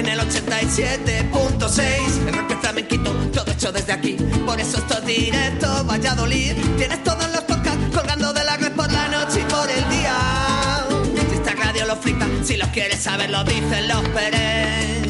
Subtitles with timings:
[0.00, 2.26] en el 87.6.
[2.26, 4.16] El rock flamenquito, todo hecho desde aquí.
[4.46, 6.54] Por eso esto es directo, Valladolid.
[6.78, 10.16] Tienes todos los podcasts colgando de la red por la noche y por el día.
[11.28, 15.09] Si esta radio lo flipa, si los quieres saber, lo dicen los Pérez.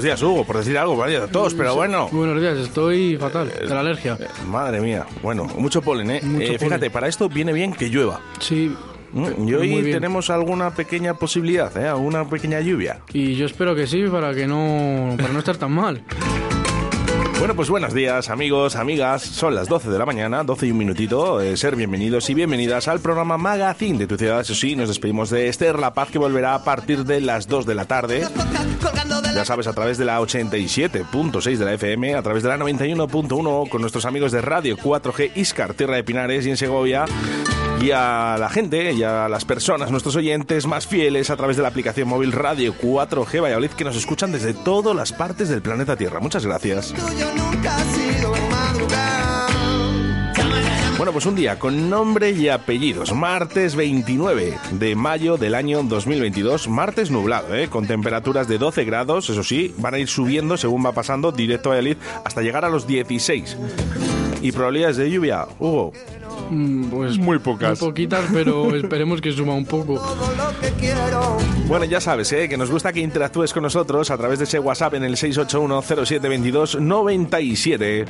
[0.00, 2.08] Buenos días, Hugo, por decir algo, vaya, todos, pero bueno.
[2.10, 4.16] Buenos días, estoy fatal de la alergia.
[4.48, 6.20] Madre mía, bueno, mucho polen, ¿eh?
[6.22, 6.90] Mucho Eh, Fíjate, polen.
[6.92, 8.18] para esto viene bien que llueva.
[8.38, 8.74] Sí.
[9.12, 11.86] Mm, Y hoy tenemos alguna pequeña posibilidad, ¿eh?
[11.86, 13.00] Alguna pequeña lluvia.
[13.12, 16.02] Y yo espero que sí, para que no, para no estar tan mal.
[17.38, 19.22] Bueno, pues buenos días, amigos, amigas.
[19.22, 21.40] Son las 12 de la mañana, 12 y un minutito.
[21.42, 24.40] Eh, ser bienvenidos y bienvenidas al programa Magazine de tu ciudad.
[24.40, 27.64] Eso sí, nos despedimos de Esther La Paz, que volverá a partir de las 2
[27.66, 28.26] de la tarde.
[28.82, 32.58] Colgando Ya sabes, a través de la 87.6 de la FM, a través de la
[32.58, 37.04] 91.1 con nuestros amigos de Radio 4G Iscar, Tierra de Pinares y en Segovia.
[37.80, 41.62] Y a la gente y a las personas, nuestros oyentes más fieles a través de
[41.62, 45.96] la aplicación móvil Radio 4G Valladolid que nos escuchan desde todas las partes del planeta
[45.96, 46.20] Tierra.
[46.20, 46.92] Muchas gracias.
[51.00, 53.14] Bueno, pues un día con nombre y apellidos.
[53.14, 56.68] Martes 29 de mayo del año 2022.
[56.68, 57.68] Martes nublado, ¿eh?
[57.70, 59.30] Con temperaturas de 12 grados.
[59.30, 62.68] Eso sí, van a ir subiendo según va pasando directo a Valladolid hasta llegar a
[62.68, 63.56] los 16.
[64.42, 65.46] ¿Y probabilidades de lluvia?
[65.58, 65.94] Hugo,
[66.90, 67.80] Pues Muy pocas.
[67.80, 69.94] Muy poquitas, pero esperemos que suba un poco.
[69.94, 71.36] todo lo que quiero.
[71.66, 72.48] Bueno, ya sabes, ¿eh?
[72.48, 78.06] que nos gusta que interactúes con nosotros a través de ese WhatsApp en el 681-0722-97.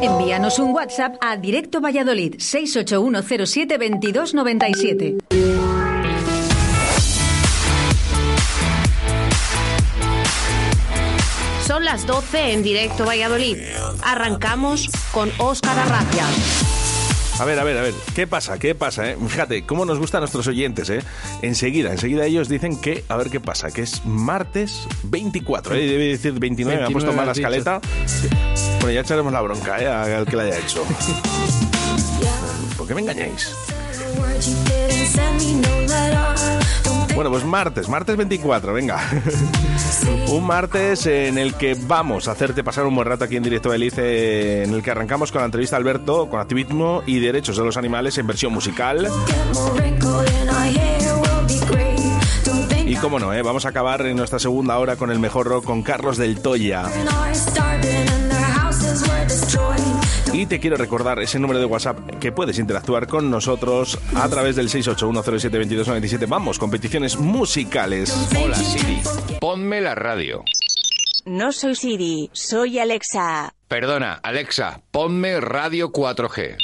[0.00, 5.18] Envíanos un WhatsApp a Directo Valladolid 681072297.
[11.66, 13.56] Son las 12 en directo Valladolid.
[14.04, 16.24] Arrancamos con Óscar Arracia.
[17.38, 18.58] A ver, a ver, a ver, ¿qué pasa?
[18.58, 19.10] ¿Qué pasa?
[19.10, 19.16] eh?
[19.28, 21.00] Fíjate, cómo nos gustan nuestros oyentes, ¿eh?
[21.42, 25.86] Enseguida, enseguida ellos dicen que, a ver qué pasa, que es martes 24, ¿eh?
[25.86, 27.80] Debe decir 29, me ha 29 puesto mal la escaleta.
[28.80, 29.86] Bueno, ya echaremos la bronca, ¿eh?
[29.86, 30.82] Al que la haya hecho.
[32.78, 33.54] ¿Por qué me engañáis?
[37.16, 39.00] Bueno, pues martes, martes 24, venga.
[40.28, 43.70] un martes en el que vamos a hacerte pasar un buen rato aquí en Directo
[43.70, 47.64] Belice, en el que arrancamos con la entrevista a Alberto, con activismo y derechos de
[47.64, 49.08] los animales en versión musical.
[52.86, 53.40] Y cómo no, ¿eh?
[53.40, 56.84] vamos a acabar en nuestra segunda hora con el mejor rock con Carlos del Toya.
[60.36, 64.54] Y te quiero recordar ese número de WhatsApp que puedes interactuar con nosotros a través
[64.54, 66.28] del 681072297.
[66.28, 68.14] Vamos, competiciones musicales.
[68.38, 69.00] Hola Siri.
[69.40, 70.44] Ponme la radio.
[71.24, 73.54] No soy Siri, soy Alexa.
[73.66, 76.58] Perdona, Alexa, ponme Radio 4G.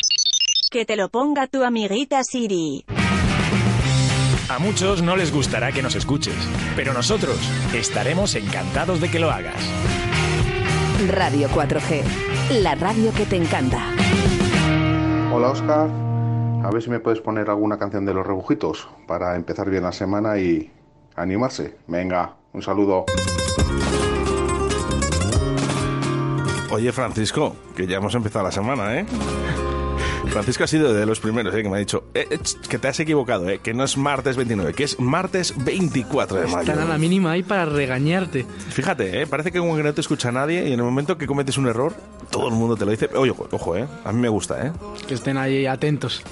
[0.71, 2.85] Que te lo ponga tu amiguita Siri.
[4.51, 6.37] A muchos no les gustará que nos escuches,
[6.77, 7.39] pero nosotros
[7.73, 9.57] estaremos encantados de que lo hagas.
[11.09, 12.03] Radio 4G,
[12.61, 13.79] la radio que te encanta.
[15.33, 15.89] Hola Oscar,
[16.63, 19.93] a ver si me puedes poner alguna canción de los rebujitos para empezar bien la
[19.93, 20.71] semana y
[21.17, 21.77] animarse.
[21.87, 23.07] Venga, un saludo.
[26.71, 29.07] Oye Francisco, que ya hemos empezado la semana, ¿eh?
[30.29, 31.63] Francisco ha sido de los primeros ¿eh?
[31.63, 32.39] que me ha dicho eh, eh,
[32.69, 33.59] que te has equivocado, ¿eh?
[33.63, 36.61] que no es martes 29, que es martes 24 de mayo.
[36.61, 38.47] Están a la mínima ahí para regañarte.
[38.71, 39.27] Fíjate, ¿eh?
[39.27, 41.67] parece que como que no te escucha nadie y en el momento que cometes un
[41.67, 41.95] error,
[42.31, 43.11] todo el mundo te lo dice.
[43.15, 43.87] Oye, ojo, ojo, ¿eh?
[44.05, 44.73] a mí me gusta, ¿eh?
[45.07, 46.23] Que estén ahí atentos.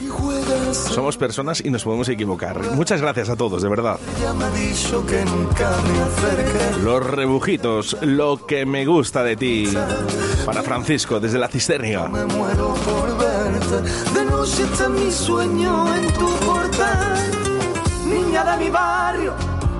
[0.72, 2.58] Somos personas y nos podemos equivocar.
[2.72, 3.98] Muchas gracias a todos, de verdad.
[4.20, 6.82] Ya me ha dicho que nunca me acerque.
[6.82, 9.72] Los rebujitos, lo que me gusta de ti.
[10.46, 12.10] Para Francisco, desde la cisterna.
[13.52, 13.82] Verte.
[14.14, 17.16] De noche está mi sueño en tu portal.
[18.06, 19.34] Niña de mi barrio,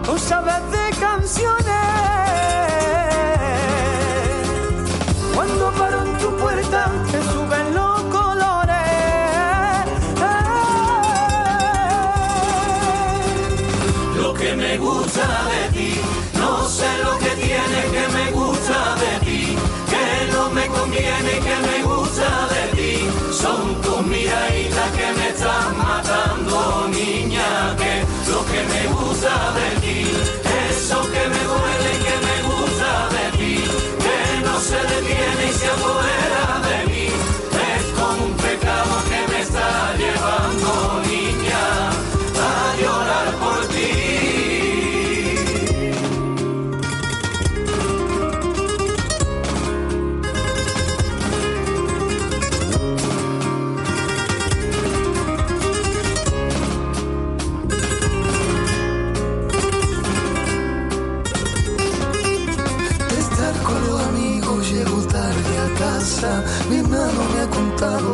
[0.04, 1.74] tú sabes de canciones.
[5.34, 8.80] Cuando paro en tu puerta, te suben los colores.
[14.16, 16.00] Lo que me gusta de ti,
[16.38, 19.56] no sé lo que tiene que me gusta de ti,
[19.90, 21.89] que no me conviene que me gusta
[25.40, 29.79] están matando, niña, que lo que me gusta de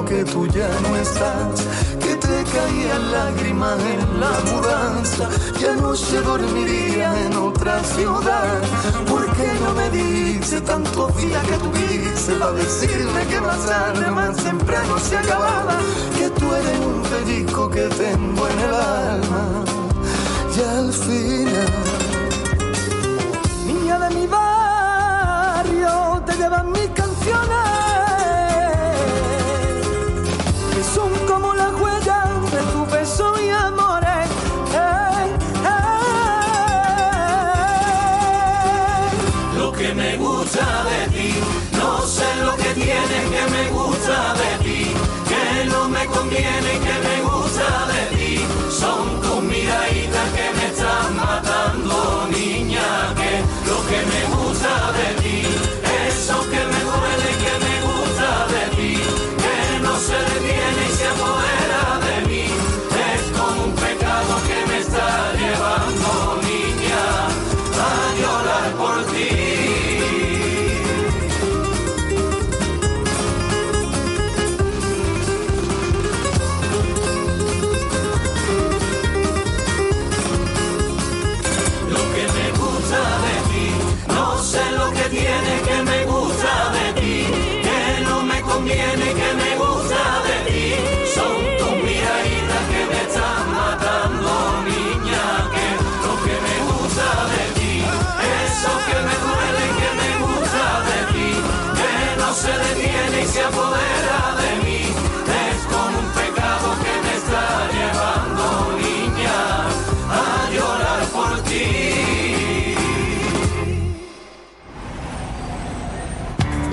[0.04, 1.66] que tú ya no estás,
[1.98, 5.28] que te caían lágrimas en la mudanza.
[5.58, 8.60] Ya no se dormiría en otra ciudad.
[9.08, 14.36] ¿Por qué no me dice tantos días que tuviste para decirme que más tarde, más
[14.36, 15.78] temprano se acababa?
[16.16, 19.64] Que tú eres un pellizco que tengo en el alma.
[20.56, 21.72] Y al final,
[23.66, 27.95] niña de mi barrio, te llevan mis canciones,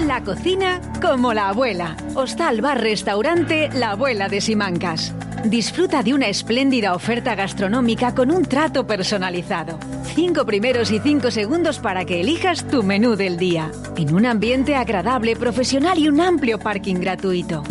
[0.05, 1.95] La cocina como la abuela.
[2.15, 5.13] Hostal Bar Restaurante La Abuela de Simancas.
[5.45, 9.79] Disfruta de una espléndida oferta gastronómica con un trato personalizado.
[10.13, 13.71] Cinco primeros y cinco segundos para que elijas tu menú del día.
[13.95, 17.63] En un ambiente agradable, profesional y un amplio parking gratuito.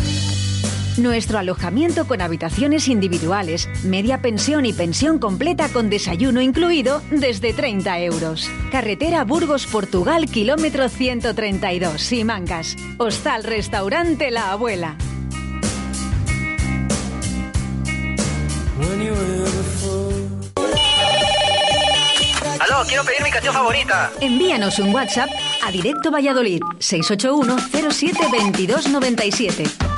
[0.98, 8.00] Nuestro alojamiento con habitaciones individuales, media pensión y pensión completa con desayuno incluido desde 30
[8.00, 8.50] euros.
[8.70, 12.76] Carretera Burgos, Portugal, kilómetro 132, Simancas.
[12.98, 14.96] Hostal Restaurante La Abuela.
[22.60, 24.12] Aló, quiero pedir mi canción favorita.
[24.20, 25.30] Envíanos un WhatsApp
[25.66, 27.56] a Directo Valladolid 681
[27.90, 29.91] 07 22 97.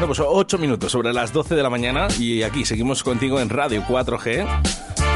[0.00, 3.50] Bueno, pues 8 minutos sobre las 12 de la mañana y aquí seguimos contigo en
[3.50, 4.46] Radio 4G.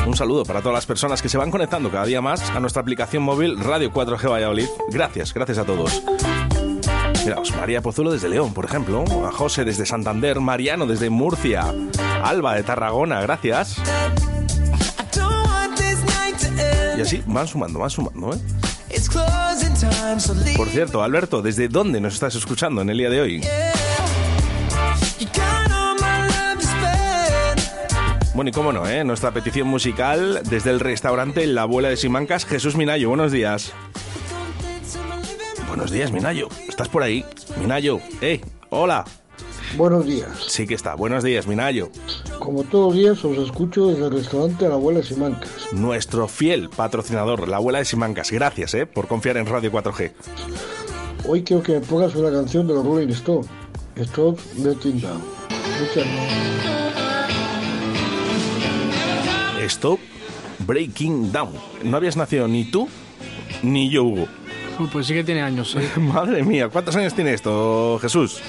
[0.07, 2.83] Un saludo para todas las personas que se van conectando cada día más a nuestra
[2.83, 4.67] aplicación móvil Radio 4G Valladolid.
[4.91, 6.03] Gracias, gracias a todos.
[7.25, 11.65] Miraos, María Pozuelo desde León, por ejemplo, a José desde Santander, Mariano desde Murcia,
[12.23, 13.79] Alba de Tarragona, gracias.
[16.99, 18.39] Y así van sumando, van sumando, ¿eh?
[20.59, 23.41] Por cierto, Alberto, ¿desde dónde nos estás escuchando en el día de hoy?
[28.35, 29.05] Bueno, y cómo no, ¿eh?
[29.05, 33.09] Nuestra petición musical desde el restaurante La Abuela de Simancas, Jesús Minayo.
[33.09, 33.73] Buenos días.
[35.69, 36.49] Buenos días, Minayo.
[36.69, 37.25] ¿Estás por ahí?
[37.61, 38.41] Minayo, ¡eh!
[38.71, 39.05] ¡Hola!
[39.77, 40.31] Buenos días.
[40.49, 40.97] Sí que está.
[40.97, 41.91] Buenos días, Minayo.
[42.41, 45.51] Como todos los días os escucho desde el restaurante La Abuela de Simancas.
[45.73, 48.33] Nuestro fiel patrocinador, La Abuela de Simancas.
[48.33, 48.85] Gracias, ¿eh?
[48.85, 50.13] Por confiar en Radio 4G.
[51.27, 53.47] Hoy quiero que me pongas una canción de los Rolling Stones.
[53.95, 55.23] Stop Letting Down.
[55.81, 56.05] Muchas
[59.65, 60.01] Stop
[60.61, 61.53] Breaking Down.
[61.83, 62.89] No habías nacido ni tú
[63.63, 64.29] ni yo, Hugo.
[64.93, 65.89] Pues sí que tiene años, ¿eh?
[66.01, 68.41] Madre mía, ¿cuántos años tiene esto, Jesús?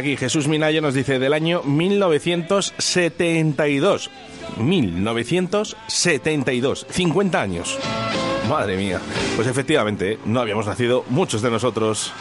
[0.00, 4.10] Aquí Jesús Minayo nos dice del año 1972.
[4.58, 6.86] 1972.
[6.90, 7.78] 50 años.
[8.48, 9.00] Madre mía.
[9.36, 12.12] Pues efectivamente, no habíamos nacido muchos de nosotros.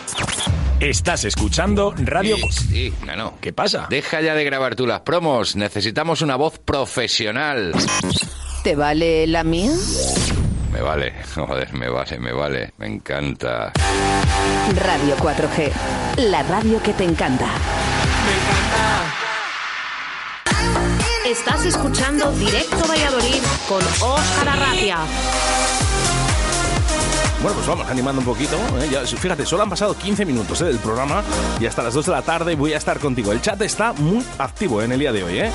[0.80, 2.38] Estás escuchando Radio...
[2.38, 3.34] Sí, sí, no, no.
[3.42, 3.88] ¿Qué pasa?
[3.90, 5.56] Deja ya de grabar tú las promos.
[5.56, 7.74] Necesitamos una voz profesional.
[8.64, 9.72] ¿Te vale la mía?
[10.80, 12.72] Me vale, joder, me vale, me vale.
[12.78, 13.74] Me encanta.
[14.78, 15.74] Radio 4G,
[16.30, 17.48] la radio que te encanta.
[21.26, 25.00] Estás escuchando Directo Valladolid con Óscar Arratia.
[27.42, 28.56] Bueno, pues vamos animando un poquito.
[28.80, 28.88] ¿eh?
[28.90, 30.66] Ya, fíjate, solo han pasado 15 minutos ¿eh?
[30.66, 31.24] del programa
[31.60, 33.34] y hasta las 2 de la tarde voy a estar contigo.
[33.34, 35.40] El chat está muy activo en el día de hoy.
[35.40, 35.52] ¿eh?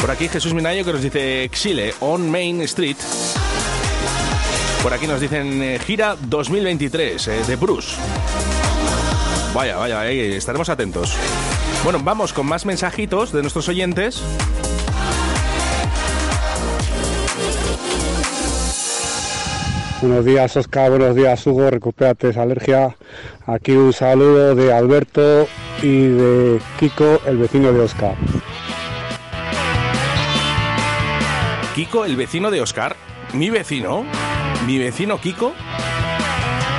[0.00, 2.96] Por aquí Jesús Minayo que nos dice Exile on Main Street.
[4.82, 7.96] Por aquí nos dicen eh, gira 2023 eh, de Bruce.
[9.54, 11.14] Vaya, vaya, estaremos atentos.
[11.82, 14.22] Bueno, vamos con más mensajitos de nuestros oyentes.
[20.00, 20.90] Buenos días, Oscar.
[20.90, 21.70] Buenos días, Hugo.
[21.70, 22.96] Recupérate esa alergia.
[23.46, 25.48] Aquí un saludo de Alberto
[25.82, 28.14] y de Kiko, el vecino de Oscar.
[31.78, 32.96] Kiko, el vecino de Oscar.
[33.34, 34.04] Mi vecino.
[34.66, 35.54] Mi vecino Kiko.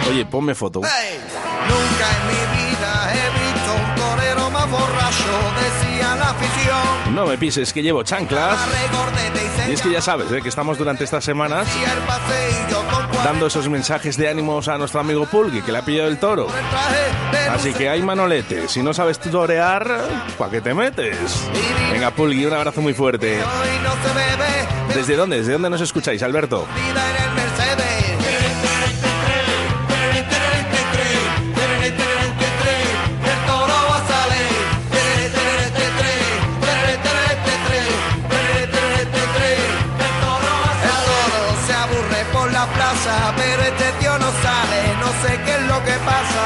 [0.09, 0.81] Oye, ponme foto.
[0.83, 1.17] Hey,
[1.69, 5.23] nunca en mi vida he visto un torero más borracho,
[5.55, 7.15] decía la afición.
[7.15, 8.59] No me pises que llevo chanclas.
[9.69, 10.41] Y es que ya sabes ¿eh?
[10.41, 11.65] que estamos durante estas semanas
[13.23, 16.47] dando esos mensajes de ánimos a nuestro amigo Pulgui, que le ha pillado el toro.
[17.49, 18.67] Así que hay manolete.
[18.67, 20.01] Si no sabes torear,
[20.37, 21.47] ¿para qué te metes?
[21.91, 23.37] Venga, Pulgui, un abrazo muy fuerte.
[23.37, 25.37] hoy no se bebe, ¿Desde dónde?
[25.37, 26.67] ¿Desde dónde nos escucháis, Alberto?
[26.75, 27.89] vida en el Mercedes.
[33.31, 34.53] El toro va a salir.
[39.99, 40.53] El toro
[41.65, 45.83] se aburre por la plaza, pero este tío no sale, no sé qué es lo
[45.83, 46.43] que pasa.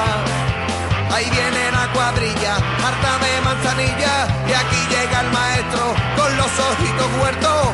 [1.13, 7.09] Ahí viene la cuadrilla, harta de manzanilla, y aquí llega el maestro con los ojitos
[7.21, 7.72] huertos.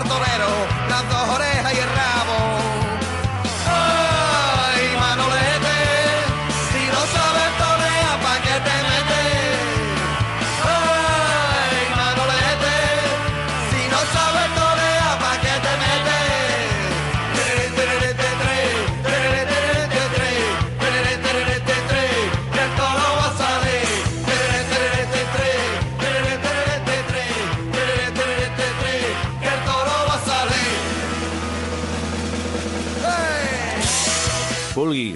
[0.00, 0.71] Quiere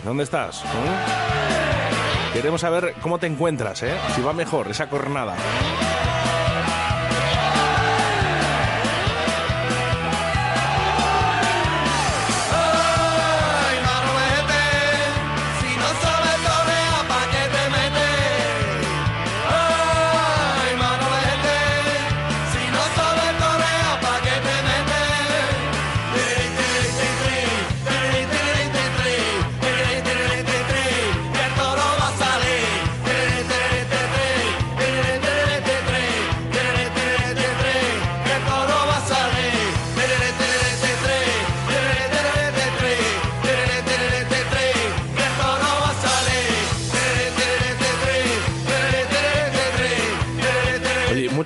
[0.06, 0.62] ¿dónde estás?
[0.64, 2.32] ¿Eh?
[2.32, 3.94] Queremos saber cómo te encuentras, ¿eh?
[4.14, 5.34] Si va mejor esa cornada.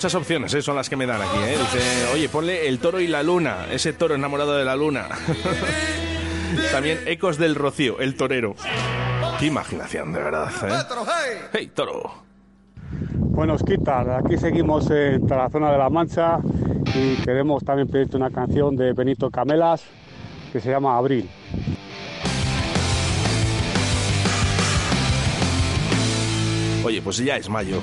[0.01, 0.63] Muchas opciones ¿eh?
[0.63, 1.59] son las que me dan aquí, ¿eh?
[1.59, 5.09] Dice, oye, ponle el toro y la luna, ese toro enamorado de la luna.
[6.73, 8.55] También Ecos del Rocío, el torero.
[9.39, 10.73] Qué imaginación, de verdad, ¿eh?
[10.73, 11.39] Hey.
[11.53, 12.15] ¡Hey, toro!
[13.15, 16.39] Bueno, Osquitar, aquí seguimos en la zona de La Mancha
[16.95, 19.83] y queremos también pedirte una canción de Benito Camelas
[20.51, 21.29] que se llama Abril.
[26.87, 27.83] Oye, pues ya es mayo.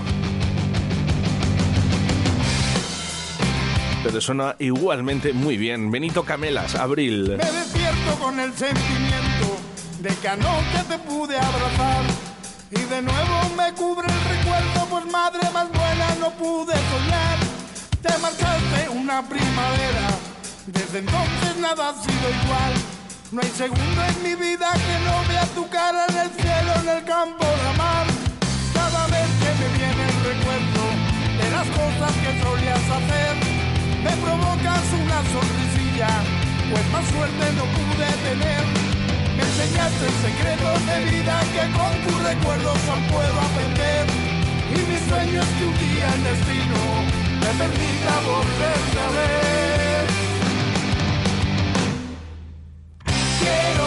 [4.08, 5.92] Pero suena igualmente muy bien.
[5.92, 7.24] Benito Camelas, Abril.
[7.24, 9.60] Me despierto con el sentimiento
[10.00, 12.06] de que anoche te pude abrazar.
[12.72, 17.38] Y de nuevo me cubre el recuerdo, pues madre más buena no pude soñar.
[18.02, 20.08] Te marchaste una primavera,
[20.68, 22.74] desde entonces nada ha sido igual.
[23.34, 26.98] No hay segundo en mi vida que no vea tu cara en el cielo, en
[26.98, 28.08] el campo, la mar.
[28.74, 33.37] Cada vez que me viene el recuerdo de las cosas que solías hacer,
[34.24, 36.12] provocas una sonrisilla,
[36.70, 38.64] pues más suerte no pude tener.
[39.36, 44.06] Me enseñaste secretos de vida que con tus recuerdos aún puedo aprender.
[44.70, 46.82] Y mi sueño es que un día el destino
[47.42, 50.04] me permita volverte a ver.
[53.40, 53.87] Quiero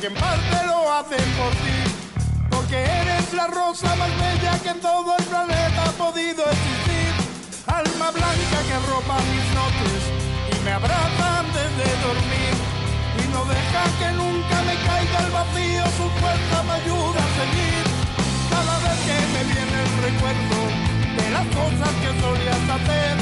[0.00, 1.78] Que en parte lo hacen por ti,
[2.50, 7.12] porque eres la rosa más bella que en todo el planeta ha podido existir.
[7.64, 10.02] Alma blanca que ropa mis noches
[10.50, 12.54] y me abraza antes de dormir.
[13.22, 17.84] Y no deja que nunca me caiga el vacío, su fuerza me ayuda a seguir.
[18.50, 20.58] Cada vez que me viene el recuerdo
[21.16, 23.14] de las cosas que solías hacer,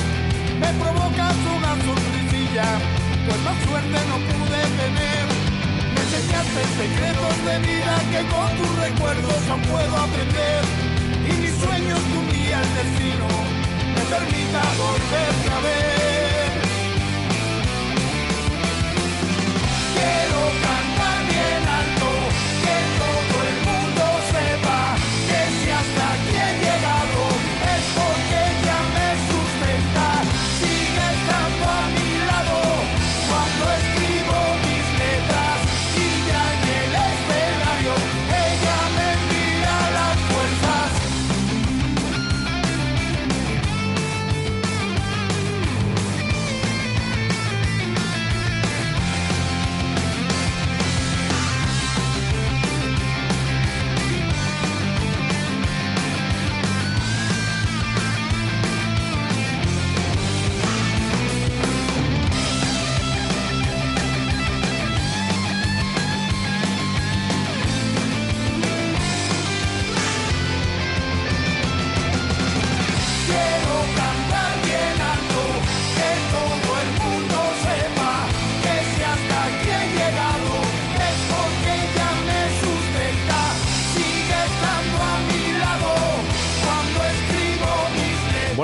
[0.56, 2.66] me provocas una sonrisilla,
[3.28, 5.41] pues más suerte no pude tener.
[6.32, 10.64] Me enseñaste secretos de vida que con tus recuerdos aún puedo aprender.
[11.28, 13.28] Y mis sueños que un día el destino
[13.94, 15.92] me permita volverte a ver.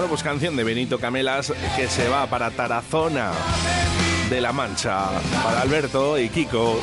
[0.08, 3.32] Pues canción de Benito Camelas que se va para Tarazona
[4.30, 5.06] de la Mancha,
[5.44, 6.80] para Alberto y Kiko.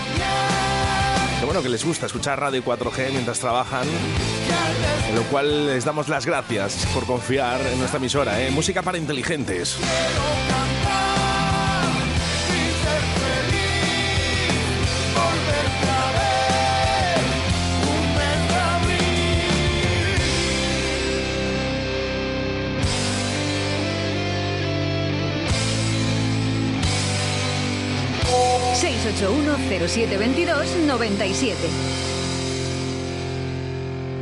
[1.40, 3.88] Que bueno que les gusta escuchar Radio 4G mientras trabajan,
[5.10, 8.52] en lo cual les damos las gracias por confiar en nuestra emisora, ¿eh?
[8.52, 9.78] Música para inteligentes.
[29.16, 31.56] 681-0722-97.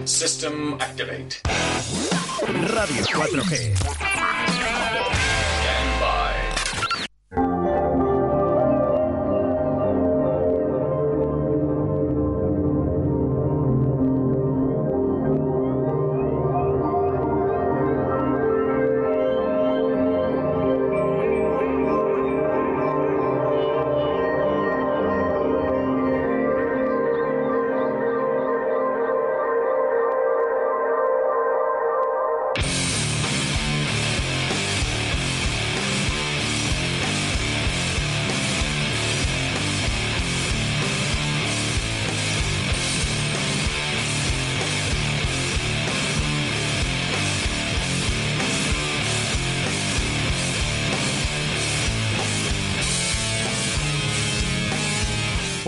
[0.04, 1.42] System activate.
[2.68, 4.43] Radio 4G.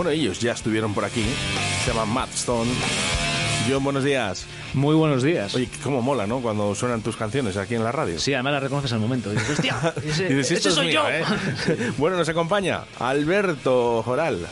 [0.06, 1.26] Bueno, ellos ya estuvieron por aquí.
[1.84, 2.70] Se llaman Matt Stone.
[3.68, 4.46] John, buenos días.
[4.76, 5.56] Muy buenos días.
[5.56, 6.41] Oye, cómo mola, ¿no?
[6.41, 8.20] Cuando suenan tus canciones aquí en la radio.
[8.20, 9.32] Sí, además las reconoces al momento.
[9.34, 11.10] Y dices, hostia, ese, Y dices, ese "Esto es soy mío, yo.
[11.10, 11.91] ¿eh?".
[11.98, 14.46] bueno, nos acompaña Alberto Joral.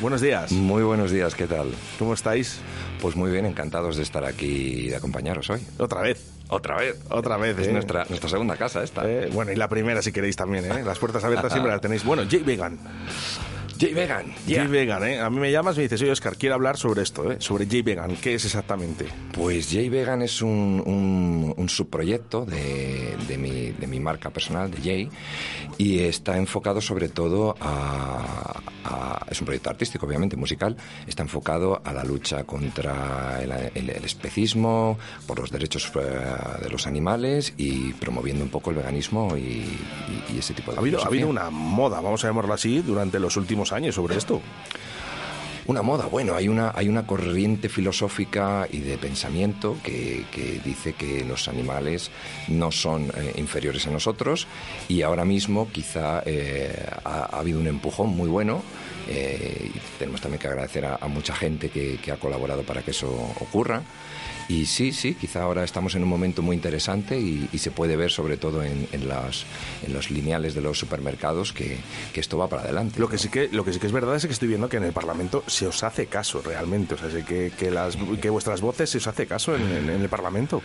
[0.00, 0.50] Buenos días.
[0.50, 1.68] Muy buenos días, ¿qué tal?
[2.00, 2.58] ¿Cómo estáis?
[3.00, 5.60] Pues muy bien, encantados de estar aquí y de acompañaros hoy.
[5.78, 6.20] Otra vez.
[6.48, 6.96] Otra vez.
[7.10, 7.72] Otra vez, Es ¿eh?
[7.72, 9.08] nuestra, nuestra segunda casa esta.
[9.08, 10.82] Eh, bueno, y la primera si queréis también, ¿eh?
[10.84, 12.02] Las puertas abiertas siempre las tenéis.
[12.04, 12.76] Bueno, Jay Vegan.
[13.78, 15.20] Jay Vegan, Jay Vegan, ¿eh?
[15.20, 17.36] A mí me llamas y me dices, oye, Oscar, quiero hablar sobre esto, ¿eh?
[17.40, 18.16] Sobre Jay Vegan.
[18.16, 19.06] ¿Qué es exactamente?
[19.32, 24.70] Pues Jay Vegan es un, un- un subproyecto de, de mi, de mi marca personal,
[24.70, 25.08] de Jay,
[25.78, 30.76] y está enfocado sobre todo a, a- Es un proyecto artístico, obviamente, musical.
[31.06, 36.70] Está enfocado a la lucha contra el, el- el especismo, por los derechos eh, de
[36.70, 40.80] los animales y promoviendo un poco el veganismo y, y- y ese tipo de Ha
[40.80, 44.40] habido, ha habido una moda, vamos a llamarlo así, durante los últimos años sobre esto.
[45.66, 50.92] Una moda, bueno, hay una, hay una corriente filosófica y de pensamiento que, que dice
[50.92, 52.12] que los animales
[52.46, 54.46] no son eh, inferiores a nosotros
[54.88, 56.72] y ahora mismo quizá eh,
[57.04, 58.62] ha, ha habido un empujón muy bueno
[59.08, 62.82] eh, y tenemos también que agradecer a, a mucha gente que, que ha colaborado para
[62.82, 63.08] que eso
[63.40, 63.82] ocurra.
[64.48, 67.96] Y sí, sí, quizá ahora estamos en un momento muy interesante y, y se puede
[67.96, 69.44] ver sobre todo en, en las,
[69.84, 71.78] en los lineales de los supermercados que,
[72.14, 73.00] que esto va para adelante.
[73.00, 74.76] Lo que sí que lo que sí que es verdad es que estoy viendo que
[74.76, 78.60] en el Parlamento se os hace caso realmente, o sea, que, que las que vuestras
[78.60, 80.62] voces se os hace caso en- en el Parlamento.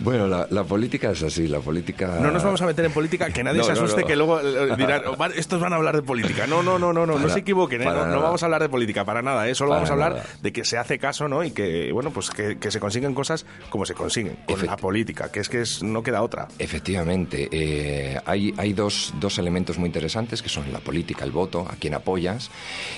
[0.00, 2.18] Bueno, la, la política es así, la política...
[2.20, 4.06] No nos vamos a meter en política, que nadie No, se asuste no.
[4.06, 6.46] que luego eh, dirán, "Oh, vale, estos van a hablar de política.
[6.46, 7.84] No, no, no, no, no, no Para- se equivoquen, ¿eh?
[7.84, 9.54] para no, vamos a hablar de política para nada, ¿eh?
[9.54, 10.24] solo Para vamos a hablar nada.
[10.42, 11.44] de que se hace caso, ¿no?
[11.44, 15.30] Y que, bueno, pues que, que se consiguen cosas como se consiguen, con la política,
[15.30, 16.48] que es que es, no queda otra.
[16.58, 21.66] Efectivamente, eh, hay, hay dos, dos elementos muy interesantes que son la política, el voto,
[21.70, 22.50] a quien apoyas,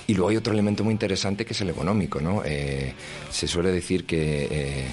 [0.07, 2.43] y luego hay otro elemento muy interesante que es el económico, ¿no?
[2.45, 2.95] Eh,
[3.31, 4.87] se suele decir que eh,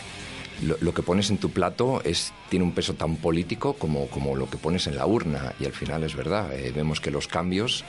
[0.62, 4.50] lo, que pones en tu plato es, tiene un peso tan político como, como lo
[4.50, 7.84] que pones en la urna, y al final es verdad, eh, vemos que los cambios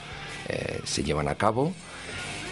[0.49, 1.73] eh, se llevan a cabo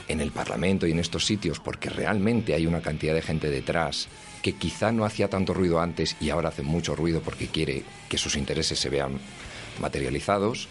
[0.07, 4.07] en el Parlamento y en estos sitios porque realmente hay una cantidad de gente detrás
[4.41, 8.17] que quizá no hacía tanto ruido antes y ahora hace mucho ruido porque quiere que
[8.17, 9.19] sus intereses se vean
[9.79, 10.67] materializados.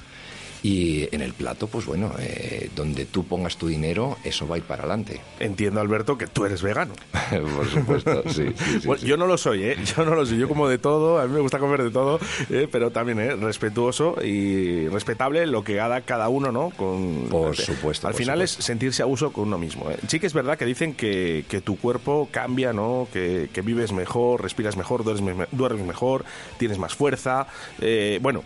[0.62, 4.58] Y en el plato, pues bueno, eh, donde tú pongas tu dinero, eso va a
[4.58, 5.20] ir para adelante.
[5.38, 6.92] Entiendo, Alberto, que tú eres vegano.
[7.56, 8.48] Por supuesto, sí.
[8.56, 9.06] sí, sí, Bueno, sí.
[9.06, 9.76] Yo no lo soy, ¿eh?
[9.96, 10.38] Yo no lo soy.
[10.38, 12.20] Yo como de todo, a mí me gusta comer de todo,
[12.50, 12.68] ¿eh?
[12.70, 13.36] pero también ¿eh?
[13.36, 16.70] respetuoso y respetable lo que haga cada uno, ¿no?
[16.76, 19.90] Con, Por supuesto, Al por final es sentirse a uso con uno mismo.
[19.90, 19.96] ¿eh?
[20.08, 23.08] Sí que es verdad que dicen que, que tu cuerpo cambia, ¿no?
[23.12, 26.24] Que, que vives mejor, respiras mejor, duermes, me- duermes mejor,
[26.58, 27.46] tienes más fuerza.
[27.80, 28.44] Eh, bueno,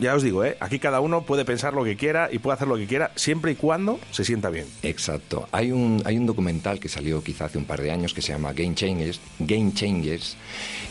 [0.00, 0.56] ya os digo, ¿eh?
[0.60, 3.52] Aquí cada uno puede pensar lo que quiera y puede hacer lo que quiera siempre
[3.52, 4.66] y cuando se sienta bien.
[4.82, 5.48] Exacto.
[5.52, 8.32] Hay un, hay un documental que salió quizá hace un par de años que se
[8.32, 10.36] llama Game Changers, Game Changers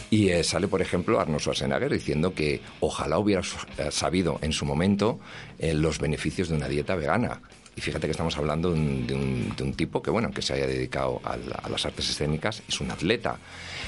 [0.10, 3.42] y eh, sale, por ejemplo, Arnold Schwarzenegger diciendo que ojalá hubiera
[3.78, 5.20] eh, sabido en su momento
[5.58, 7.42] eh, los beneficios de una dieta vegana.
[7.76, 10.44] Y fíjate que estamos hablando de un, de un- de un tipo que, bueno, que
[10.44, 13.38] se haya dedicado a, la- a las artes escénicas, es un atleta.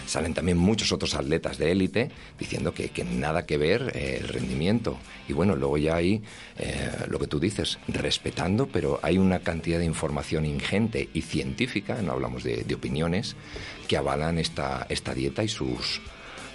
[0.08, 4.28] Salen también muchos otros atletas de élite diciendo que, que nada que ver eh, el
[4.28, 4.98] rendimiento.
[5.28, 6.24] Y bueno, luego ya hay
[6.58, 12.02] eh, lo que tú dices, respetando, pero hay una cantidad de información ingente y científica,
[12.02, 13.36] no hablamos de, de opiniones,
[13.88, 16.02] que avalan esta, esta dieta y sus,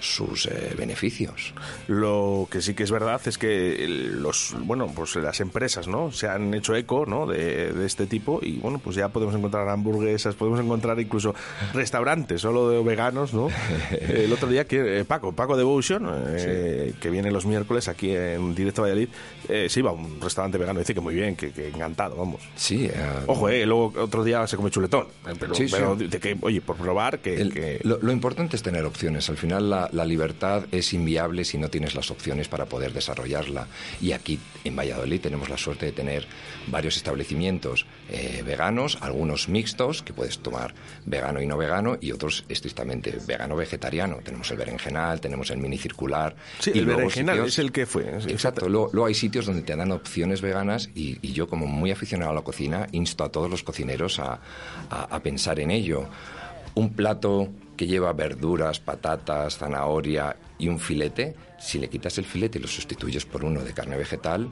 [0.00, 1.52] sus eh, beneficios.
[1.88, 6.10] Lo que sí que es verdad es que los, bueno, pues las empresas, ¿no?
[6.12, 7.26] Se han hecho eco, ¿no?
[7.26, 11.34] De, de este tipo y bueno, pues ya podemos encontrar hamburguesas, podemos encontrar incluso
[11.74, 13.48] restaurantes solo de veganos, ¿no?
[14.00, 18.54] El otro día que eh, Paco, Paco Devotion, eh, que viene los miércoles aquí en
[18.54, 19.08] Directo Valladolid,
[19.48, 22.40] eh, se iba a un restaurante vegano, dice que muy bien, que, que encantado, vamos.
[22.56, 22.86] Sí.
[22.86, 22.92] eh,
[23.26, 25.06] Ojo, eh, luego otro día se come chuletón,
[25.38, 25.74] pero, Sí, sí.
[25.76, 29.28] pero de que, oye, por probar que, El- que- Lo, lo importante es tener opciones.
[29.30, 33.66] Al final la, la libertad es inviable si no tienes las opciones para poder desarrollarla.
[34.00, 36.26] Y aquí en Valladolid tenemos la suerte de tener
[36.68, 40.74] varios establecimientos eh, veganos, algunos mixtos, que puedes tomar
[41.07, 44.16] vegano y no vegano, y otros estrictamente vegano-vegetariano.
[44.24, 46.35] Tenemos el berenjenal, tenemos el mini circular.
[46.59, 48.05] Sí, y el berenjenal sitios- es el que fue.
[48.29, 51.90] Exacto, luego, luego hay sitios donde te dan opciones veganas y, y yo como muy
[51.90, 54.40] aficionado a la cocina insto a todos los cocineros a,
[54.90, 56.09] a- a pensar en ello.
[56.74, 57.48] Un plato
[57.80, 62.68] que lleva verduras, patatas, zanahoria y un filete, si le quitas el filete y lo
[62.68, 64.50] sustituyes por uno de carne vegetal,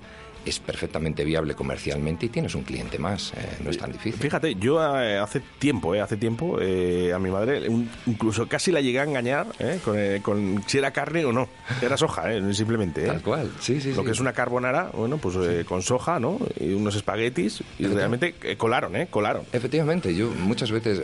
[0.48, 4.20] es perfectamente viable comercialmente y tienes un cliente más, eh, no es tan difícil.
[4.20, 8.80] Fíjate, yo eh, hace tiempo, eh, hace tiempo, a mi madre un- incluso casi la
[8.80, 11.48] llegué a engañar eh, con, eh, con si era carne o no.
[11.82, 13.04] Era soja, eh, simplemente.
[13.04, 13.06] eh.
[13.06, 14.04] Tal cual, sí, sí, Lo sí.
[14.06, 16.38] que es una carbonara, bueno, pues eh, con soja, ¿no?
[16.58, 19.08] Y unos espaguetis, y realmente colaron, ¿eh?
[19.10, 19.42] Colaron.
[19.52, 21.00] Efectivamente, yo muchas veces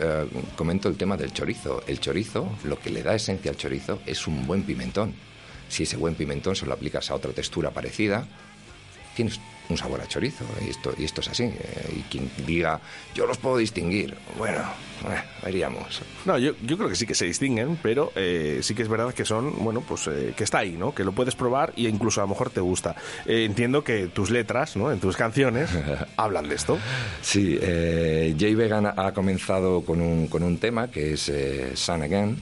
[0.55, 1.83] comento el tema del chorizo.
[1.87, 5.13] El chorizo, lo que le da esencia al chorizo es un buen pimentón.
[5.67, 8.25] Si ese buen pimentón se lo aplicas a otra textura parecida,
[9.15, 10.45] tienes un sabor a chorizo.
[10.63, 11.43] Y esto, y esto es así.
[11.45, 12.79] eh, y quien diga,
[13.15, 14.59] yo los puedo distinguir, bueno,
[15.09, 16.01] eh, veríamos.
[16.25, 19.11] No, yo, yo creo que sí que se distinguen, pero eh, sí que es verdad
[19.13, 20.93] que son, bueno, pues eh, que está ahí, ¿no?
[20.93, 22.95] Que lo puedes probar y incluso a lo mejor te gusta.
[23.25, 24.91] Eh, entiendo que tus letras, ¿no?
[24.91, 25.69] En tus canciones
[26.17, 26.77] hablan de esto.
[27.23, 32.03] Sí, eh, Jay Vegan ha comenzado con un, con un tema que es eh, Sun
[32.03, 32.37] Again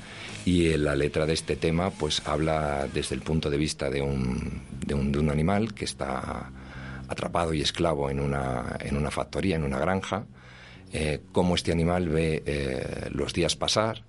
[0.46, 4.02] y eh, la letra de este tema pues habla desde el punto de vista de
[4.02, 6.50] un, de un, de un animal que está
[7.08, 10.26] atrapado y esclavo en una, en una factoría, en una granja,
[10.92, 14.04] eh, cómo este animal ve eh, los días pasar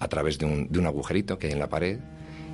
[0.00, 1.98] a través de un, de un agujerito que hay en la pared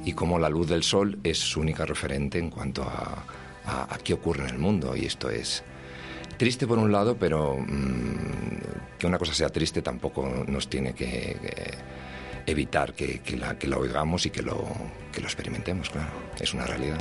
[0.04, 3.24] y cómo la luz del sol es su única referente en cuanto a,
[3.66, 4.94] a- qué ocurre en el mundo.
[4.96, 5.62] Y esto es
[6.38, 11.36] triste por un lado, pero mm, que una cosa sea triste tampoco nos tiene que,
[12.46, 14.66] evitar que, que la, que la oigamos y que lo,
[15.12, 16.10] que lo experimentemos, claro.
[16.40, 16.98] Es una realidad.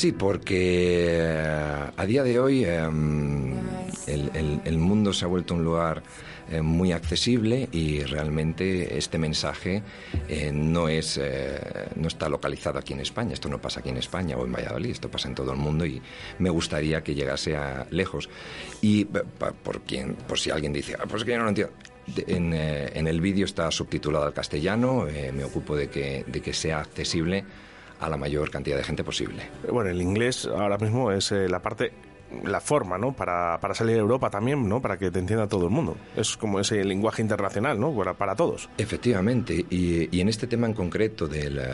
[0.00, 2.88] Sí, porque eh, a día de hoy eh,
[4.06, 6.02] el, mundo se ha vuelto un lugar
[6.50, 9.82] eh, muy accesible y realmente este mensaje
[10.26, 11.20] eh, no, es,
[11.96, 13.34] no está localizado aquí en España.
[13.34, 15.84] Esto no pasa aquí en España o en Valladolid, esto pasa en todo el mundo
[15.84, 16.00] y
[16.38, 18.30] me gustaría que llegase a lejos.
[18.80, 21.74] Y por, quien, por si alguien dice, "Ah, pues es que yo no lo entiendo.
[22.26, 26.80] En, en el vídeo está subtitulado al castellano, me ocupo de que, de que sea
[26.80, 27.44] accesible
[28.00, 29.48] a la mayor cantidad de gente posible.
[29.70, 31.92] Bueno, el inglés ahora mismo es eh, la parte,
[32.44, 33.12] la forma, ¿no?
[33.12, 34.80] Para, para salir a Europa también, ¿no?
[34.80, 35.96] Para que te entienda todo el mundo.
[36.16, 37.94] Es como ese lenguaje internacional, ¿no?
[37.94, 38.68] Para, para todos.
[38.78, 41.64] Efectivamente, y, y en este tema en concreto del, eh,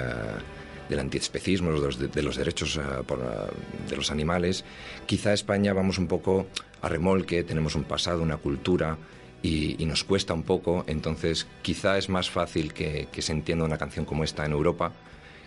[0.89, 4.65] del antiespecismo, de los, de los derechos eh, por, eh, de los animales,
[5.07, 6.47] quizá España vamos un poco
[6.83, 8.97] a remolque, tenemos un pasado, una cultura,
[9.43, 13.65] y, y nos cuesta un poco, entonces quizá es más fácil que, que se entienda
[13.65, 14.93] una canción como esta en Europa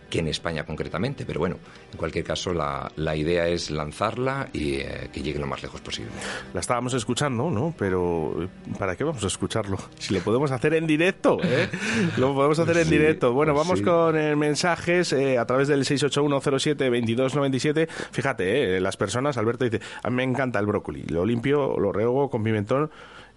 [0.10, 1.26] que en España concretamente.
[1.26, 1.58] Pero bueno,
[1.92, 5.82] en cualquier caso, la, la idea es lanzarla y eh, que llegue lo más lejos
[5.82, 6.12] posible.
[6.54, 7.74] La estábamos escuchando, ¿no?
[7.78, 9.78] Pero ¿para qué vamos a escucharlo?
[10.00, 11.70] Si lo podemos hacer en directo, ¿eh?
[12.18, 13.34] Lo podemos hacer en Sí, directo.
[13.34, 13.86] Bueno, pues vamos sí.
[13.86, 17.88] con eh, mensajes eh, a través del 681072297.
[18.12, 21.04] Fíjate, eh, las personas, Alberto dice, a mí me encanta el brócoli.
[21.04, 22.90] Lo limpio, lo rego con pimentón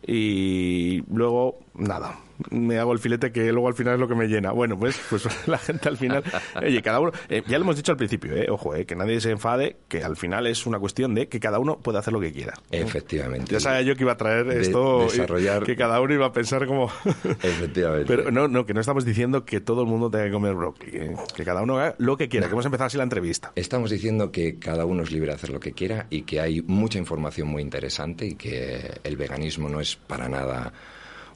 [0.06, 2.18] y luego nada
[2.50, 5.00] me hago el filete que luego al final es lo que me llena bueno pues
[5.10, 6.22] pues la gente al final
[6.60, 9.20] oye cada uno eh, ya lo hemos dicho al principio eh, ojo eh, que nadie
[9.20, 12.20] se enfade que al final es una cuestión de que cada uno puede hacer lo
[12.20, 13.52] que quiera Efectivamente.
[13.52, 16.32] ya sabía yo que iba a traer De- esto desarrollar- que cada uno iba a
[16.32, 16.90] pensar como
[17.42, 18.04] Efectivamente.
[18.06, 20.90] pero no no que no estamos diciendo que todo el mundo tenga que comer brócoli
[20.90, 23.90] que, que cada uno haga lo que quiera que hemos empezado así la entrevista Estamos
[23.90, 26.98] diciendo que cada uno es libre de hacer lo que quiera y que hay mucha
[26.98, 30.72] información muy interesante y que el veganismo no es para nada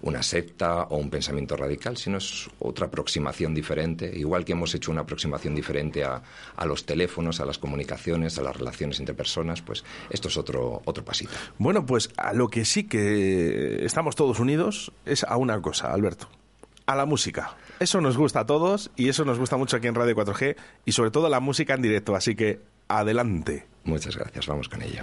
[0.02, 4.90] una secta o un pensamiento radical, sino es otra aproximación diferente, igual que hemos hecho
[4.90, 6.22] una aproximación diferente a,
[6.56, 10.82] a los teléfonos, a las comunicaciones, a las relaciones entre personas, pues esto es otro,
[10.84, 11.32] otro pasito.
[11.58, 16.28] Bueno, pues a lo que sí que estamos todos unidos es a una cosa, Alberto.
[16.86, 17.56] A la música.
[17.80, 20.92] Eso nos gusta a todos y eso nos gusta mucho aquí en Radio 4G y
[20.92, 22.14] sobre todo la música en directo.
[22.14, 23.66] Así que adelante.
[23.84, 25.02] Muchas gracias, vamos con ello.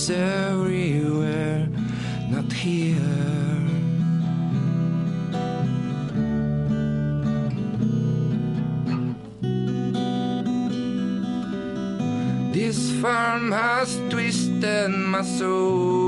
[0.00, 1.68] Shines everywhere,
[2.30, 2.94] not here.
[12.52, 15.99] This farm has twisted my soul.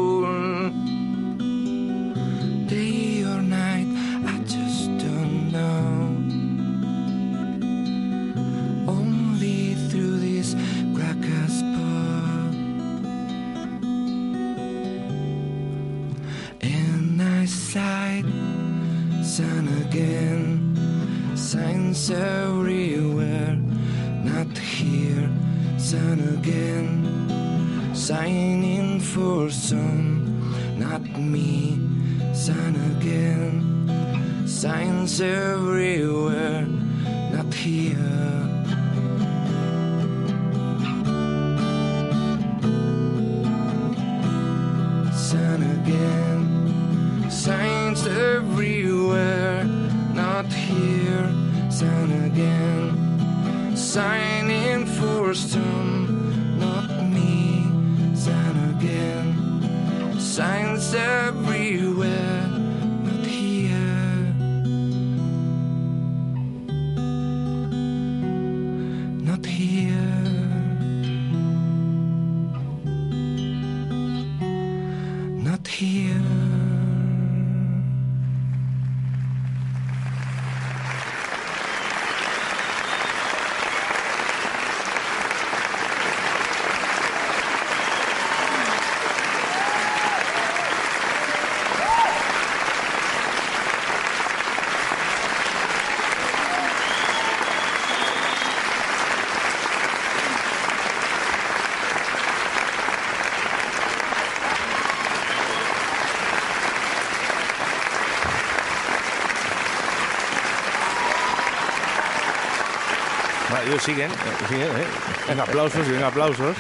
[113.83, 114.15] Siguen, eh,
[114.49, 114.87] siguen, ¿eh?
[115.29, 116.57] Venga, aplausos y venga, aplausos.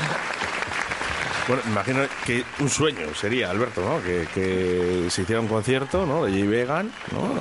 [1.48, 4.00] Bueno, imagino que un sueño sería, Alberto, ¿no?
[4.02, 6.24] Que, se hiciera un concierto, ¿no?
[6.24, 7.32] De J Vegan, ¿no?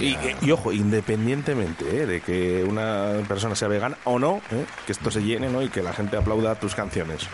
[0.00, 2.06] Y, y, ojo, independientemente ¿eh?
[2.06, 4.66] de que una persona sea vegana o no, ¿eh?
[4.84, 5.62] que esto se llene, ¿no?
[5.62, 7.26] Y que la gente aplauda tus canciones.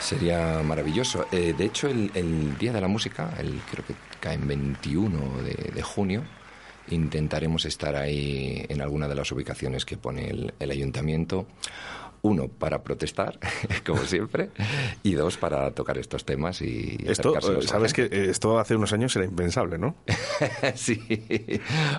[0.00, 1.26] Sería maravilloso.
[1.30, 5.82] Eh, de hecho, el, Día de la Música, el, creo que cae en 21 de,
[5.82, 6.24] junio,
[6.90, 11.46] intentaremos estar ahí en alguna de las ubicaciones que pone el, el ayuntamiento
[12.24, 13.38] uno, para protestar,
[13.86, 14.50] como siempre,
[15.02, 19.26] y dos, para tocar estos temas y Esto, sabes que esto hace unos años era
[19.26, 19.94] impensable, ¿no?
[20.74, 20.98] sí,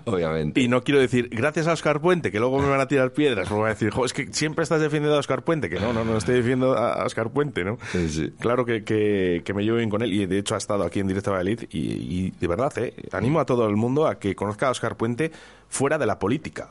[0.06, 0.62] obviamente.
[0.62, 3.52] Y no quiero decir, gracias a Oscar Puente, que luego me van a tirar piedras,
[3.52, 6.04] me van a decir, es que siempre estás defendiendo a Oscar Puente, que no, no,
[6.04, 7.78] no estoy defendiendo a Oscar Puente, ¿no?
[7.92, 11.02] Sí, Claro que, que, me llevo bien con él, y de hecho ha estado aquí
[11.02, 12.96] en Directo a Valladolid, y, y de verdad, ¿eh?
[13.12, 15.32] animo a todo el mundo a que conozca a Oscar Puente
[15.70, 16.70] fuera de la política,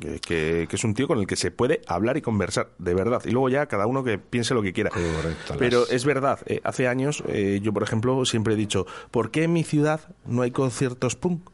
[0.00, 3.22] que, es un tío con el que se puede hablar y conversar, de verdad.
[3.24, 4.90] Y luego ya cada uno que piense lo que quiera.
[5.58, 9.44] Pero es verdad, eh, hace años eh, yo, por ejemplo, siempre he dicho, ¿por qué
[9.44, 11.48] en mi ciudad no hay conciertos punk?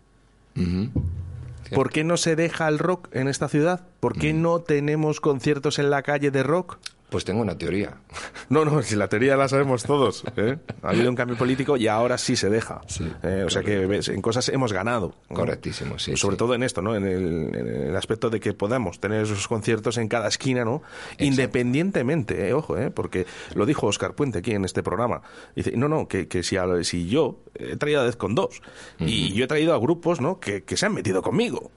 [1.74, 3.86] ¿Por qué no se deja el rock en esta ciudad?
[4.00, 6.78] ¿Por qué no tenemos conciertos en la calle de rock?
[7.08, 7.94] Pues tengo una teoría.
[8.48, 10.22] No, no, si la teoría la sabemos todos.
[10.36, 10.56] ¿eh?
[10.82, 12.80] Ha habido un cambio político y ahora sí se deja.
[13.24, 13.42] ¿eh?
[13.44, 15.16] o sea que en cosas hemos ganado.
[15.32, 16.16] Correctísimo, sí.
[16.16, 16.94] Sobre todo en esto, ¿no?
[16.94, 20.82] En el, aspecto de que podamos tener esos conciertos en cada esquina, ¿no?
[21.18, 22.52] Independientemente, ¿eh?
[22.52, 22.92] ojo, ¿eh?
[22.92, 25.22] porque lo dijo Oscar Puente aquí en este programa.
[25.56, 28.62] Dice, no, no, que, que si, si yo he traído a con dos
[29.00, 30.38] y yo he traído a grupos, ¿no?
[30.38, 31.72] Que, que se han metido conmigo.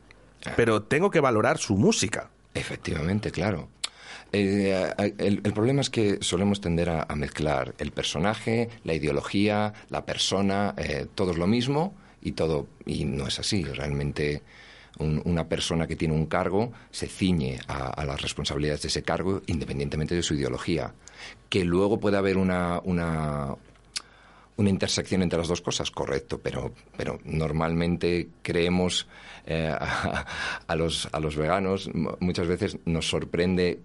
[0.45, 0.53] Ah.
[0.55, 2.29] Pero tengo que valorar su música.
[2.53, 3.69] Efectivamente, claro.
[4.31, 10.75] Eh, el, problema es que solemos tender a, mezclar el personaje, la ideología, la persona,
[10.77, 13.63] eh, todo es lo mismo y todo y no es así.
[13.63, 14.41] Realmente
[14.99, 20.13] una persona que tiene un cargo se ciñe a, las responsabilidades de ese cargo independientemente
[20.13, 20.93] de su ideología.
[21.47, 23.55] Que luego puede haber una, una,
[24.57, 29.07] una intersección entre las dos cosas, correcto, pero, pero normalmente creemos
[29.45, 29.73] eh,
[30.67, 33.79] a, los, a los veganos, muchas veces nos sorprende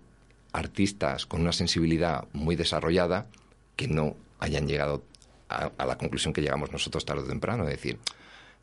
[0.54, 3.26] artistas con una sensibilidad muy desarrollada
[3.76, 5.02] que no hayan llegado
[5.48, 7.98] a, la conclusión que llegamos nosotros tarde o temprano, de decir,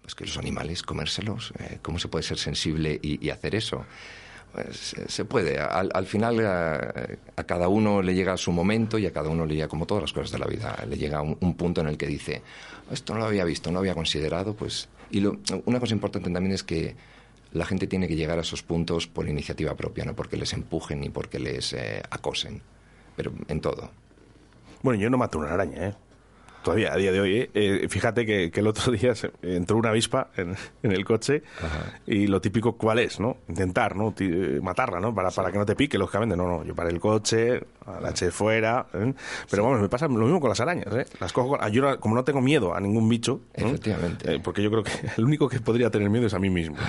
[0.02, 3.86] pues que los animales, comérselos, eh, ¿cómo se puede ser sensible y, hacer eso?
[4.54, 5.60] Pues, eh, se puede.
[5.60, 9.56] Al, final eh, a, cada uno le llega su momento y a cada uno le
[9.56, 12.08] llega, como todas las cosas de la vida, le llega un, punto en el que
[12.08, 12.42] dice,
[12.90, 14.88] esto no lo había visto, no lo había considerado, pues...
[15.14, 16.96] Y una cosa importante también es que
[17.54, 21.02] la gente tiene que llegar a esos puntos por iniciativa propia, no porque les empujen
[21.02, 22.62] ni porque les eh, acosen,
[23.16, 23.92] pero en todo.
[24.82, 25.96] Bueno, yo no mato una araña, ¿eh?
[26.64, 27.50] Todavía, a día de hoy, ¿eh?
[27.54, 31.44] Eh, fíjate que, el otro día entró una avispa en, el coche
[32.06, 33.20] y lo típico, ¿cuál es?
[33.20, 34.14] no Intentar, ¿no?
[34.62, 35.14] matarla, ¿no?
[35.14, 36.36] Para, para que no te pique, lógicamente.
[36.36, 37.62] No, no, yo paré el coche,
[38.02, 38.86] la eché fuera.
[39.50, 41.06] Pero vamos, me pasa lo mismo con las arañas, ¿eh?
[41.20, 44.40] Las cojo, yo como no tengo miedo a ningún bicho, Efectivamente.
[44.40, 46.78] porque yo creo que el único que podría tener miedo es a mí mismo.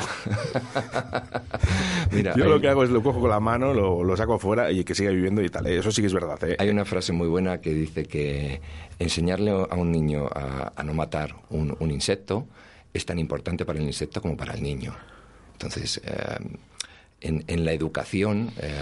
[2.12, 4.70] Mira, yo lo que hago es lo cojo con la mano, lo, lo saco afuera
[4.70, 5.66] y que siga viviendo y tal.
[5.66, 6.38] Eso sí que es verdad.
[6.58, 8.60] Hay una frase muy buena que dice que
[8.98, 12.46] enseñarle a un niño a, no matar un, insecto
[12.92, 14.94] es tan importante para el insecto como para el niño.
[15.52, 16.38] Entonces, eh,
[17.20, 18.72] en, la educación, eh,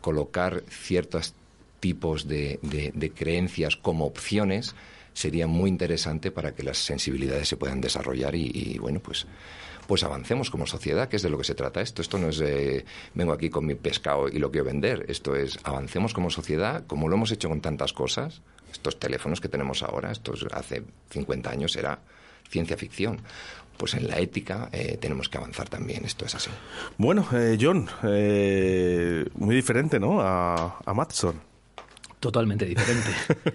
[0.00, 1.34] colocar ciertos
[1.80, 2.58] tipos de,
[3.14, 4.74] creencias como opciones
[5.12, 9.26] sería muy interesante para que las sensibilidades se puedan desarrollar y, bueno, pues
[9.88, 12.02] pues avancemos como sociedad, que es de lo que se trata esto.
[12.02, 12.84] Esto no es de
[13.14, 15.06] vengo aquí con mi pescado y lo quiero vender.
[15.08, 19.48] Esto es avancemos como sociedad, como lo hemos hecho con tantas cosas, estos teléfonos que
[19.48, 22.00] tenemos ahora, estos hace 50 años era
[22.50, 23.22] ciencia ficción.
[23.78, 26.50] Pues en la ética eh, tenemos que avanzar también, esto es así.
[26.98, 30.20] Bueno, eh, John, eh, muy diferente, ¿no?
[30.20, 31.40] A, a Matson.
[32.20, 33.08] Totalmente diferente.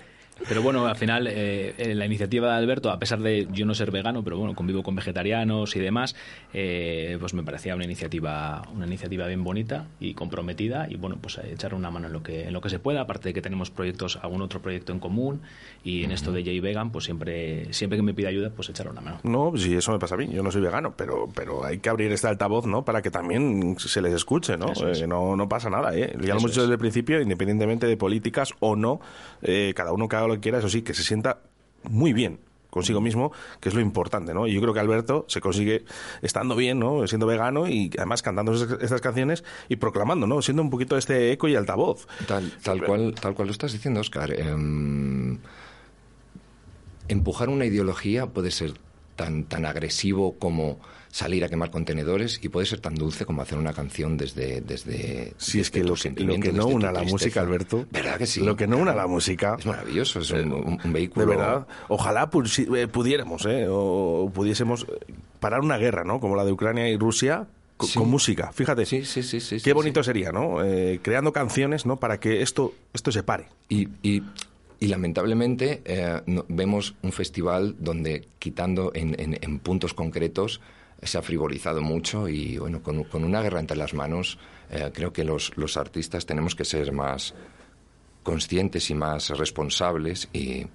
[0.47, 3.91] Pero bueno, al final, eh, la iniciativa de Alberto, a pesar de yo no ser
[3.91, 6.15] vegano, pero bueno, convivo con vegetarianos y demás,
[6.53, 11.37] eh, pues me parecía una iniciativa, una iniciativa bien bonita y comprometida y bueno, pues
[11.37, 13.69] echar una mano en lo que, en lo que se pueda, aparte de que tenemos
[13.69, 15.41] proyectos, algún otro proyecto en común
[15.83, 18.87] y en esto de J Vegan, pues siempre, siempre que me pida ayuda, pues echar
[18.87, 19.19] una mano.
[19.23, 21.89] No, sí, eso me pasa a mí, yo no soy vegano, pero, pero hay que
[21.89, 22.83] abrir este altavoz, ¿no?
[22.83, 24.67] Para que también se les escuche, ¿no?
[24.73, 26.15] Eh, no, no pasa nada, ¿eh?
[26.19, 28.99] Ya lo hemos dicho desde el principio, independientemente de políticas o no,
[29.75, 31.39] cada uno que haga lo que quiera, eso sí, que se sienta
[31.83, 32.39] muy bien
[32.73, 34.47] consigo mismo, que es lo importante, ¿no?
[34.47, 35.85] Y yo creo que Alberto se consigue
[36.23, 37.05] estando bien, ¿no?
[37.05, 40.41] Siendo vegano y además cantando estas canciones y proclamando, ¿no?
[40.41, 42.07] Siendo un poquito este eco y altavoz.
[42.27, 44.33] Tal, tal cual, tal cual lo estás diciendo, Oscar.
[44.33, 45.37] Em,
[47.07, 48.73] empujar una ideología puede ser
[49.15, 50.79] tan, tan agresivo como
[51.13, 55.35] salir a quemar contenedores y puede ser tan dulce como hacer una canción desde desde
[55.37, 58.65] sí es que lo, que no una la música Alberto verdad que sí lo que
[58.65, 62.31] no una la música es maravilloso es un, vehículo de verdad ojalá
[62.75, 63.67] eh, pudiéramos ¿eh?
[63.69, 64.87] o pudiésemos
[65.39, 67.45] parar una guerra no como la de Ucrania y Rusia
[67.77, 68.85] con, música, fíjate.
[68.85, 70.63] Sí, sí, sí, sí Qué bonito sería, ¿no?
[70.63, 71.97] Eh, creando canciones, ¿no?
[71.97, 73.47] Para que esto, esto se pare.
[73.67, 74.23] Y, y,
[74.83, 80.59] y lamentablemente eh, vemos un festival donde, quitando en, en, puntos concretos,
[81.05, 84.37] se ha frivolizado mucho y, bueno, con, con una guerra entre las manos,
[84.69, 87.33] eh, creo que los, los artistas tenemos que ser más
[88.23, 90.65] conscientes y más responsables y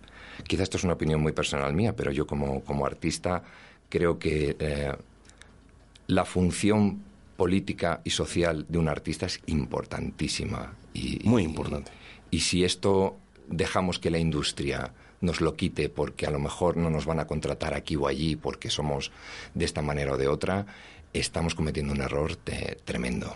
[0.47, 3.43] quizás esto es una opinión muy personal mía, pero yo como, como artista
[3.89, 4.57] creo que
[6.09, 7.03] la función
[7.37, 10.75] política y social de un artista es importantísima.
[10.93, 11.93] Y, Muy importante.
[12.31, 13.17] Y, si esto
[13.47, 17.27] dejamos que la industria nos lo quite porque a lo mejor no nos van a
[17.27, 19.11] contratar aquí o allí porque somos
[19.55, 20.67] de esta manera o de otra,
[21.13, 22.37] estamos cometiendo un error
[22.85, 23.35] tremendo.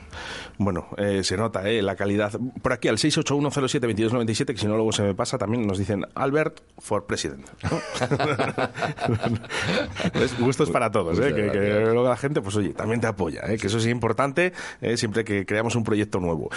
[0.59, 2.33] Bueno, eh, se nota eh, la calidad.
[2.63, 6.61] Por aquí al 681072297, que si no luego se me pasa, también nos dicen Albert
[6.79, 7.47] for President.
[10.15, 13.57] es gustos para todos, eh, que, luego la gente, pues oye, también te apoya, eh,
[13.57, 16.51] que eso es importante eh, siempre que creamos un proyecto nuevo.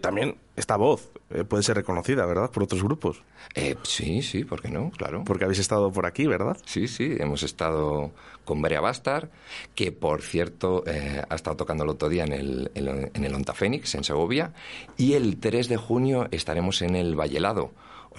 [0.00, 1.10] también esta voz
[1.48, 3.22] puede ser reconocida, ¿verdad?, por otros grupos.
[3.82, 4.90] sí, sí, ¿por qué no?
[4.90, 5.24] Claro.
[5.24, 6.56] Porque habéis estado por aquí, ¿verdad?
[6.64, 8.10] Sí, sí, hemos estado
[8.44, 9.30] con Brea Bastar,
[9.74, 13.54] que por cierto eh, ha estado tocando el otro día en el, en el Onta
[13.54, 14.52] Fénix, en Segovia,
[14.96, 17.70] y el 3 de junio estaremos en el Vallelado.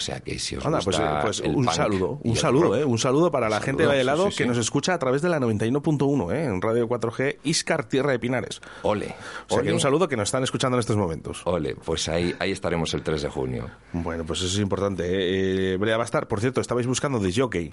[0.02, 2.98] O sea que si os gusta pues, eh, pues un saludo, un saludo, eh, un
[2.98, 6.46] saludo para la gente de Vallelado que nos escucha a través de la 91.1 eh,
[6.46, 8.62] en Radio 4G Iscar Tierra de Pinares.
[8.82, 9.14] Ole.
[9.48, 11.44] O sea que un saludo que nos están escuchando en estos momentos.
[11.46, 13.70] Ole, pues ahí ahí estaremos el 3 de junio.
[13.94, 15.04] Bueno, pues eso es importante.
[15.06, 15.78] Eh.
[15.78, 17.72] Brea va a estar, por cierto, estabais buscando de jockey.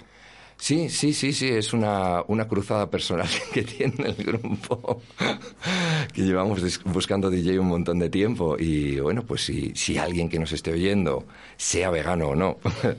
[0.61, 5.01] Sí, sí, sí, sí, es una, una cruzada personal que tiene el grupo,
[6.13, 10.37] que llevamos buscando DJ un montón de tiempo y bueno, pues si, si alguien que
[10.37, 12.57] nos esté oyendo, sea vegano o no,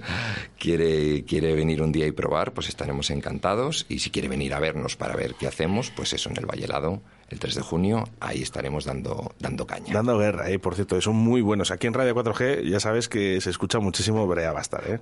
[0.59, 4.59] quiere, quiere venir un día y probar, pues estaremos encantados y si quiere venir a
[4.59, 8.09] vernos para ver qué hacemos, pues eso en el Valle Helado el 3 de junio,
[8.19, 9.95] ahí estaremos dando, dando caña.
[9.95, 10.59] Dando guerra, ¿eh?
[10.59, 11.71] por cierto, son muy buenos.
[11.71, 15.01] Aquí en Radio 4G ya sabes que se escucha muchísimo Brea Bastar, ¿eh?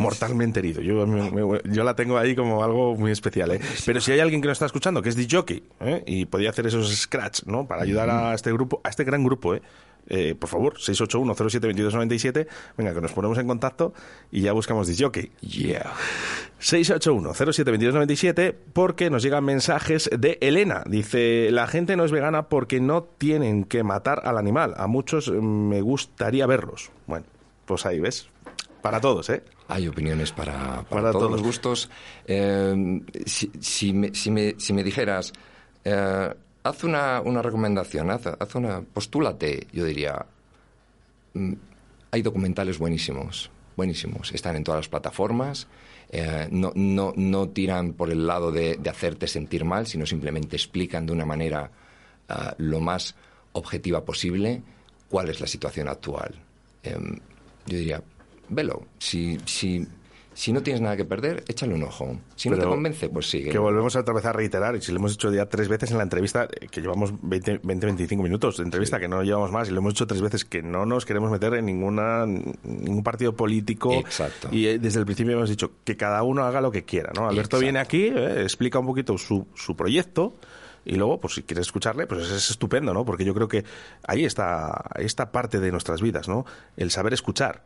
[0.00, 0.82] mortalmente herido.
[0.82, 1.06] Yo,
[1.64, 3.52] yo la tengo ahí como algo muy especial.
[3.52, 3.60] ¿eh?
[3.86, 6.02] Pero si hay alguien que nos está escuchando, que es DJ, ¿eh?
[6.06, 7.66] y podía hacer esos scratch ¿no?
[7.66, 9.62] para ayudar a este grupo, a este gran grupo, ¿eh?
[10.08, 12.46] Eh, por favor, 681-07-2297,
[12.76, 13.92] venga, que nos ponemos en contacto
[14.30, 15.32] y ya buscamos disjockey.
[15.40, 15.92] Yeah.
[16.60, 20.82] 681-07-2297, porque nos llegan mensajes de Elena.
[20.86, 24.74] Dice, la gente no es vegana porque no tienen que matar al animal.
[24.76, 26.90] A muchos me gustaría verlos.
[27.06, 27.26] Bueno,
[27.66, 28.28] pues ahí ves.
[28.80, 29.42] Para todos, ¿eh?
[29.66, 31.90] Hay opiniones para, para, todos, los gustos.
[32.26, 35.32] Eh, si, si, me, si, me, si me dijeras...
[35.84, 36.34] Eh,
[36.68, 40.24] haz una, una recomendación, haz, haz, una, postúlate, yo diría,
[41.34, 41.52] mm,
[42.10, 45.66] hay documentales buenísimos, buenísimos, están en todas las plataformas,
[46.10, 51.06] eh, no, no, no, tiran por el lado de, hacerte sentir mal, sino simplemente explican
[51.06, 51.70] de una manera
[52.30, 53.14] uh, lo más
[53.52, 54.62] objetiva posible
[55.08, 56.34] cuál es la situación actual.
[56.86, 57.18] Um,
[57.66, 58.02] yo diría,
[58.48, 59.86] velo, si, si
[60.38, 62.16] si no tienes nada que perder, échale un ojo.
[62.36, 63.50] Si no te convence, pues sigue.
[63.50, 65.96] Que volvemos otra vez a reiterar, y si lo hemos hecho ya tres veces en
[65.96, 69.78] la entrevista, eh, que llevamos 20-25 minutos de entrevista, que no llevamos más, y lo
[69.78, 73.92] hemos hecho tres veces, que no nos queremos meter en ninguna ningún partido político.
[73.92, 74.48] Exacto.
[74.52, 77.10] Y eh, desde el principio hemos dicho que cada uno haga lo que quiera.
[77.16, 77.28] ¿no?
[77.28, 80.34] Alberto viene aquí, eh, explica un poquito su, su proyecto.
[80.84, 83.04] Y luego, pues si quieres escucharle, pues es estupendo, ¿no?
[83.04, 83.64] Porque yo creo que
[84.06, 86.46] ahí está esta parte de nuestras vidas, ¿no?
[86.76, 87.64] El saber escuchar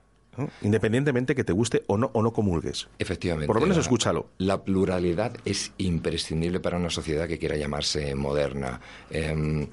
[0.62, 2.88] Independientemente que te guste o no o no comulgues.
[2.98, 3.46] Efectivamente.
[3.46, 4.28] Por lo menos escúchalo.
[4.38, 8.80] La pluralidad es imprescindible para una sociedad que quiera llamarse moderna.
[9.10, 9.68] Eh,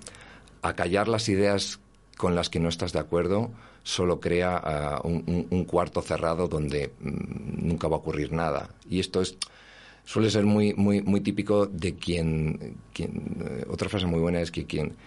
[0.62, 1.80] acallar las ideas
[2.18, 3.52] con las que no estás de acuerdo
[3.84, 8.70] solo crea ah, un, cuarto cerrado donde mm, nunca va a ocurrir nada.
[8.90, 9.38] Y esto es
[10.04, 14.52] suele ser muy muy muy típico de quien, quien eh, otra frase muy buena es
[14.52, 14.98] que quien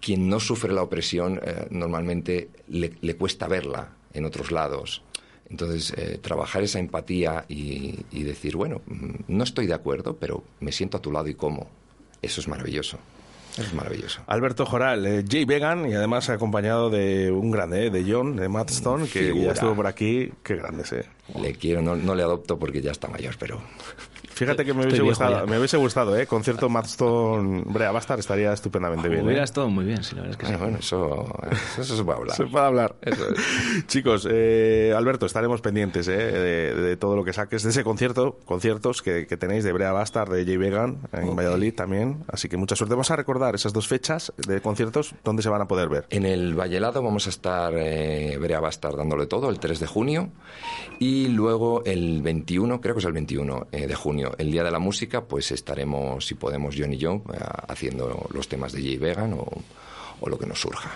[0.00, 5.02] quien no sufre la opresión eh, normalmente le cuesta verla en otros lados.
[5.50, 10.72] Entonces, eh, trabajar esa empatía y, decir, bueno, mm, no estoy de acuerdo, pero me
[10.72, 11.68] siento a tu lado y cómo.
[12.22, 12.98] Eso es maravilloso.
[13.58, 14.22] es maravilloso.
[14.26, 18.48] Alberto Joral, eh, Jay Vegan, y además acompañado de un grande, eh, de John, de
[18.48, 20.32] Matt Stone, que ya estuvo por aquí.
[20.42, 21.04] Qué grande, sé.
[21.40, 23.60] Le quiero, no, no le adopto porque ya está mayor, pero
[24.34, 26.26] Fíjate que me hubiese, gustado, me hubiese gustado, ¿eh?
[26.26, 29.24] Concierto Madstone Brea Bastar estaría estupendamente bien.
[29.24, 29.44] Hubiera ¿eh?
[29.44, 31.38] estado muy bien, sí, la verdad es que bueno, eso,
[31.78, 32.36] eso, se puede hablar.
[32.36, 32.96] Se puede hablar.
[33.86, 36.16] Chicos, eh, Alberto, estaremos pendientes ¿eh?
[36.16, 40.44] de, todo lo que saques de ese concierto, conciertos que, tenéis de Brea Bastar, de
[40.44, 42.24] Jay Vegan en Valladolid también.
[42.28, 42.94] Así que mucha suerte.
[42.94, 46.06] Vamos a recordar esas dos fechas de conciertos, ¿dónde se van a poder ver?
[46.10, 50.30] En el Vallelado vamos a estar eh, Brea Bastar dándole todo, el 3 de junio.
[50.98, 54.70] Y luego el 21, creo que es el 21 eh, de junio, el Día de
[54.70, 58.96] la Música, pues estaremos, si podemos, John y yo, eh, haciendo los temas de Jay
[58.96, 59.46] Vegan o,
[60.20, 60.90] o lo que nos surja.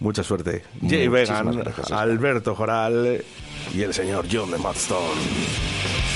[0.00, 0.62] Mucha suerte.
[0.88, 3.24] Jay Vegan, Alberto Joral
[3.74, 6.15] y el señor John de Madstone.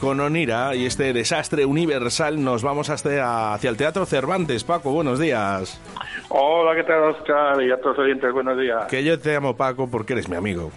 [0.00, 4.64] Con Onira y este desastre universal nos vamos hasta hacia el Teatro Cervantes.
[4.64, 5.80] Paco, buenos días.
[6.30, 7.62] Hola, ¿qué tal, Oscar?
[7.62, 8.86] Y a todos los oyentes, buenos días.
[8.86, 10.72] Que yo te amo, Paco, porque eres mi amigo.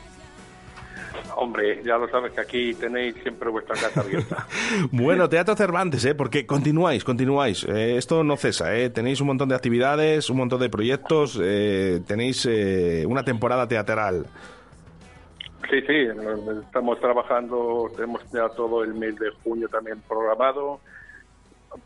[1.35, 4.45] Hombre, ya lo sabes que aquí tenéis siempre vuestra casa abierta.
[4.91, 6.13] Bueno, Teatro Cervantes, ¿eh?
[6.13, 7.63] porque continuáis, continuáis.
[7.63, 8.89] Eh, esto no cesa, ¿eh?
[8.89, 14.27] tenéis un montón de actividades, un montón de proyectos, eh, tenéis eh, una temporada teatral.
[15.73, 16.07] Sí, sí,
[16.67, 20.79] estamos trabajando, tenemos ya todo el mes de junio también programado.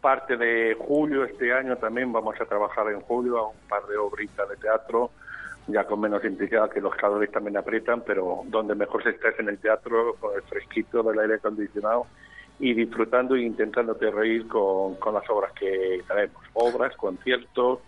[0.01, 3.95] Parte de julio este año también vamos a trabajar en julio a un par de
[3.95, 5.11] obritas de teatro,
[5.67, 9.39] ya con menos intensidad que los calores también aprietan, pero donde mejor se está es
[9.39, 12.07] en el teatro, con el fresquito del aire acondicionado
[12.59, 16.43] y disfrutando e intentándote reír con, con las obras que traemos.
[16.55, 17.79] Obras, conciertos,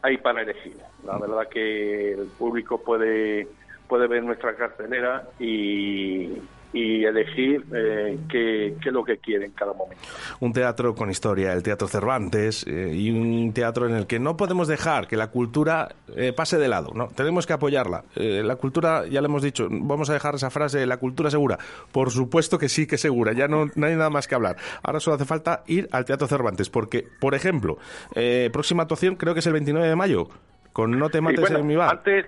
[0.00, 0.76] hay para elegir.
[1.04, 3.46] La verdad que el público puede,
[3.88, 6.30] puede ver nuestra cartelera y,
[6.74, 10.02] y elegir eh, qué, qué es lo que quiere en cada momento.
[10.40, 14.36] Un teatro con historia, el Teatro Cervantes, eh, y un teatro en el que no
[14.36, 17.08] podemos dejar que la cultura eh, pase de lado, ¿no?
[17.08, 18.02] Tenemos que apoyarla.
[18.16, 21.58] Eh, la cultura, ya le hemos dicho, vamos a dejar esa frase, la cultura segura.
[21.92, 24.56] Por supuesto que sí que segura, ya no, no hay nada más que hablar.
[24.82, 27.78] Ahora solo hace falta ir al Teatro Cervantes, porque, por ejemplo,
[28.16, 30.28] eh, próxima actuación creo que es el 29 de mayo,
[30.72, 31.98] con No te mates bueno, en mi bar.
[31.98, 32.26] Antes,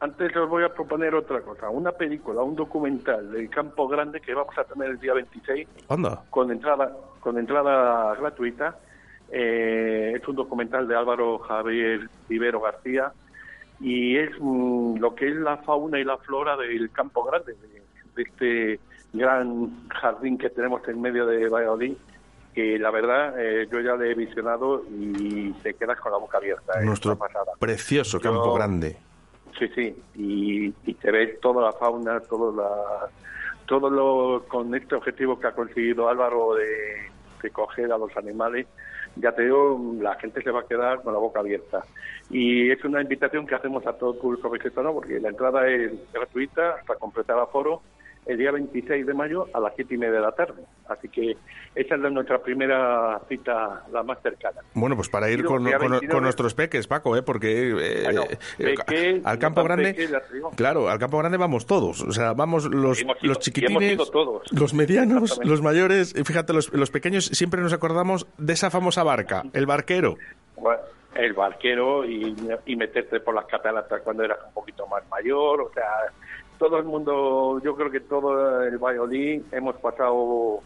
[0.00, 4.32] antes os voy a proponer otra cosa, una película, un documental del Campo Grande que
[4.34, 6.22] vamos a tener el día 26 Anda.
[6.30, 8.78] con entrada con entrada gratuita.
[9.32, 13.12] Eh, es un documental de Álvaro Javier Rivero García
[13.78, 17.82] y es mm, lo que es la fauna y la flora del Campo Grande, de,
[18.16, 18.80] de este
[19.12, 21.94] gran jardín que tenemos en medio de Valladolid,
[22.54, 26.38] que la verdad eh, yo ya le he visionado y te quedas con la boca
[26.38, 26.72] abierta.
[26.80, 27.52] es Nuestro pasada.
[27.58, 28.96] precioso Campo Yo- Grande.
[29.58, 33.08] Sí, sí, y, y te ves toda la fauna, todo, la,
[33.66, 38.66] todo lo con este objetivo que ha conseguido Álvaro de, coger a los animales,
[39.16, 41.84] ya te digo, la gente se va a quedar con la boca abierta.
[42.28, 45.92] Y es una invitación que hacemos a todo el público visitano, porque la entrada es
[46.12, 47.80] gratuita hasta completar aforo
[48.30, 50.62] el día 26 de mayo a las 7 y media de la tarde.
[50.88, 51.36] Así que
[51.74, 54.60] esa es nuestra primera cita, la más cercana.
[54.74, 57.22] Bueno, pues para ir con, el día con- 29 con nuestros peques, Paco, ¿eh?
[57.22, 58.04] porque eh,
[58.58, 60.12] eh, peques, al Campo Grande, peques,
[60.56, 64.52] claro, al Campo Grande vamos todos, o sea, vamos los, ido- los chiquitines, todos.
[64.52, 69.02] los medianos, los mayores, y fíjate, los, los pequeños siempre nos acordamos de esa famosa
[69.02, 70.16] barca, el barquero.
[70.56, 70.80] Bueno,
[71.14, 75.72] el barquero y, y meterte por las cataratas cuando eras un poquito más mayor, o
[75.72, 75.84] sea,
[76.60, 80.60] todo el mundo, yo creo que todo el Valladolid hemos pasado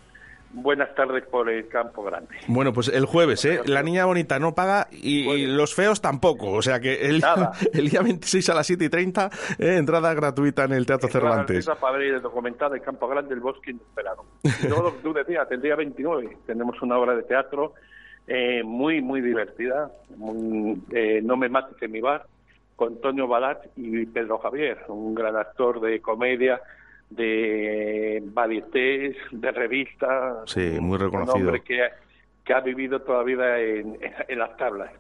[0.53, 2.35] buenas tardes por el Campo Grande.
[2.49, 3.61] Bueno, pues el jueves, ¿eh?
[3.65, 6.51] La niña bonita no paga y, y los feos tampoco.
[6.51, 7.23] O sea que el,
[7.73, 11.65] el día 26 a las 7 y 30, eh, entrada gratuita en el Teatro Cervantes.
[11.81, 14.25] Para ver el documental del Campo Grande, el bosque inesperado.
[14.65, 17.75] Luego lo que tú decías, el día 29 tenemos una obra de teatro
[18.27, 22.27] eh, muy, muy divertida, muy, eh, No me mates en mi bar,
[22.77, 26.61] con Antonio Balat y Pedro Javier, un gran actor de comedia,
[27.11, 30.51] de varietés, de revistas.
[30.51, 31.37] Sí, muy un reconocido.
[31.37, 31.89] hombre que,
[32.45, 33.99] que ha vivido toda la vida en,
[34.29, 34.91] en las tablas.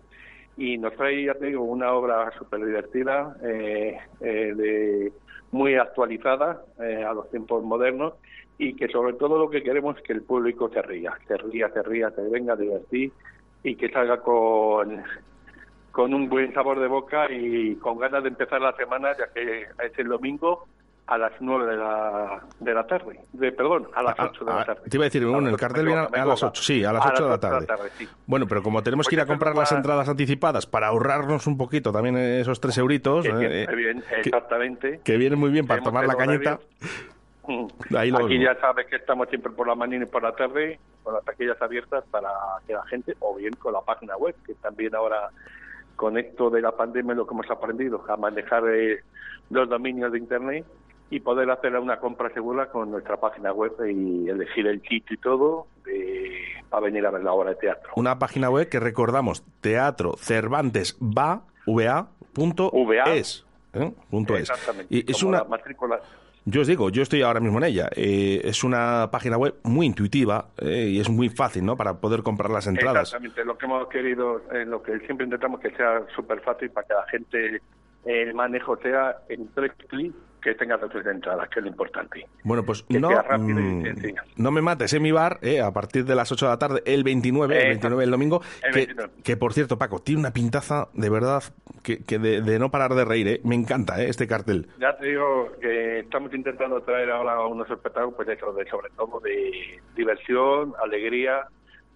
[0.56, 5.12] Y nos trae, ya te digo, una obra súper divertida, eh, eh, de,
[5.50, 8.14] muy actualizada eh, a los tiempos modernos
[8.58, 11.68] y que sobre todo lo que queremos es que el público se ría, se ría,
[11.70, 13.12] se ría, se venga a divertir
[13.62, 15.02] y que salga con,
[15.94, 19.62] con un buen sabor de boca y con ganas de empezar la semana, ya que
[19.62, 20.66] es el domingo
[21.06, 24.64] a las 9 de la, de la tarde, de, perdón, a las 8 de la
[24.64, 24.80] tarde.
[24.90, 27.24] Te iba a decir, bueno, el cartel viene a, las 8, sí, a las 8
[27.24, 27.66] de la tarde.
[27.96, 28.08] sí.
[28.26, 31.56] Bueno, pero como tenemos que ir a Pues comprar las entradas anticipadas para ahorrarnos un
[31.56, 35.00] poquito también esos 3 euritos, Que eh, viene bien, que- exactamente.
[35.04, 36.58] que vienen muy bien para tomar la cañita.
[37.96, 40.80] Ahí lo Aquí ya sabes que estamos siempre por la mañana y por la tarde
[41.04, 42.30] con las taquillas abiertas para
[42.66, 45.28] que la gente, o bien con la página web, que también ahora
[45.96, 49.00] con esto de la pandemia lo que hemos aprendido a manejar eh,
[49.50, 50.64] los dominios de internet
[51.10, 55.18] y poder hacer una compra segura con nuestra página web y elegir el sitio y
[55.18, 57.92] todo eh, para venir a ver la obra de teatro.
[57.96, 62.72] Una página web que recordamos, Teatro Cervantes va, va, punto
[63.06, 63.46] es.
[63.74, 63.92] ¿eh?
[64.10, 64.50] Punto es.
[64.50, 64.94] Exactamente.
[64.94, 66.00] Y es como una, la matrícula.
[66.46, 67.88] Yo os digo, yo estoy ahora mismo en ella.
[67.96, 71.76] Eh, es una página web muy intuitiva eh, y es muy fácil, ¿no?
[71.76, 73.08] Para poder comprar las entradas.
[73.08, 76.86] Exactamente, lo que hemos querido, eh, lo que siempre intentamos que sea súper fácil para
[76.86, 77.60] que la gente, eh,
[78.04, 80.14] el manejo sea en tres clics
[80.44, 82.26] que tenga las tres entradas, que es lo importante.
[82.44, 83.84] Bueno, pues Que no, mm,
[84.36, 86.82] no me mates en mi bar eh, a partir de las 8 de la tarde,
[86.84, 87.70] el 29, el Exacto.
[87.96, 88.42] 29 el domingo.
[88.62, 89.12] El que, 29.
[89.24, 91.42] que, por cierto, Paco, tiene una pintaza de verdad
[91.82, 93.26] que, que de, de no parar de reír.
[93.28, 93.40] eh.
[93.42, 94.68] Me encanta eh, este cartel.
[94.78, 99.20] Ya te digo que estamos intentando traer ahora unos espectáculos, pues eso, de, sobre todo
[99.20, 101.46] de diversión, alegría,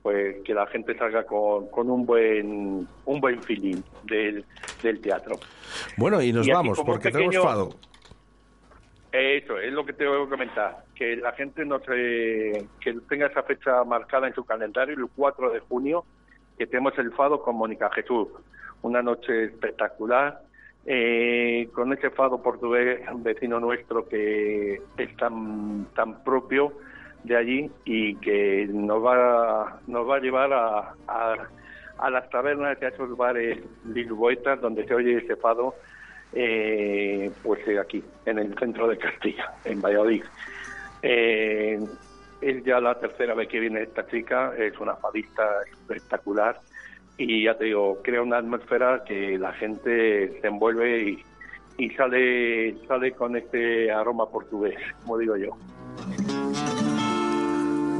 [0.02, 4.44] pues que la gente salga con, con un buen un buen feeling del,
[4.82, 5.38] del teatro.
[5.98, 7.70] Bueno, y nos Y vamos, porque pequeño- tenemos fado.
[9.18, 13.26] Eso es lo que te voy a comentar, que la gente no se, que tenga
[13.26, 16.04] esa fecha marcada en su calendario, el 4 de junio,
[16.56, 18.28] que tenemos el fado con Mónica Jesús,
[18.82, 20.40] una noche espectacular,
[20.86, 26.74] eh, con ese fado portugués vecino nuestro que es tan, tan propio
[27.24, 30.94] de allí y que nos va, nos va a llevar a,
[31.98, 35.74] a, las tabernas a esos bares lisboetas donde se oye ese fado
[36.32, 40.24] eh, pues eh, aquí, en el centro de Castilla, en Valladolid.
[41.02, 41.78] Eh,
[42.40, 46.60] es ya la tercera vez que viene esta chica, es una fadista espectacular
[47.16, 51.24] y ya te digo, crea una atmósfera que la gente se envuelve y,
[51.78, 55.56] y sale, sale con este aroma portugués, como digo yo.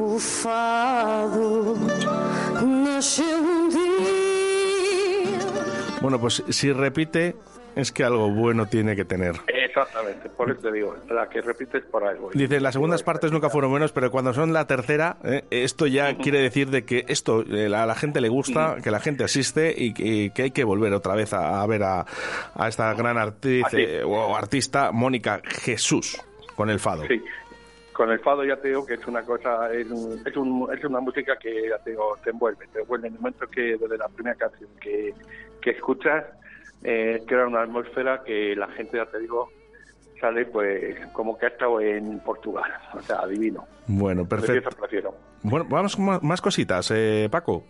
[0.00, 1.74] O fado
[2.64, 4.28] nasceu um dia.
[6.00, 7.34] Bueno, pues si repite,
[7.80, 9.34] es que algo bueno tiene que tener.
[9.46, 12.30] Exactamente, por eso te digo, la que repites por algo.
[12.34, 16.16] Dice, las segundas partes nunca fueron buenos, pero cuando son la tercera, eh, esto ya
[16.16, 19.74] quiere decir de que esto eh, a la gente le gusta, que la gente asiste
[19.76, 22.04] y que, y que hay que volver otra vez a, a ver a,
[22.54, 23.62] a esta gran Así.
[23.76, 26.20] eh, o artista, Mónica Jesús,
[26.56, 27.04] con el fado.
[27.06, 27.22] Sí,
[27.92, 30.84] con el fado ya te digo que es una cosa, es, un- es, un- es
[30.84, 33.98] una música que ya te digo, te envuelve, te envuelve en el momento que desde
[33.98, 35.12] la primera canción que,
[35.60, 36.24] que escuchas,
[36.84, 39.48] eh, crea una atmósfera que la gente, ya te digo,
[40.20, 43.64] sale pues como que ha estado en Portugal, o sea, divino.
[43.86, 44.52] Bueno, perfecto.
[44.70, 45.14] Prefiero, prefiero.
[45.42, 47.64] Bueno, vamos con más cositas, eh, Paco.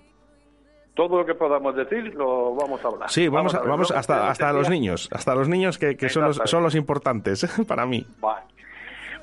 [0.94, 3.10] Todo lo que podamos decir lo vamos a hablar.
[3.10, 6.24] Sí, vamos, a- ver, vamos hasta, hasta los niños, hasta los niños que, que son,
[6.24, 8.04] los, son los importantes para mí.
[8.20, 8.42] Vale.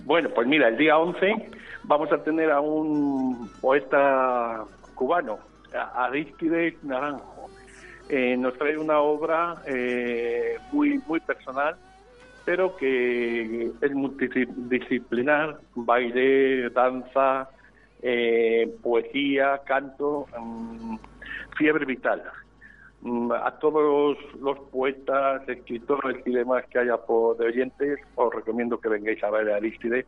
[0.06, 1.50] Bueno, pues mira, el día 11
[1.84, 4.64] vamos a tener a un poeta
[4.94, 5.40] cubano,
[5.76, 7.35] a- Aristides Naranjo.
[8.08, 11.76] Eh, nos trae una obra eh, muy, muy personal,
[12.46, 17.50] pero que es multidisciplinar, baile, danza,
[18.04, 20.98] eh, poesía, canto, mm,
[21.58, 22.24] fiebre vital.
[23.02, 28.80] Mm, A todos los poetas, escritores y demás que haya por de oyentes, os recomiendo
[28.80, 30.06] que vengáis a ver a Aristide,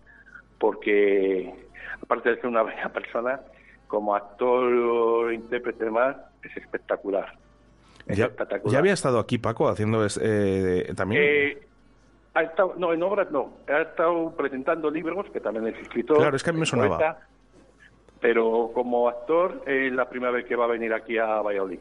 [0.60, 1.52] porque
[2.02, 3.42] aparte de ser una bella persona,
[3.88, 7.34] como actor intérprete y demás, es espectacular.
[8.08, 8.72] Es Ya, espectacular.
[8.74, 11.22] ya había estado aquí, Paco, haciendo es- eh, también.
[11.26, 11.58] Eh,
[12.34, 13.54] ha estado, no, en obras no.
[13.68, 16.18] Ha estado presentando libros, que también es escritor.
[16.18, 16.98] Claro, es que a mí me es sonaba.
[16.98, 17.20] poeta,
[18.22, 21.80] pero como actor es la primera vez que va a venir aquí a Valladolid.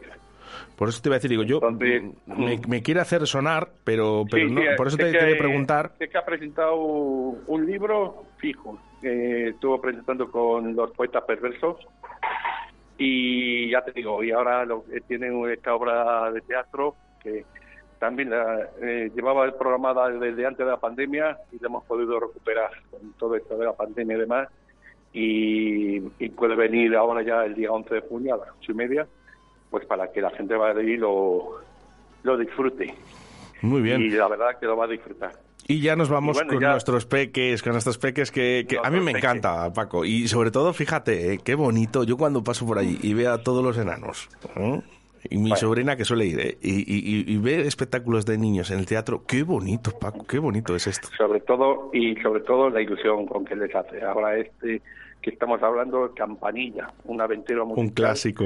[0.76, 4.48] Por eso te iba a decir, digo, yo me, me quiere hacer sonar, pero, pero
[4.48, 5.92] Sí, no, sí, por eso te que- quería preguntar.
[5.98, 8.78] sé que ha presentado un libro fijo.
[9.02, 11.76] que estuvo presentando con los poetas perversos.
[12.98, 17.44] Y ya te digo, y ahora lo, eh, tiene esta obra de teatro que
[17.98, 22.70] también la eh, llevaba programada desde antes de la pandemia y la hemos podido recuperar
[22.90, 24.48] con todo esto de la pandemia y demás.
[25.12, 28.74] Y, y puede venir ahora ya el día 11 de junio a las ocho y
[28.74, 29.06] media,
[29.70, 31.60] pues para que la gente vaya y lo,
[32.22, 32.94] lo disfrute.
[33.62, 34.02] Muy bien.
[34.02, 35.45] Y la verdad que lo va a disfrutar.
[35.68, 38.88] Y ya nos vamos bueno, con ya- nuestros peques, con nuestros peques que, que a
[38.90, 40.04] mí me encanta, Paco.
[40.04, 42.04] Y sobre todo, fíjate, eh, qué bonito.
[42.04, 44.80] Yo cuando paso por allí y veo a todos los enanos, ¿eh?
[45.28, 46.58] y mi sobrina que suele ir, ¿eh?
[46.62, 50.38] y, y- y- y ve espectáculos de niños en el teatro, qué bonito, Paco, qué
[50.38, 51.08] bonito es esto.
[51.18, 54.02] sobre todo y sobre todo la ilusión con que les hace.
[54.04, 54.80] Ahora este
[55.20, 57.84] que estamos hablando, Campanilla, un aventero musical.
[57.84, 58.44] Un clásico.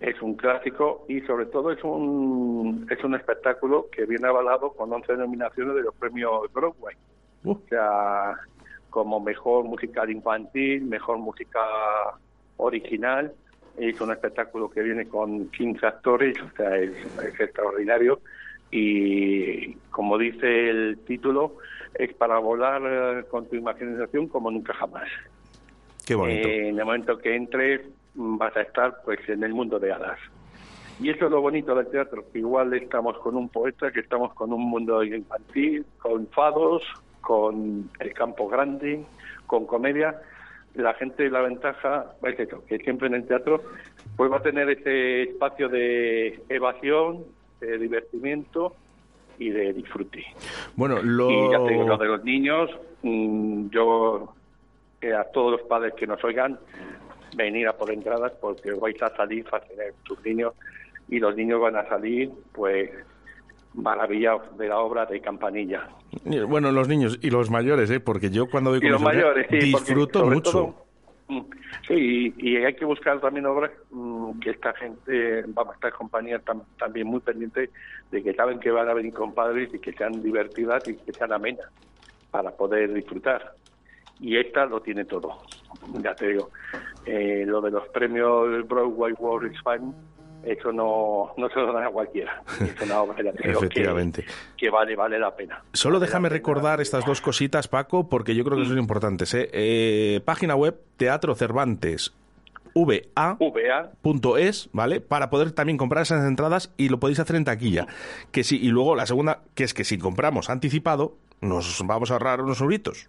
[0.00, 4.92] Es un clásico y sobre todo es un es un espectáculo que viene avalado con
[4.92, 6.94] 11 nominaciones de los premios Broadway.
[7.44, 8.34] O sea,
[8.90, 11.60] como mejor musical infantil, mejor música
[12.58, 13.32] original.
[13.78, 16.92] Es un espectáculo que viene con 15 actores, o sea, es,
[17.22, 18.20] es extraordinario.
[18.70, 21.56] y como dice el título,
[21.98, 25.08] es para volar eh, con tu imaginación como nunca jamás.
[26.06, 26.48] Qué bonito.
[26.48, 27.80] Eh, en el momento que entres
[28.16, 30.18] vas a estar pues en el mundo de hadas.
[30.98, 34.32] Y eso es lo bonito del teatro, que igual estamos con un poeta, que estamos
[34.32, 36.82] con un mundo infantil, con fados,
[37.20, 39.04] con el campo grande,
[39.46, 40.20] con comedia.
[40.74, 43.62] La gente, la ventaja es eso, que siempre en el teatro
[44.16, 47.24] pues va a tener ese espacio de evasión,
[47.60, 48.74] de divertimiento
[49.38, 50.24] y de disfrute.
[50.76, 51.30] Bueno, lo...
[51.30, 52.70] Y ya te digo, lo de los niños,
[53.02, 54.34] mm, yo
[55.02, 56.58] eh, a todos los padres que nos oigan,
[57.36, 60.54] venir a por entradas porque vais a salir fácil tus niños
[61.08, 62.90] y los niños van a salir pues
[63.74, 65.88] maravillados de la obra de Campanilla.
[66.48, 68.00] Bueno, los niños y los mayores, ¿eh?
[68.00, 70.50] porque yo cuando doy Y los conferencia mayores, sí, porque disfruto mucho.
[70.50, 70.86] todo,
[71.28, 71.40] mm,
[71.86, 76.64] Sí, y, hay que buscar también obras mm, que esta gente, vamos, estas compañías tam-
[76.78, 77.70] también muy pendientes
[78.10, 81.32] de que saben que van a venir compadres y que sean divertidas y que sean
[81.32, 81.66] amenas
[82.30, 83.52] para poder disfrutar.
[84.18, 85.42] Y esta lo tiene todo,
[86.02, 86.50] ya te digo.
[87.04, 89.94] Eh, lo de los premios Broadway World Fan,
[90.44, 92.42] eso no, no se lo dan a cualquiera.
[92.60, 94.24] Es una obra, ya te digo, que, Efectivamente.
[94.56, 95.62] que vale, vale la pena.
[95.72, 99.34] Solo déjame recordar estas dos cositas, Paco, porque yo creo que son importantes.
[99.34, 99.48] ¿eh?
[99.52, 102.14] Eh, página web Teatro Cervantes
[102.76, 103.38] VA.
[104.38, 105.00] .es, ¿vale?
[105.00, 107.86] Para poder también comprar esas entradas y lo podéis hacer en taquilla.
[108.30, 112.14] Que sí, y luego la segunda, que es que si compramos anticipado, nos vamos a
[112.14, 113.08] ahorrar unos euritos.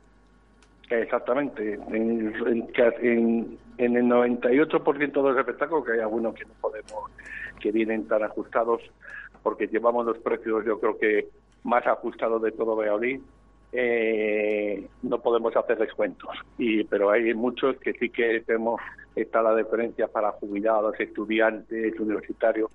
[0.90, 1.74] Exactamente.
[1.90, 7.12] En, en- en- el 98% de los espectáculos, que hay algunos que no podemos,
[7.60, 8.82] que vienen tan ajustados,
[9.44, 11.28] porque llevamos los precios, yo creo que
[11.64, 13.20] más ajustados de todo Valladolid,
[13.74, 16.30] eh, no podemos hacer descuentos.
[16.58, 18.82] Y, pero hay muchos que sí que tenemos,
[19.16, 22.72] está la diferencia para jubilados, estudiantes, universitarios,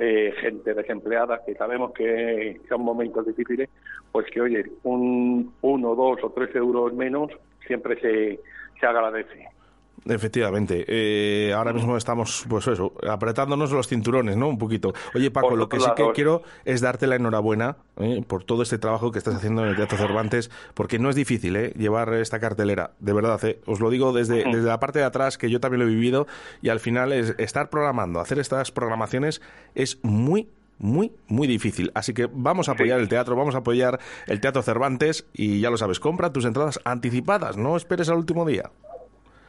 [0.00, 3.68] eh, gente desempleada, que sabemos que son momentos difíciles,
[4.12, 7.30] pues que, oye, un uno, dos o tres euros menos
[7.66, 8.40] siempre se,
[8.80, 9.57] se agradece.
[10.06, 10.84] Efectivamente.
[10.88, 14.48] Eh, ahora mismo estamos, pues eso, apretándonos los cinturones, ¿no?
[14.48, 14.92] Un poquito.
[15.14, 18.22] Oye, Paco, lo que sí que quiero es darte la enhorabuena ¿eh?
[18.26, 21.56] por todo este trabajo que estás haciendo en el Teatro Cervantes, porque no es difícil
[21.56, 21.72] ¿eh?
[21.76, 23.42] llevar esta cartelera, de verdad.
[23.44, 23.60] ¿eh?
[23.66, 26.26] Os lo digo desde, desde la parte de atrás, que yo también lo he vivido,
[26.62, 29.40] y al final es estar programando, hacer estas programaciones
[29.74, 31.90] es muy muy, muy difícil.
[31.94, 35.70] Así que vamos a apoyar el teatro, vamos a apoyar el Teatro Cervantes y ya
[35.70, 38.70] lo sabes, compra tus entradas anticipadas, no esperes al último día.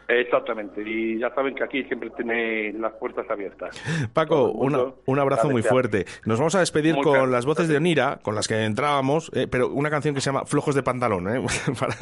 [0.09, 0.81] Exactamente.
[0.83, 3.79] Y ya saben que aquí siempre tiene las puertas abiertas.
[4.11, 6.05] Paco, una- un abrazo muy fuerte.
[6.25, 9.47] Nos vamos a despedir Muchas con las voces de Onira, con las que entrábamos, eh,
[9.49, 11.45] pero una canción que se llama Flojos de Pantalón, ¿eh?
[11.79, 11.95] Para-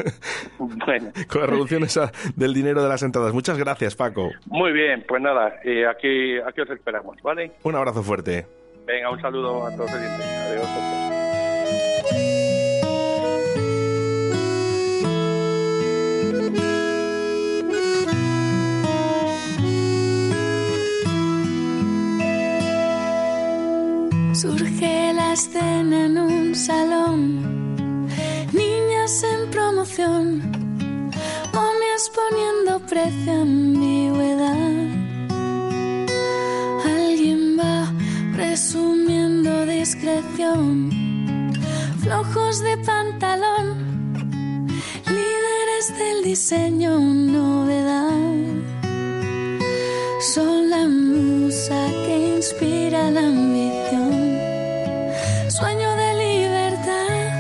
[0.58, 3.34] Bueno, con la reducción esa del dinero de las entradas.
[3.34, 4.32] Muchas gracias, Paco.
[4.46, 7.52] muy bien, pues nada, eh, aquí, aquí os esperamos, ¿vale?
[7.64, 8.46] Un abrazo fuerte.
[8.86, 10.26] Venga, un saludo a todos los oyentes.
[10.26, 11.07] Adiós.
[24.42, 28.06] Surge la escena en un salón,
[28.54, 30.52] niñas en promoción,
[31.56, 34.76] momias poniendo precio a ambigüedad.
[36.86, 37.92] Alguien va
[38.36, 40.92] presumiendo discreción,
[42.04, 43.66] flojos de pantalón,
[45.08, 48.14] líderes del diseño, novedad.
[50.20, 54.17] Son la musa que inspira la ambición,
[55.58, 57.32] sueño de libertad.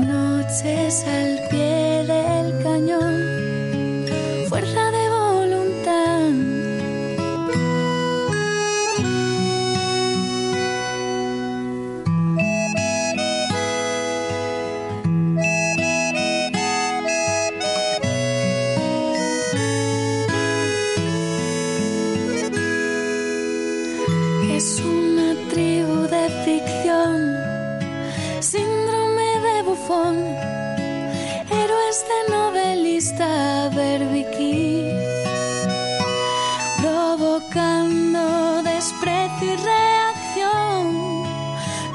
[0.00, 3.21] Noches al pie del cañón,
[33.18, 34.90] novelista berbiquí,
[36.80, 41.24] provocando desprecio y reacción,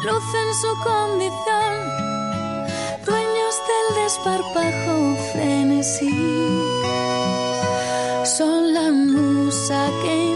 [0.04, 1.74] luz en su condición,
[3.06, 6.64] dueños del desparpajo frenesí.
[8.24, 10.27] Son la musa que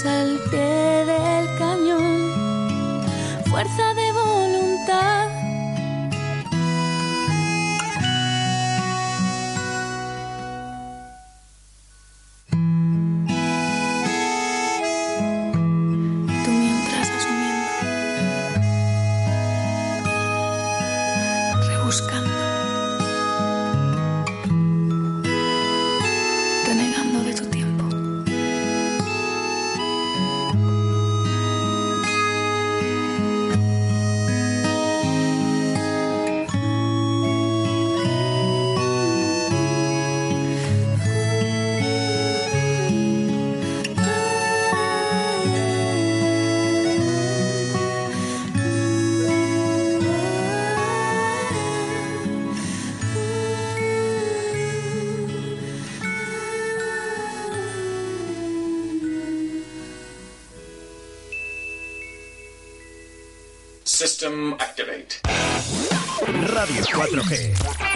[0.00, 3.02] Pie del cañón,
[3.50, 4.01] fuerza de
[64.62, 65.20] activate.
[66.46, 67.91] Radio 4G.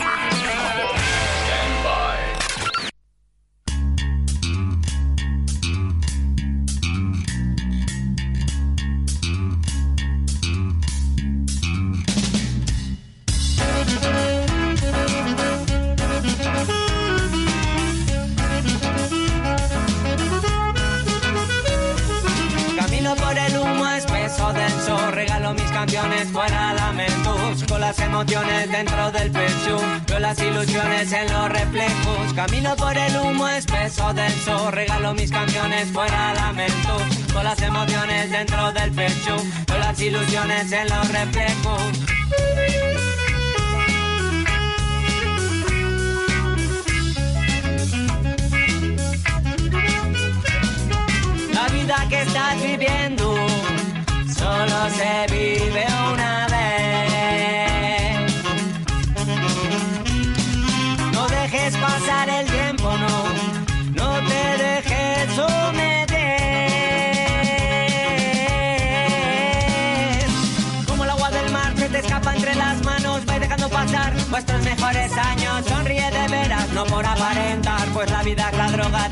[40.67, 41.09] Ilusiones en los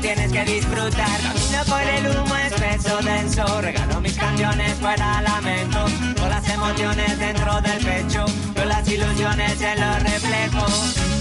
[0.05, 1.19] tienes que disfrutar.
[1.21, 7.59] Camino por el humo espeso, denso, regalo mis canciones fuera lamentos, con las emociones dentro
[7.61, 8.25] del pecho,
[8.55, 11.14] con las ilusiones en los reflejos.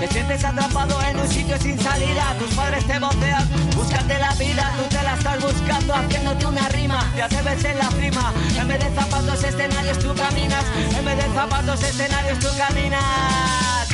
[0.00, 2.34] Te sientes atrapado en un sitio sin salida.
[2.38, 4.72] Tus padres te botean, búscate la vida.
[4.78, 7.10] Tú te la estás buscando haciéndote una rima.
[7.14, 8.32] Te atreves en la prima.
[8.56, 10.64] En vez de zapatos, escenarios tú caminas.
[10.96, 13.88] En vez de zapatos, escenarios tú caminas.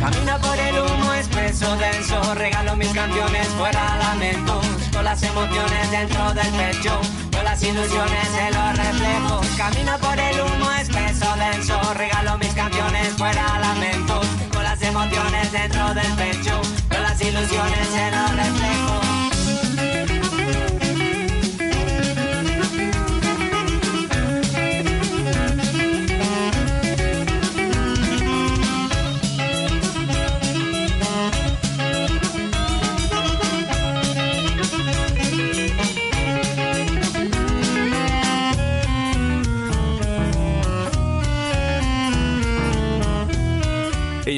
[0.00, 4.64] Camina por el humo espeso denso, regalo mis canciones fuera lamentos,
[5.00, 7.00] con las emociones dentro del pecho,
[7.32, 9.46] con las ilusiones en los reflejos.
[9.56, 15.94] Camina por el humo espeso denso, regalo mis canciones fuera lamentos, con las emociones dentro
[15.94, 16.60] del pecho,
[16.90, 19.39] con las ilusiones en los reflejos.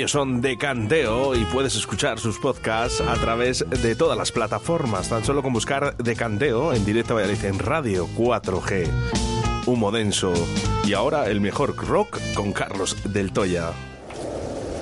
[0.02, 5.08] Ellos son de Canteo y puedes escuchar sus podcasts a través de todas las plataformas,
[5.08, 8.88] tan solo con buscar de Canteo en directo Valladolid en Radio 4G.
[9.64, 10.32] Humo denso.
[10.84, 13.70] Y ahora el mejor rock con Carlos del Toya.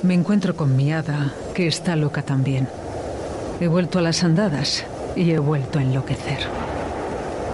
[0.03, 2.67] Me encuentro con mi hada, que está loca también.
[3.61, 4.87] He vuelto a las andadas
[5.17, 6.70] y he vuelto a enloquecer.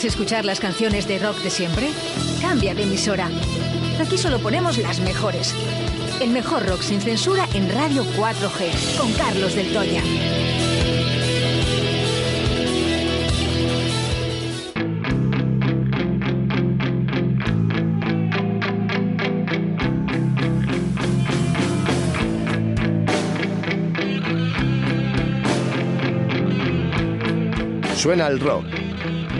[0.00, 1.90] ¿Quieres escuchar las canciones de rock de siempre?
[2.40, 3.28] Cambia de emisora.
[4.00, 5.54] Aquí solo ponemos las mejores.
[6.22, 10.00] El mejor rock sin censura en Radio 4G, con Carlos del Toya.
[27.96, 28.79] Suena el rock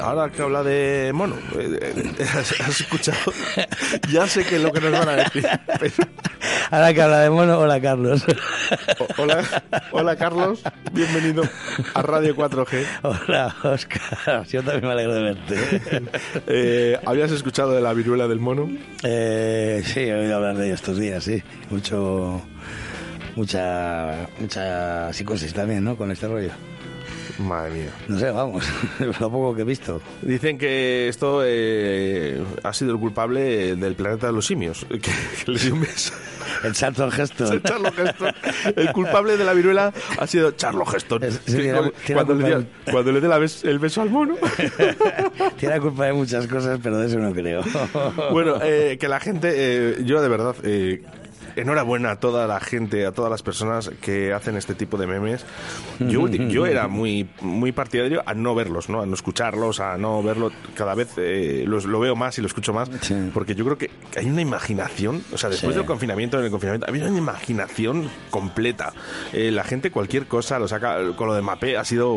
[0.00, 1.78] Ahora que habla de mono, eh,
[2.18, 2.24] eh,
[2.64, 3.18] ¿has escuchado?
[4.10, 5.46] Ya sé que es lo que nos van a decir.
[5.78, 6.08] pero-
[6.70, 8.24] Ahora que habla de mono, hola Carlos.
[8.98, 9.44] O- Hola,
[9.92, 10.62] hola Carlos,
[10.92, 11.42] bienvenido
[11.94, 12.84] a Radio 4G.
[13.02, 16.02] Hola Oscar, yo también me alegro de verte.
[16.46, 18.70] Eh, ¿Habías escuchado de la viruela del mono?
[19.02, 21.42] Eh, sí, he oído hablar de ello estos días, sí.
[21.70, 22.40] Mucho,
[23.36, 25.96] mucha, mucha psicosis también, ¿no?
[25.96, 26.50] Con este rollo.
[27.40, 27.90] Madre mía.
[28.08, 28.64] No sé, vamos,
[29.20, 30.00] lo poco que he visto.
[30.22, 35.12] Dicen que esto eh, ha sido el culpable del planeta de los simios, que, que
[35.52, 36.12] le dio un beso.
[36.64, 37.52] El Charlton Heston.
[37.52, 37.62] El
[38.06, 38.34] Heston.
[38.76, 41.22] El culpable de la viruela ha sido Charlo Heston.
[41.22, 44.36] sí, Que tiene- cuando, tiene cuando le cuando dé la bes- el beso al mono.
[45.56, 47.62] Tiene la culpa de muchas cosas, pero de eso no creo.
[48.32, 51.02] Bueno, eh, que la gente, eh, yo de verdad, eh,
[51.56, 55.44] enhorabuena a toda la gente, a todas las personas que hacen este tipo de memes.
[55.98, 59.02] Yo, yo era muy, muy partidario a no verlos, ¿no?
[59.02, 60.50] a no escucharlos, a no verlo.
[60.74, 62.90] Cada vez eh, los- lo veo más y lo escucho más,
[63.34, 65.78] porque yo creo que hay una imaginación, o sea, después Sí.
[65.78, 68.92] del confinamiento, en el confinamiento, había una imaginación completa.
[69.32, 72.16] Eh, la gente cualquier cosa lo saca, con lo de Mapé ha sido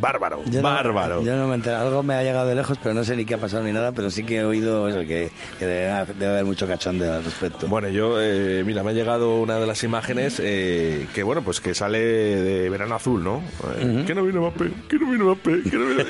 [0.00, 1.22] bárbaro, Yo no- bárbaro.
[1.22, 1.76] yo no me entero.
[1.78, 3.92] Algo me ha llegado de lejos, pero no sé ni qué ha pasado ni nada,
[3.92, 7.66] pero sí que he oído eso, que, que debe, debe haber mucho cachondeo al respecto.
[7.68, 11.60] Bueno, yo, eh, mira, me ha llegado una de las imágenes eh, que, bueno, pues
[11.60, 13.42] que sale de verano azul, ¿no?
[13.78, 16.04] Eh, Que no vino Mbappé, que no vino Mbappé, que no vino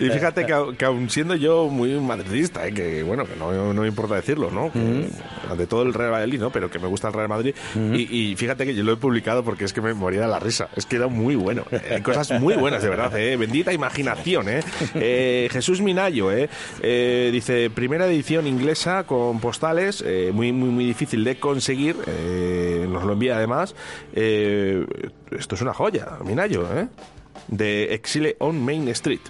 [0.00, 3.82] Y fíjate que, que aun siendo yo muy madridista, eh, que, bueno, que no, no
[3.82, 4.72] me importa decirlo, ¿no?
[4.72, 5.08] Que,
[5.56, 6.50] De todo el Real Madrid, ¿no?
[6.50, 7.54] Pero que me gusta el Real Madrid.
[7.74, 10.38] y, y fíjate que yo lo he publicado porque es que me moría de la
[10.40, 10.68] risa.
[10.76, 11.64] Es que era muy bueno.
[11.90, 13.36] Hay cosas muy buenas, de verdad, ¿eh?
[13.36, 14.60] Bendita imaginación, ¿eh?
[14.94, 16.48] Eh, Jesús Minayo, ¿eh?
[16.82, 21.63] Eh, Dice, primera edición inglesa con postales, eh, muy, muy, muy difícil de conseguir.
[21.68, 23.74] Eh, nos lo envía además.
[24.14, 24.86] Eh,
[25.30, 26.88] esto es una joya, Minayo, ¿eh?
[27.48, 29.20] De Exile on Main Street.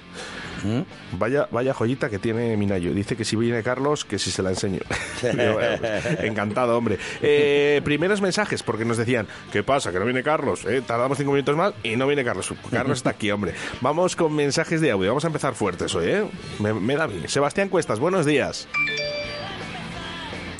[1.18, 2.92] Vaya, vaya joyita que tiene Minayo.
[2.94, 4.80] Dice que si viene Carlos, que si se la enseño.
[5.22, 6.98] Bueno, pues, encantado, hombre.
[7.22, 9.92] Eh, primeros mensajes, porque nos decían, ¿qué pasa?
[9.92, 10.64] Que no viene Carlos.
[10.64, 12.52] Eh, Tardamos cinco minutos más y no viene Carlos.
[12.70, 13.54] Carlos está aquí, hombre.
[13.80, 15.08] Vamos con mensajes de audio.
[15.08, 16.24] Vamos a empezar fuertes hoy, ¿eh?
[16.58, 17.22] Me, me da mí.
[17.26, 18.68] Sebastián Cuestas, buenos días.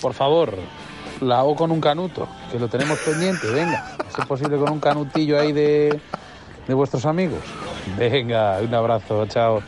[0.01, 0.55] Por favor,
[1.21, 3.97] la O con un canuto, que lo tenemos pendiente, venga.
[4.19, 6.01] Es posible con un canutillo ahí de,
[6.67, 7.41] de vuestros amigos.
[7.99, 9.63] Venga, un abrazo, chao.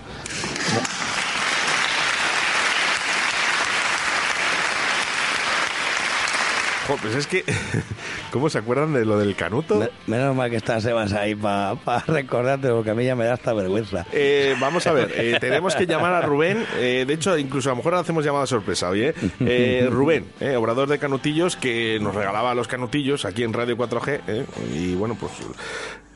[7.03, 7.45] Pues es que,
[8.31, 9.89] ¿cómo se acuerdan de lo del canuto?
[10.07, 11.77] Menos mal que está Sebas ahí para
[12.07, 14.07] recordarte, porque a mí ya me da hasta vergüenza.
[14.13, 16.65] Eh, vamos a ver, eh, tenemos que llamar a Rubén.
[16.79, 19.89] eh, de hecho, incluso a lo mejor hacemos llamada sorpresa hoy, ¿eh?
[19.91, 20.27] Rubén,
[20.57, 24.21] obrador de canutillos, que nos regalaba los canutillos aquí en Radio 4G.
[24.29, 24.47] ¿eh?
[24.75, 25.33] Y bueno, pues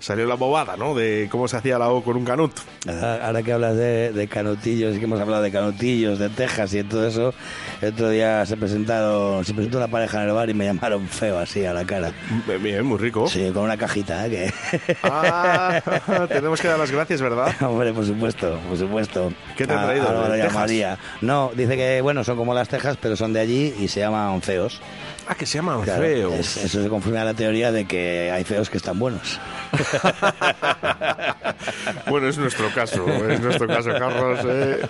[0.00, 0.94] salió la bobada, ¿no?
[0.94, 2.52] De cómo se hacía la O con un canut.
[2.88, 6.78] Ahora que hablas de, de canutillos, y que hemos hablado de canutillos, de Texas y
[6.78, 7.32] de todo eso,
[7.80, 11.06] el otro día se presentaron, se presentó una pareja en el bar y me llamaron
[11.06, 12.12] feo así a la cara.
[12.60, 13.28] Bien, muy rico.
[13.28, 14.30] Sí, con una cajita, ¿eh?
[14.30, 14.96] Que...
[15.04, 15.80] Ah,
[16.28, 17.54] tenemos que dar las gracias, ¿verdad?
[17.62, 19.32] Hombre, por supuesto, por supuesto.
[19.56, 20.08] ¿Qué te han A- traído?
[20.08, 20.50] a ¿De a?
[20.50, 20.98] María.
[21.20, 24.40] No, dice que, bueno, son como las Texas, pero son de allí y se llaman
[24.42, 24.80] feos.
[25.26, 26.34] Ah, que se llaman Claro, feos.
[26.34, 29.40] es- eso se confirma la teoría de que hay feos que están buenos.
[32.08, 34.40] Bueno, es nuestro caso, es nuestro caso, Carlos.
[34.46, 34.80] eh.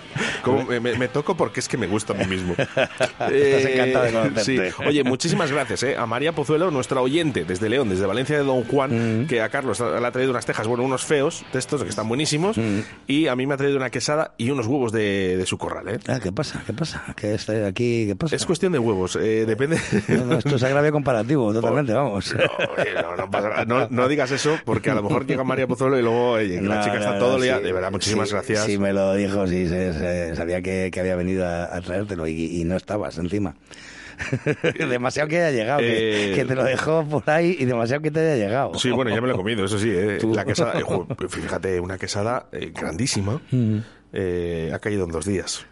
[0.41, 2.53] Como me, me- toco porque es que me gusta a mí mismo.
[2.57, 4.43] Estás encantado de conocerte.
[4.43, 4.57] sí.
[4.87, 8.63] Oye, muchísimas gracias eh, a María Pozuelo, nuestra oyente desde León, desde Valencia de Don
[8.63, 11.89] Juan, que a Carlos le ha traído unas tejas, bueno, unos feos de estos que
[11.89, 12.55] están buenísimos,
[13.07, 15.89] y a mí me ha traído una quesada y unos huevos de, de su corral.
[15.89, 15.99] ¿eh?
[16.07, 16.63] Ah, ¿Qué pasa?
[16.65, 17.03] ¿Qué pasa?
[17.15, 18.05] ¿Qué estoy aquí?
[18.07, 18.35] ¿Qué pasa?
[18.35, 19.79] Es cuestión de huevos, eh, depende.
[20.07, 22.33] No, no, esto es agravio comparativo, totalmente, vamos.
[23.01, 23.65] No, no pasa.
[23.65, 26.61] No- no digas eso porque a lo mejor llega María Pozuelo y luego oye, que
[26.61, 27.57] la chica está todo el día.
[27.57, 28.63] sí, De verdad, muchísimas sí, gracias.
[28.65, 29.67] Sí, me lo dijo, sí,
[30.35, 33.55] sabía que, que había venido a, a traértelo y, y no estabas encima.
[34.77, 38.11] demasiado que haya llegado, que- Eh, que, te lo dejó por ahí y demasiado que
[38.11, 38.73] te haya llegado.
[38.77, 39.89] Sí, bueno, ya me lo he comido, eso sí.
[39.91, 40.19] eh.
[40.33, 40.83] La quesada, eh,
[41.27, 43.41] fíjate, una quesada eh, grandísima.
[43.51, 43.77] Mm.
[44.73, 45.65] ha caído en dos días.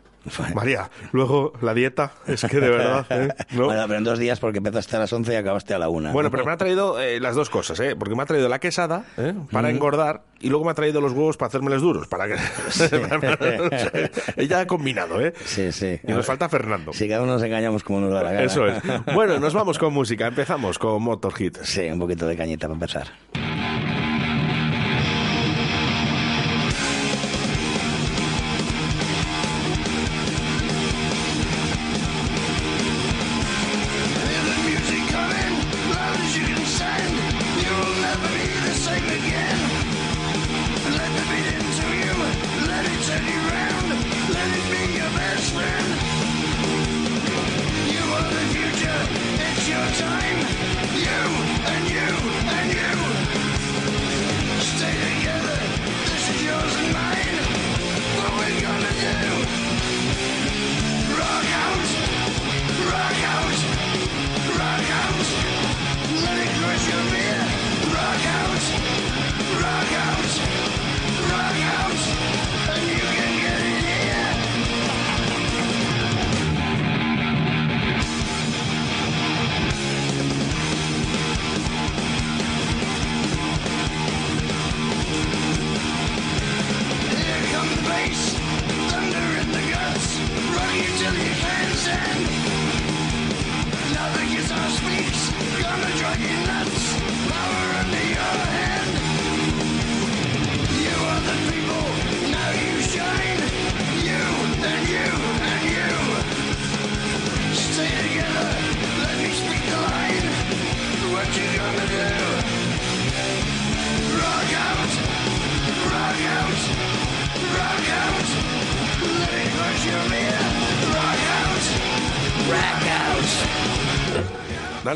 [0.53, 3.05] María, luego la dieta, es que de verdad.
[3.09, 3.29] ¿eh?
[3.51, 3.65] ¿No?
[3.65, 6.11] Bueno, pero en dos días porque empezaste a las 11 y acabaste a la 1.
[6.11, 7.95] Bueno, pero me ha traído eh, las dos cosas, ¿eh?
[7.97, 9.33] Porque me ha traído la quesada ¿eh?
[9.51, 9.71] para Mm.
[9.71, 12.07] engordar y luego me ha traído los huevos para hacérmelos duros.
[12.07, 12.35] Para que...
[14.37, 15.33] Ella ha combinado, ¿eh?
[15.45, 15.99] Sí, sí.
[16.07, 16.93] Y nos falta Fernando.
[16.93, 18.43] Si cada uno nos engañamos como nos da la gana.
[18.45, 18.81] Eso es.
[19.13, 20.27] Bueno, nos vamos con música.
[20.27, 21.57] Empezamos con Motorhit.
[21.63, 23.07] Sí, un poquito de cañita para empezar.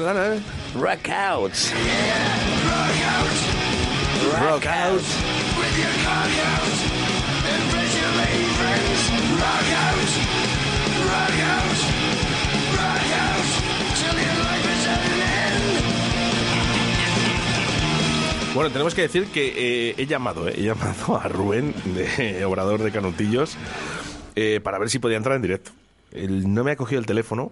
[0.08, 0.44] At an end.
[18.54, 22.84] Bueno, tenemos que decir que eh, he llamado, eh, he llamado a Rubén, de Obrador
[22.84, 23.58] de Canutillos,
[24.36, 25.72] eh, para ver si podía entrar en directo.
[26.12, 27.52] Él no me ha cogido el teléfono.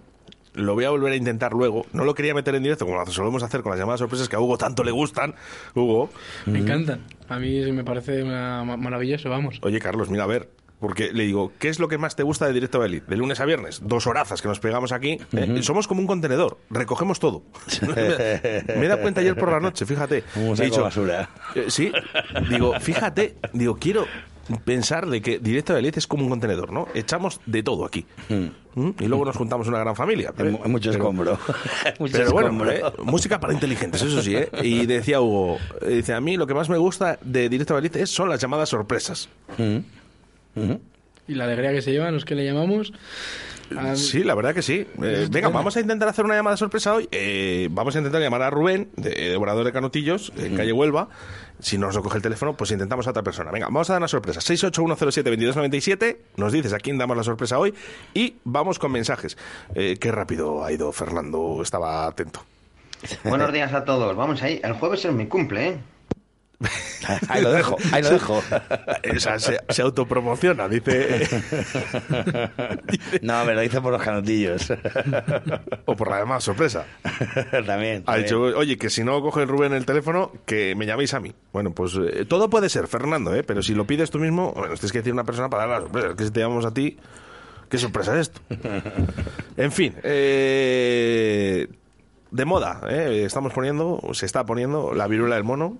[0.54, 1.86] Lo voy a volver a intentar luego.
[1.92, 4.36] No lo quería meter en directo, como lo solemos hacer con las llamadas sorpresas que
[4.36, 5.34] a Hugo tanto le gustan.
[5.74, 6.10] Hugo.
[6.46, 7.00] Me encantan.
[7.28, 9.58] A mí me parece una maravilloso, vamos.
[9.62, 10.50] Oye, Carlos, mira, a ver.
[10.78, 13.04] Porque le digo, ¿qué es lo que más te gusta de Directo Belly?
[13.06, 15.16] De lunes a viernes, dos horazas que nos pegamos aquí.
[15.32, 15.62] ¿eh?
[15.62, 17.44] Somos como un contenedor, recogemos todo.
[17.92, 20.24] Me he dado cuenta ayer por la noche, fíjate.
[20.34, 21.30] Un He dicho, basura.
[21.54, 21.92] eh, sí,
[22.50, 24.06] digo, fíjate, digo, quiero
[24.64, 26.88] pensar de que Directo Belly es como un contenedor, ¿no?
[26.94, 28.04] Echamos de todo aquí.
[28.74, 28.88] ¿Mm?
[29.00, 30.32] Y luego nos juntamos una gran familia.
[30.36, 31.38] Hay mucho Pero- escombro.
[32.12, 32.70] Pero bueno, escombro.
[32.72, 34.48] eh, música para inteligentes, eso sí, ¿eh?
[34.62, 37.90] Y decía Hugo, eh, dice, a mí lo que más me gusta de Directo Belly
[37.94, 39.28] es- son las llamadas sorpresas.
[41.28, 42.92] Y la alegría que se llevan los que le llamamos.
[43.78, 44.86] A- Sí, la verdad que sí.
[45.02, 47.08] Eh, venga, vamos a intentar hacer una llamada sorpresa hoy.
[47.12, 51.08] Eh, vamos a intentar llamar a Rubén, de, de Obrador de Canutillos, en calle Huelva.
[51.60, 53.50] Si no nos lo coge el teléfono, pues intentamos a otra persona.
[53.52, 54.40] Venga, vamos a dar una sorpresa.
[54.40, 56.16] 681072297.
[56.36, 57.72] Nos dices a quién damos la sorpresa hoy.
[58.14, 59.36] Y vamos con mensajes.
[59.74, 61.60] Eh, qué rápido ha ido Fernando.
[61.62, 62.44] Estaba atento.
[63.24, 64.14] Buenos días a todos.
[64.16, 64.60] Vamos ahí.
[64.62, 65.76] El jueves es mi cumple, ¿eh?
[67.28, 68.42] Ahí lo dejo, ahí lo dejo.
[69.16, 71.28] O sea, se, se autopromociona, dice.
[73.22, 74.72] No, me lo hice por los canutillos.
[75.84, 76.84] o por la llamada sorpresa.
[77.66, 78.02] también.
[78.02, 78.22] Ha también.
[78.24, 81.32] dicho, oye, que si no coge Rubén el teléfono, que me llaméis a mí.
[81.52, 83.42] Bueno, pues eh, todo puede ser, Fernando, ¿eh?
[83.42, 85.80] pero si lo pides tú mismo, bueno, tienes que decir una persona para dar la
[85.82, 86.08] sorpresa.
[86.10, 86.98] Es que si te llamamos a ti,
[87.68, 88.40] ¿qué sorpresa es esto?
[89.56, 91.68] en fin, eh,
[92.30, 93.24] de moda, ¿eh?
[93.26, 95.78] estamos poniendo, se está poniendo la viruela del mono.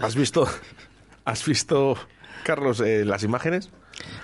[0.00, 0.46] ¿Has visto?
[1.24, 1.96] ¿Has visto,
[2.44, 3.70] Carlos, eh, las imágenes?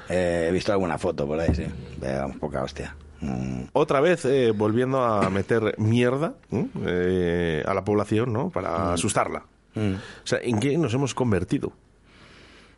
[0.09, 1.65] Eh, he visto alguna foto por ahí, sí.
[1.99, 2.95] Veamos, poca hostia.
[3.21, 3.65] Mm.
[3.73, 7.63] Otra vez eh, volviendo a meter mierda ¿eh?
[7.67, 8.51] A la población, ¿no?
[8.51, 9.45] Para asustarla.
[9.75, 9.95] Mm.
[9.95, 11.73] O sea, ¿en qué nos hemos convertido?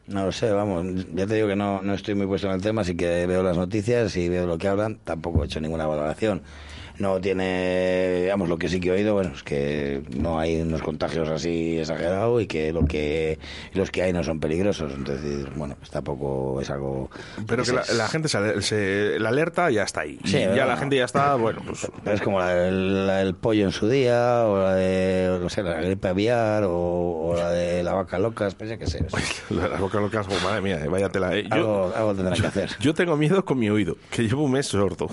[0.06, 2.60] No lo sé, vamos, ya te digo que no, no estoy muy puesto en el
[2.60, 5.86] tema, así que veo las noticias y veo lo que hablan, tampoco he hecho ninguna
[5.86, 6.42] valoración.
[6.98, 10.80] No tiene, digamos, lo que sí que he oído, bueno, es que no hay unos
[10.82, 13.38] contagios así exagerados y que lo que
[13.72, 17.10] los que hay no son peligrosos, entonces, bueno, pues tampoco es algo...
[17.48, 20.18] Pero que la, la gente se, se- la alerta ya está ahí.
[20.24, 21.88] Sí, Y ya la gente ya está, bueno, pues...
[22.04, 25.62] Pero es como la la del pollo en su día, o la de, no sé,
[25.64, 26.72] la gripe aviar, o,
[27.30, 29.04] o la de la vaca loca, pues ya que sé.
[29.50, 31.36] Las bocas locas, oh, madre mía, eh, vaya tela.
[31.36, 31.42] eh.
[31.48, 32.70] Yo, Algo, algo tendrán que hacer.
[32.78, 35.08] yo tengo miedo con mi oído, que llevo un mes sordo.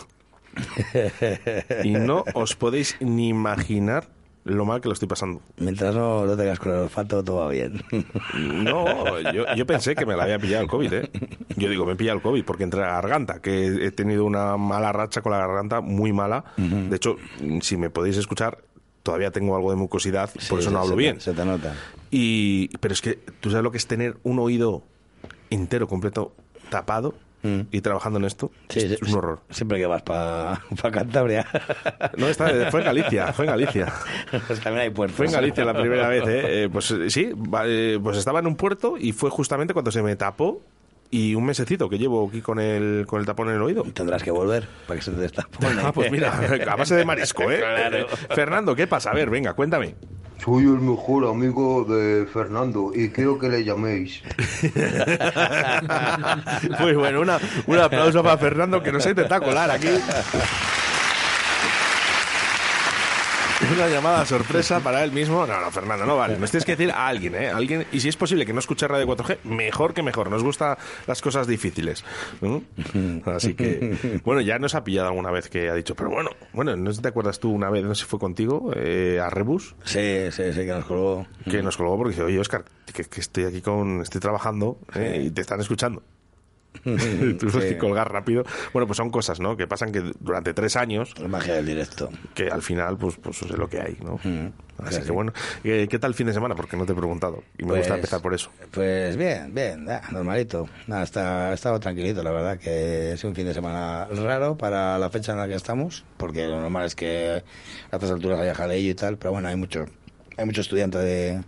[1.84, 4.08] y no os podéis ni imaginar
[4.44, 5.40] lo mal que lo estoy pasando.
[5.58, 7.84] Mientras no lo tengas con el olfato, todo va bien.
[8.36, 11.10] No, yo, yo pensé que me la había pillado el COVID, ¿eh?
[11.58, 14.58] Yo digo, me he pillado el COVID porque entre la garganta, que he tenido una
[14.58, 16.44] mala racha con la garganta, muy mala.
[16.58, 17.18] De hecho,
[17.62, 18.58] si me podéis escuchar,
[19.04, 21.22] todavía tengo algo de mucosidad, por eso no se hablo te- bien.
[21.22, 21.76] Se te nota.
[22.10, 24.82] Y, pero es que, ¿tú sabes lo que es tener un oído
[25.52, 26.34] entero, completo,
[26.70, 28.48] tapado y trabajando en esto?
[28.48, 28.50] Mm.
[28.70, 29.40] Sí, es, un horror.
[29.50, 30.62] Siempre que vas para
[30.92, 31.46] Cantabria.
[32.18, 33.94] No, esta, fue en Galicia, fue en Galicia.
[34.48, 35.18] pues también hay puertos.
[35.18, 36.64] Fue en Galicia la primera vez, ¿eh?
[36.64, 37.32] Eh, pues eh, sí,
[37.66, 40.62] eh, pues estaba en un puerto y fue justamente cuando se me tapó
[41.12, 43.84] y un mesecito que llevo aquí con el, con el tapón en el oído.
[43.94, 45.50] Tendrás que volver para que se te destape.
[45.84, 46.34] Ah, pues mira,
[46.72, 47.60] a base de marisco, ¿eh?
[47.60, 48.08] Claro.
[48.34, 49.12] Fernando, ¿qué pasa?
[49.12, 49.96] A ver, venga, cuéntame.
[50.44, 54.24] Soy el mejor amigo de Fernando y quiero que le llaméis.
[56.80, 59.90] Muy bueno, una- un aplauso para Fernando que nos ha intentado colar aquí.
[63.72, 65.48] Una llamada sorpresa para él mismo.
[65.48, 66.38] No, no, Fernando, no vale.
[66.38, 67.50] Nos tienes que decir a alguien, ¿eh?
[67.50, 70.30] Alguien, y si es posible que no escuche Radio 4G, mejor que mejor.
[70.30, 70.78] Nos gustan
[71.08, 72.04] las cosas difíciles.
[72.42, 72.64] ¿no?
[73.26, 76.76] Así que, bueno, ya nos ha pillado alguna vez que ha dicho, pero bueno, bueno,
[76.76, 79.76] ¿no te acuerdas tú una vez, no sé si fue contigo, eh, a Rebus?
[79.86, 81.26] Sí, sí, sí, que nos colgó.
[81.50, 85.24] Que nos colgó porque dice, oye, Oscar, que, que estoy aquí con, estoy trabajando eh,
[85.28, 86.04] y te están escuchando.
[86.84, 87.70] Tuvimos Sí.
[87.70, 88.44] que colgar rápido.
[88.74, 89.56] Bueno, pues son cosas, ¿no?
[89.58, 91.14] Que pasan que durante tres años.
[91.20, 92.10] La magia del directo.
[92.34, 94.16] Que al final, pues, pues es lo que hay, ¿no?
[94.80, 95.12] Así sí, que sí.
[95.12, 95.32] bueno.
[95.64, 96.56] Eh, ¿Qué tal el fin de semana?
[96.56, 97.44] Porque no te he preguntado.
[97.58, 98.50] Y me gusta Pues- empezar por eso.
[98.72, 100.68] Pues bien, bien, ah, normalito.
[100.88, 104.98] Nada, está, ha estado tranquilito, la verdad, que es un fin de semana raro para
[104.98, 107.44] la fecha en la que estamos, porque lo normal es que
[107.92, 109.86] a estas alturas haya jaleillo y tal, pero bueno, hay mucho,
[110.38, 111.42] hay mucho estudiante de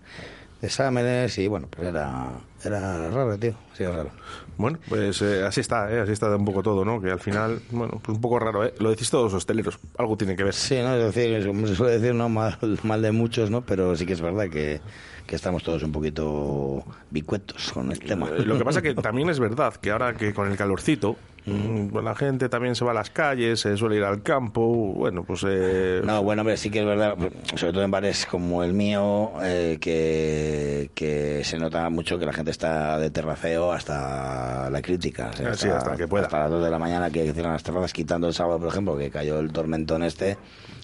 [0.64, 2.32] exámenes y bueno, pues era,
[2.64, 4.12] era raro, tío, sí, raro.
[4.58, 6.00] Bueno, pues eh, así está, ¿eh?
[6.00, 7.02] Así está un poco todo, ¿no?
[7.02, 8.74] Que al final, bueno, pues un poco raro, ¿eh?
[8.80, 9.80] Lo decís todos los hosteleros.
[9.98, 10.54] Algo tiene que ver.
[10.54, 13.62] Sí, no, es decir, como se suele decir, no mal, mal de muchos, ¿no?
[13.62, 14.80] Pero sí que es verdad que,
[15.26, 18.30] que estamos todos un poquito bicuetos con el tema.
[18.30, 22.48] Lo que pasa que también es verdad que ahora que con el calorcito, la gente
[22.50, 25.44] también se va a las calles, se suele ir al campo, bueno, pues...
[25.48, 27.16] eh, No, bueno, hombre, sí que es verdad,
[27.56, 32.34] sobre todo en bares como el mío, eh, que, que se nota mucho que la
[32.34, 35.32] gente está de terraceo hasta la crítica.
[35.34, 36.26] o sea, Ah, sí, hasta que pueda.
[36.26, 38.98] Hasta las 2 de la mañana que cierran las terrazas, quitando el sábado, por ejemplo,
[38.98, 40.38] que cayó el tormentón este,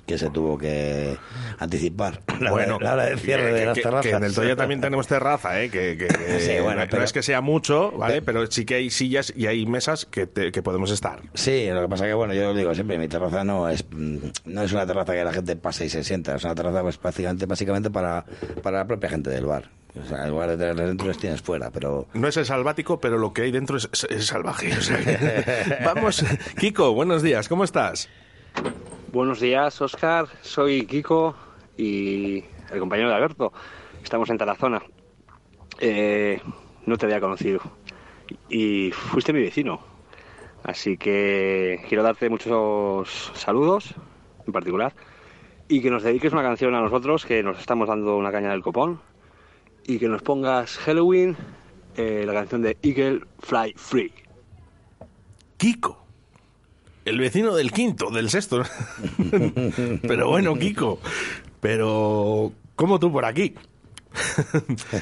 [0.10, 1.16] que se tuvo que
[1.60, 4.06] anticipar la, hora- la hora del cierre que- de las que- terrazas.
[4.10, 5.70] que en el Toya también tenemos terraza, ¿eh?
[5.70, 6.08] Que,
[6.40, 8.24] Sí, bueno, no, pero- es que sea mucho, ¿vale?
[8.24, 11.22] Pero sí que hay sillas y hay mesas que, te- que podemos estar.
[11.36, 14.18] Sí, lo que pasa que, bueno, yo lo digo siempre, mi terraza no es mm,
[14.46, 17.00] no es una terraza que la gente pase y se sienta, es una terraza pues,
[17.00, 18.26] básicamente, básicamente para,
[18.64, 19.70] para la propia gente del bar.
[20.04, 22.08] O sea, en lugar de tenerles dentro, les tienes fuera, pero...
[22.14, 24.72] No es el salvático, pero lo que hay dentro es, es- es salvaje.
[24.76, 24.98] o sea
[25.86, 26.24] Vamos,
[26.58, 28.08] Kiko, buenos días, ¿cómo estás?
[29.12, 30.28] Buenos días, Oscar.
[30.44, 31.34] Soy Kiko
[31.76, 33.52] y el compañero de Alberto.
[34.04, 34.84] Estamos en Tarazona.
[35.80, 36.40] Eh,
[36.86, 37.60] no te había conocido
[38.50, 39.80] y fuiste mi vecino.
[40.62, 43.96] Así que quiero darte muchos saludos,
[44.46, 44.94] en particular,
[45.68, 48.62] y que nos dediques una canción a nosotros, que nos estamos dando una caña del
[48.62, 49.02] copón,
[49.88, 51.36] y que nos pongas Halloween,
[51.98, 54.14] eh, la canción de Eagle Fly Free.
[55.58, 56.09] Kiko.
[57.10, 58.62] El vecino del quinto, del sexto.
[60.08, 61.00] pero bueno, Kiko.
[61.60, 63.56] Pero, ¿cómo tú por aquí?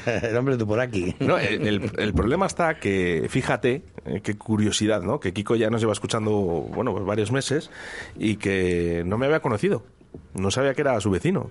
[0.06, 1.14] el hombre tú por aquí.
[1.20, 5.18] No, el, el- el problema está que, fíjate, eh, qué curiosidad, ¿no?
[5.20, 7.70] Que Kiko ya nos lleva escuchando, bueno, pues varios meses
[8.18, 9.82] y que no me había conocido.
[10.34, 11.50] No sabía que era su vecino.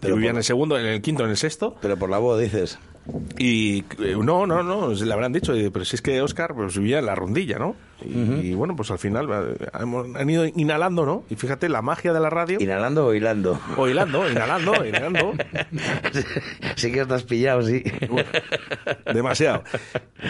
[0.00, 1.76] Pero vivía por- en el segundo, en el quinto, en el sexto.
[1.80, 2.78] Pero por la voz dices.
[3.38, 6.76] Y eh, no, no, no, le habrán dicho, eh, pero si es que Oscar pues,
[6.78, 7.74] vivía en la rondilla, ¿no?
[8.04, 9.28] Y, y bueno, pues al final
[9.60, 11.24] eh, hemos, han ido inhalando, ¿no?
[11.30, 12.58] Y fíjate, la magia de la radio.
[12.60, 13.60] ¿Inhalando o hilando?
[13.76, 15.32] O hilando, inhalando, inhalando.
[16.76, 17.82] sí que estás pillado, sí.
[19.12, 19.62] Demasiado.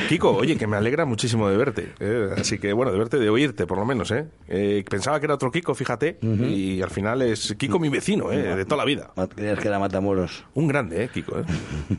[0.09, 1.93] Kiko, oye, que me alegra muchísimo de verte.
[2.01, 2.29] ¿eh?
[2.37, 4.27] Así que, bueno, de verte, de oírte, por lo menos, ¿eh?
[4.49, 8.55] Eh, pensaba que era otro Kiko, fíjate, y al final es Kiko mi vecino, ¿eh?
[8.57, 9.11] De toda la vida.
[9.35, 10.45] Creías que era Matamoros.
[10.55, 11.39] Un grande, ¿eh, Kiko?
[11.41, 11.45] ¿eh?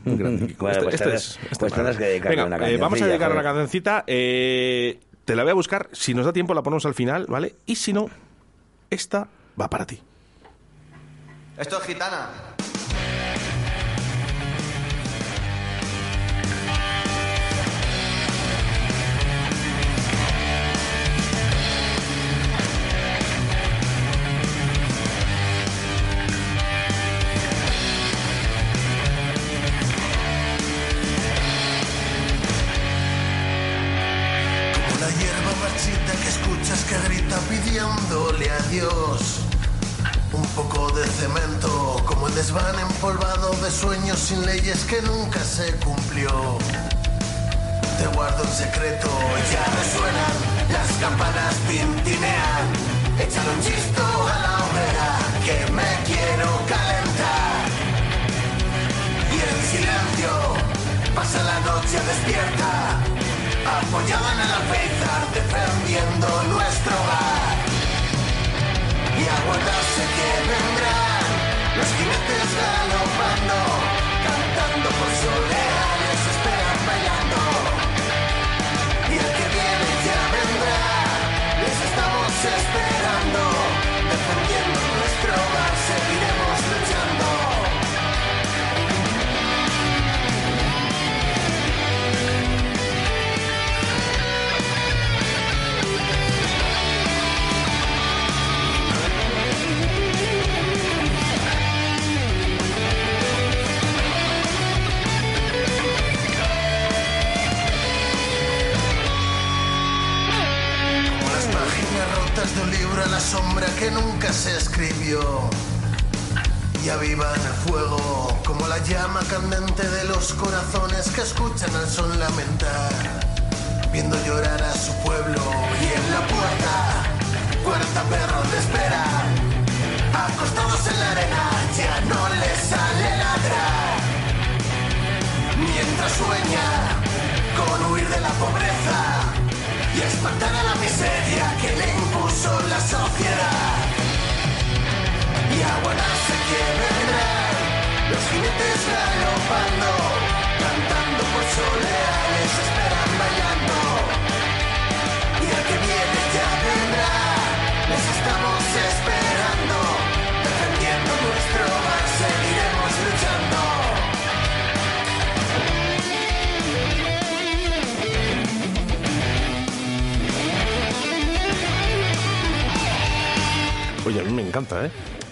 [0.04, 0.64] Un grande, Kiko.
[0.66, 3.06] Bueno, pues tendrás- es- este pues es tendrás que dedicarle Venga, una cancioncilla, vamos a
[3.06, 4.04] dedicar una cancioncita.
[4.06, 5.88] eh, te la voy a buscar.
[5.92, 7.54] Si nos da tiempo, la ponemos al final, ¿vale?
[7.66, 8.08] Y si no,
[8.90, 9.28] esta
[9.60, 10.00] va para ti.
[11.56, 12.30] Esto es gitana.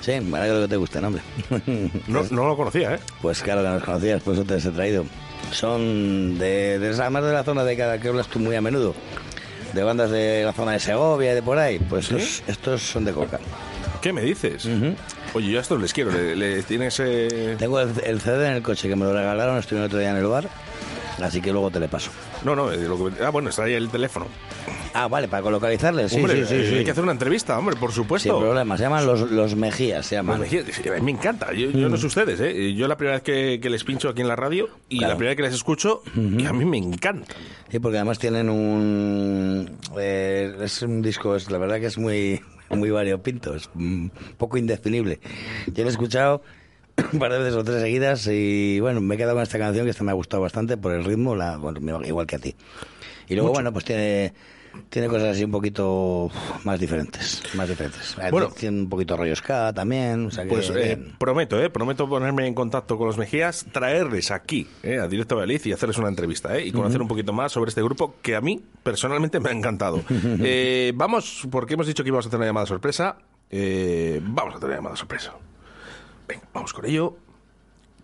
[0.00, 1.22] Sí, me que te guste, ¿no, hombre.
[2.08, 2.98] No, no lo conocía, ¿eh?
[3.20, 5.04] Pues claro que no los conocías, pues eso te los he traído.
[5.52, 8.60] Son de, de esa más de la zona de cada que hablas tú muy a
[8.60, 8.94] menudo.
[9.74, 11.78] De bandas de la zona de Segovia y de por ahí.
[11.78, 12.16] Pues ¿Sí?
[12.16, 13.38] estos, estos son de coca.
[14.00, 14.66] ¿Qué me dices?
[15.34, 16.10] Oye, yo a estos les quiero.
[16.10, 19.58] ¿Le, le tienes eh, Tengo el, el CD en el coche que me lo regalaron,
[19.58, 20.48] estuve el otro día en el bar.
[21.22, 22.10] Así que luego te le paso.
[22.44, 24.26] No, no, eh, lo que- ah, bueno, está ahí el teléfono.
[24.92, 26.10] Ah, vale, para colocalizarles.
[26.10, 26.74] Sí, hombre, sí, sí, sí.
[26.76, 28.28] hay que hacer una entrevista, hombre, por supuesto.
[28.32, 30.38] Sin problema, se llaman los, los Mejías, se llaman.
[30.38, 31.52] Pues me, sí, me encanta.
[31.52, 32.74] Yo, yo no sé ustedes, ¿eh?
[32.74, 35.12] Yo la primera vez que, que les pincho aquí en la radio y Claro.
[35.12, 37.34] la primera vez que les escucho, y a mí me encanta.
[37.68, 39.70] Sí, porque además tienen un...
[39.98, 42.40] eh, es un disco, es, la verdad que es muy,
[42.70, 45.20] muy variopinto, es un poco indefinible.
[45.68, 46.42] Yo lo he escuchado
[47.12, 49.84] un par de veces o tres seguidas y bueno, me he quedado con esta canción
[49.86, 52.54] que esta me ha gustado bastante por el ritmo, la, bueno, igual que a ti.
[53.28, 53.54] Y luego, Mucho.
[53.58, 54.32] bueno, pues tiene...
[54.88, 56.30] Tiene cosas así un poquito
[56.64, 58.16] más diferentes, más diferentes.
[58.20, 58.48] Eh, Bueno.
[58.50, 61.70] tiene un poquito rollo ska también, o sea que Pues eh, prometo, ¿eh?
[61.70, 64.98] Prometo ponerme en contacto con los Mejías, traerles aquí, ¿eh?
[64.98, 66.66] a Directo Valladolid y hacerles una entrevista, ¿eh?
[66.66, 70.02] Y conocer un poquito más sobre este grupo que a mí, personalmente, me ha encantado.
[70.42, 73.16] Eh, vamos, porque hemos dicho que íbamos a hacer una llamada sorpresa.
[73.50, 75.32] eh, vamos a hacer una llamada sorpresa.
[76.28, 77.16] Venga, vamos con ello.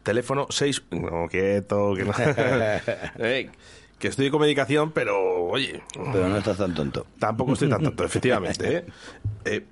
[0.02, 0.82] Teléfono 6...
[0.90, 2.12] No, quieto, que no...
[3.98, 5.82] Que estoy con medicación, pero, oye...
[6.12, 7.06] Pero no estás tan tonto.
[7.18, 8.86] Tampoco estoy tan tonto, efectivamente, ¿eh?
[9.46, 9.64] Eh,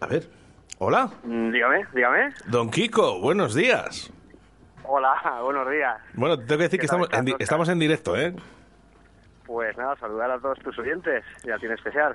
[0.00, 0.28] a ver,
[0.78, 1.10] hola.
[1.24, 2.34] Mm, Dígame, dígame.
[2.46, 4.12] Don Kiko, buenos días.
[4.84, 5.96] Hola, buenos días.
[6.14, 8.34] Bueno, te tengo que decir que ¿Qué tal estamos en, estamos en directo, ¿eh?
[9.46, 12.14] Pues nada, saludar a todos tus oyentes y a ti en especial.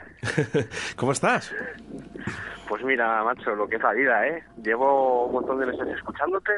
[0.95, 1.54] ¿Cómo estás?
[2.68, 4.44] Pues mira, macho, lo que es la vida, ¿eh?
[4.64, 6.52] Llevo un montón de meses escuchándote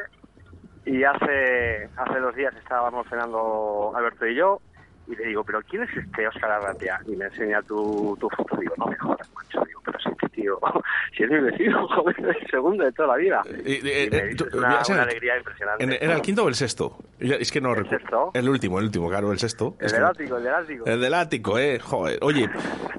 [0.86, 4.60] y hace hace dos días estábamos cenando Alberto y yo
[5.08, 7.00] y le digo, ¿pero quién es este Óscar Arratia?
[7.08, 8.56] Y me enseña tu, tu foto.
[8.58, 9.60] Digo, no me jodas, macho.
[9.66, 10.60] Digo, pero si este tío,
[11.18, 13.42] si es mi vecino, joder, el segundo de toda la vida.
[13.48, 15.84] Eh, Y eh, me eh, dices tú- una, ¿es en una el- alegría impresionante.
[15.84, 16.98] ¿En- ¿Era el quinto o el sexto?
[17.20, 17.98] Es que no recuerdo.
[17.98, 18.32] sexto?
[18.36, 19.76] El último, el último, claro, el sexto.
[19.80, 20.86] El Es del que- ático, el del ático.
[20.86, 21.80] El del ático, eh.
[21.80, 22.20] Joder.
[22.22, 22.48] Oye,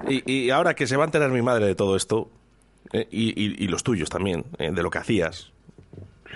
[0.09, 2.29] y, y ahora que se va a enterar mi madre de todo esto,
[2.91, 5.53] y, y- y los tuyos también, eh, de lo que hacías,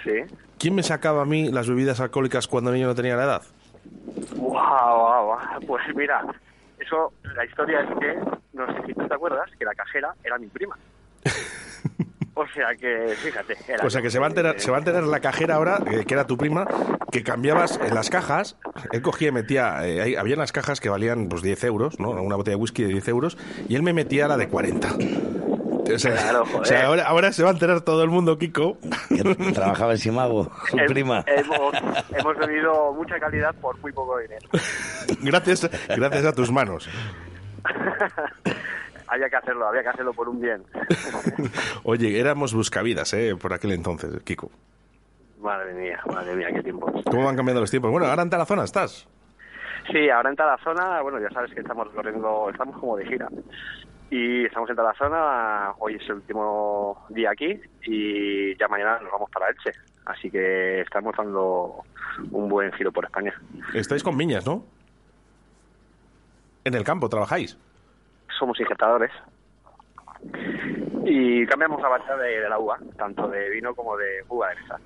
[0.06, 0.22] Sí.
[0.58, 3.42] ¿Quién me sacaba a mí las bebidas alcohólicas cuando niño no tenía la edad?
[4.36, 5.60] Guau, guau, guau.
[5.68, 6.26] Pues mira,
[6.80, 8.16] eso, la historia es que,
[8.54, 10.78] no sé si tú te acuerdas, que la cajera era mi prima.
[12.38, 14.80] O sea que, fíjate, era O sea que se va a enterar, se va a
[14.80, 16.68] enterar la cajera ahora, eh, que era tu prima,
[17.10, 18.58] que cambiabas en las cajas,
[18.92, 22.10] él cogía y metía, eh, había unas cajas que valían pues 10 euros, ¿no?
[22.10, 23.38] Una botella de whisky de 10 euros,
[23.70, 24.90] y él me metía la de 40.
[25.94, 26.66] O sea, Claro, o joder.
[26.68, 28.78] sea, ahora, ahora se va a enterar todo el mundo, Kiko.
[29.54, 31.24] Trabajaba en Simago, su Hem- prima.
[31.28, 31.74] Hemos,
[32.12, 34.48] hemos bebido mucha calidad por muy poco dinero.
[35.22, 36.90] Gracias, gracias a tus manos.
[39.08, 40.64] había que hacerlo, había que hacerlo por un bien.
[41.84, 43.36] Oye, éramos buscavidas, ¿eh?
[43.40, 44.52] Por aquel entonces, Kiko.
[45.40, 46.92] Madre mía, madre mía, qué tiempos.
[47.10, 47.92] ¿Cómo van cambiando los tiempos?
[47.92, 49.08] Bueno, ahora en Tarazona estás.
[49.92, 53.28] Sí, ahora en Tarazona, bueno, ya sabes que estamos corriendo, estamos como de gira.
[54.10, 59.30] Y estamos en Tarazona, hoy es el último día aquí y ya mañana nos vamos
[59.32, 59.72] para Elche.
[60.06, 61.84] Así que estamos dando
[62.32, 63.34] un buen giro por España.
[63.74, 64.64] Estáis con viñas, ¿no?
[66.64, 67.58] En el campo trabajáis.
[68.38, 69.12] Somos injetadores.
[71.04, 74.56] Y cambiamos la variedad de, de la uva, tanto de vino como de uva de
[74.56, 74.80] mesa.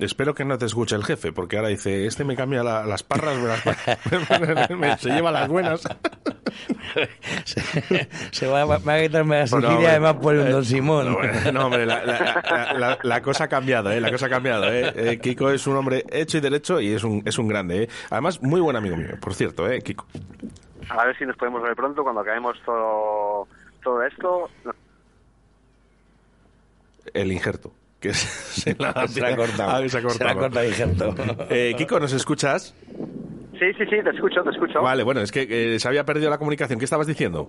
[0.00, 3.02] Espero que no te escuche el jefe, porque ahora dice, este me cambia la- las
[3.04, 5.82] parras, me, las- me- se lleva las buenas.
[8.30, 11.16] Se va, va a quitarme la Sicilia además por un Eh, Don Simón.
[11.44, 14.00] No, no, hombre, la, la- la- la- la cosa ha cambiado, ¿eh?
[14.00, 14.92] La cosa ha cambiado, ¿eh?
[14.96, 17.88] Eh, Kiko es un hombre hecho y derecho y es un, es un grande, ¿eh?
[18.10, 19.80] Además, muy buen amigo mío, por cierto, ¿eh?
[19.82, 20.06] Kiko.
[20.90, 23.48] A ver si nos podemos ver pronto cuando acabemos todo,
[23.82, 24.50] todo esto.
[27.12, 27.72] El injerto.
[28.04, 29.70] Que se la, Se la ha cortado.
[29.70, 30.66] Ah, se ha Se la ha cortado.
[31.48, 32.74] Eh, Kiko, ¿nos escuchas?
[33.58, 34.82] Sí, sí, sí, te escucho, te escucho.
[34.82, 36.78] Vale, bueno, es que eh, se había perdido la comunicación.
[36.78, 37.48] ¿Qué estabas diciendo?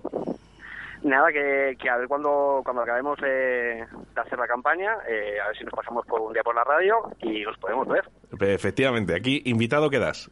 [1.02, 3.28] Nada, que, que a ver cuando, cuando acabemos de,
[3.84, 6.64] de hacer la campaña, eh, a ver si nos pasamos por un día por la
[6.64, 8.08] radio y nos podemos ver.
[8.40, 10.30] Efectivamente, aquí invitado quedas.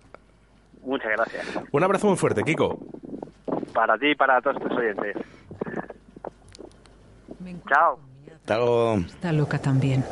[0.82, 1.46] Muchas gracias.
[1.70, 2.78] Un abrazo muy fuerte, Kiko.
[3.74, 5.16] Para ti y para todos tus oyentes.
[7.68, 7.98] Chao.
[8.47, 10.05] Está loca también.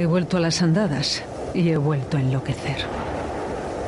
[0.00, 1.22] He vuelto a las andadas
[1.54, 2.78] y he vuelto a enloquecer.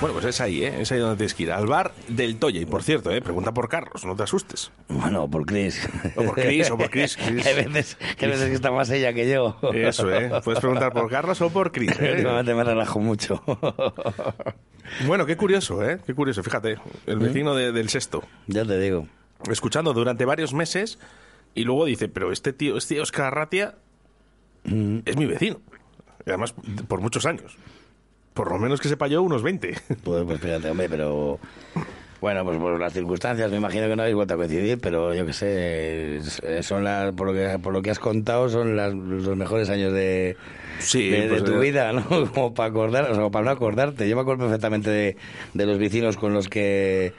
[0.00, 0.82] Bueno, pues es ahí, ¿eh?
[0.82, 1.50] Es ahí donde tienes que ir.
[1.52, 2.60] Al bar del Toya.
[2.60, 3.20] Y por cierto, ¿eh?
[3.20, 4.70] Pregunta por Carlos, no te asustes.
[4.88, 5.88] Bueno, por Chris.
[6.14, 7.16] O por Chris, o por Chris.
[7.16, 7.44] Chris.
[7.46, 9.58] hay, veces, hay veces que está más ella que yo.
[9.74, 10.30] Eso, ¿eh?
[10.44, 12.12] Puedes preguntar por Carlos o por Chris, ¿eh?
[12.12, 13.42] Últimamente me relajo mucho.
[15.06, 15.98] Bueno, qué curioso, ¿eh?
[16.06, 16.44] Qué curioso.
[16.44, 16.76] Fíjate,
[17.06, 18.22] el vecino de- del sexto.
[18.46, 19.08] Ya te digo.
[19.50, 21.00] Escuchando durante varios meses
[21.56, 23.74] y luego dice, pero este tío, este Oscar Arratia
[24.64, 25.60] es mi vecino.
[26.24, 26.54] Y además,
[26.86, 27.56] por muchos años.
[28.38, 29.74] Por lo menos que sepa yo, unos 20.
[30.04, 31.40] Pues, pues fíjate, hombre, pero...
[32.20, 35.24] Bueno, pues por las circunstancias, me imagino que no habéis vuelto a coincidir, pero yo
[35.26, 38.92] qué sé, eh, son las, por lo que por lo que has contado, son las-
[38.92, 40.36] los mejores años de,
[40.80, 42.04] Sí, de, de pues, tu eh, vida, ¿no?
[42.34, 44.08] Como para acordar, o sea, para no acordarte.
[44.08, 45.16] Yo me acuerdo perfectamente de,
[45.54, 47.12] de los vecinos con los que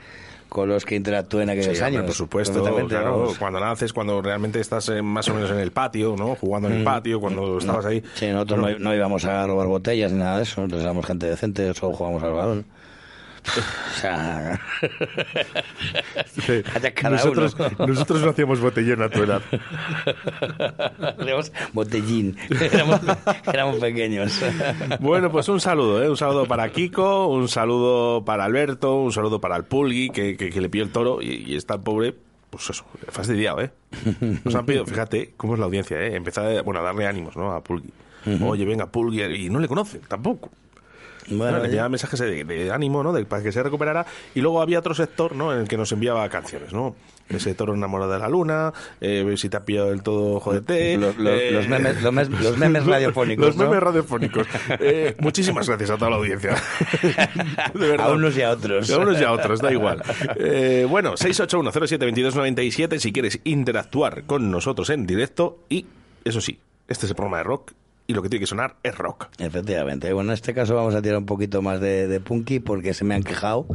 [0.50, 2.04] con los que interactué en aquellos Sí, años.
[2.04, 6.14] por supuesto, claro, cuando naces, cuando realmente estás eh, más o menos en el patio,
[6.18, 6.34] ¿no?
[6.34, 6.84] Jugando en el Mm.
[6.84, 8.02] patio, cuando estabas ahí.
[8.14, 11.26] Sí, nosotros no, no íbamos a robar botellas ni nada de eso, nosotros éramos gente
[11.26, 12.64] decente, solo jugábamos al balón.
[13.46, 14.60] O sea,
[16.74, 17.86] allá cada nosotros, uno.
[17.86, 19.42] nosotros no hacíamos botellón a tu edad.
[21.18, 23.00] Hacíamos botellín, éramos,
[23.52, 24.40] éramos pequeños.
[25.00, 26.10] Bueno, pues un saludo, ¿eh?
[26.10, 30.50] Un saludo para Kiko, un saludo para Alberto, un saludo para el Pulgui, que, que,
[30.50, 32.14] que le pilló el toro y, y está pobre,
[32.50, 33.70] pues eso, fastidiado, ¿eh?
[34.44, 36.14] Nos han pedido, fíjate cómo es la audiencia, ¿eh?
[36.14, 37.52] Empezar bueno, a darle ánimos, ¿no?
[37.52, 37.90] A Pulgui.
[38.42, 40.50] Oye, venga, Pulgui, y no le conocen tampoco.
[41.30, 41.58] Bueno, ¿no?
[41.60, 43.12] Le enviaba mensajes de, de ánimo, ¿no?
[43.12, 44.04] De- para que se recuperara.
[44.34, 45.52] Y luego había otro sector, ¿no?
[45.52, 46.94] En el que nos enviaba canciones, ¿no?
[47.28, 50.40] Ese toro enamorado de la luna, eh, si te ha pillado del todo.
[50.44, 53.64] Los- los- eh, los memes- los mes- los memes radiofónicos, Los ¿no?
[53.66, 54.46] memes radiofónicos.
[54.80, 56.56] Eh, muchísimas gracias a toda la audiencia.
[57.74, 58.08] De verdad.
[58.10, 58.90] A unos y a otros.
[58.90, 60.02] A unos y a otros, da igual.
[60.36, 65.58] Eh, bueno, 681072297 si quieres interactuar con nosotros en directo.
[65.68, 65.86] Y,
[66.24, 66.58] eso sí,
[66.88, 67.72] este es el programa de rock
[68.10, 69.28] y lo que tiene que sonar es rock.
[69.38, 70.12] Efectivamente.
[70.12, 73.04] Bueno, en este caso vamos a tirar un poquito más de, de punky porque se
[73.04, 73.66] me han quejado,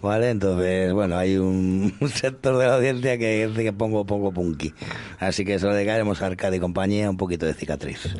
[0.00, 0.30] ¿vale?
[0.30, 4.72] Entonces, bueno, hay un, un sector de la audiencia que dice que pongo, pongo punky.
[5.18, 8.14] Así que se lo dedicaremos a Arcade y compañía, un poquito de cicatriz.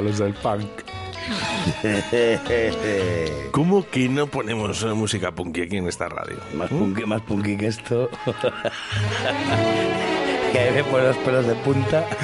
[0.00, 0.64] Palos del punk.
[3.50, 6.38] ¿Cómo que no ponemos música punky aquí en esta radio?
[6.54, 8.08] Más punky, más punky que esto.
[10.52, 12.06] que ahí me ponen los pelos de punta.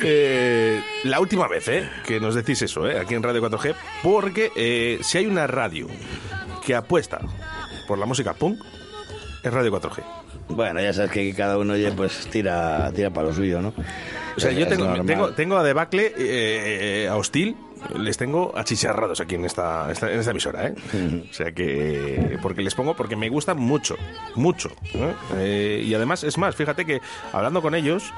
[0.00, 4.52] Eh, la última vez eh, que nos decís eso, eh, aquí en Radio 4G, porque
[4.54, 5.86] eh, si hay una radio
[6.66, 7.20] que apuesta
[7.88, 8.60] por la música punk,
[9.42, 10.25] es Radio 4G.
[10.48, 13.72] Bueno, ya sabes que cada uno oye, pues tira, tira para lo suyo, ¿no?
[14.36, 16.12] O sea, Es- yo tengo, tengo, tengo a Debacle, eh,
[17.04, 17.56] eh, a Hostil,
[17.98, 20.74] les tengo achicharrados aquí en esta, esta- en esta emisora, ¿eh?
[21.30, 23.96] O sea que, porque les pongo, porque me gustan mucho,
[24.34, 24.70] mucho.
[24.94, 25.12] ¿eh?
[25.36, 27.00] Eh, y además, es más, fíjate que
[27.32, 28.12] hablando con ellos,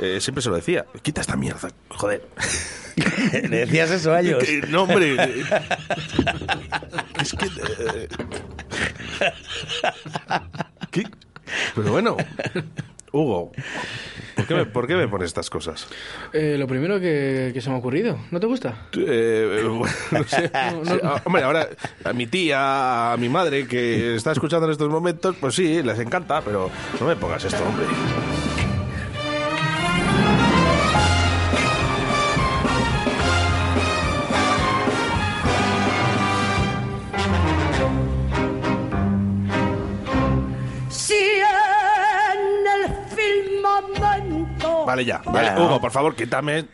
[0.00, 2.26] eh, siempre se lo decía, quita esta mierda, joder.
[3.32, 4.44] ¿Le decías eso a ellos?
[4.68, 5.14] No, hombre.
[7.20, 7.48] es que...
[10.90, 11.04] ¿qué?
[11.74, 12.16] Pero bueno,
[13.12, 13.52] Hugo,
[14.34, 15.86] ¿por qué me, por qué me pones estas cosas?
[16.32, 18.18] Eh, lo primero que, que se me ha ocurrido.
[18.30, 18.88] ¿No te gusta?
[18.96, 20.50] Eh, bueno, no sé.
[20.84, 21.68] Sí, ah, hombre, ahora
[22.04, 25.98] a mi tía, a mi madre que está escuchando en estos momentos, pues sí, les
[25.98, 26.70] encanta, pero
[27.00, 27.84] no me pongas esto, hombre.
[44.86, 45.22] Vale, ya.
[45.24, 46.66] Vale, Hugo, por favor, quítame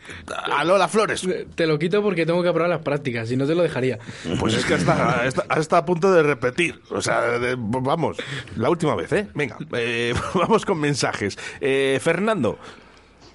[0.52, 1.26] a Lola Flores.
[1.54, 3.98] Te lo quito porque tengo que aprobar las prácticas, si no te lo dejaría.
[4.40, 6.80] Pues es que hasta, hasta, hasta a punto de repetir.
[6.90, 8.16] O sea, de- vamos,
[8.56, 9.28] la última vez, ¿eh?
[9.34, 11.38] Venga, eh, vamos con mensajes.
[11.60, 12.58] Eh, Fernando.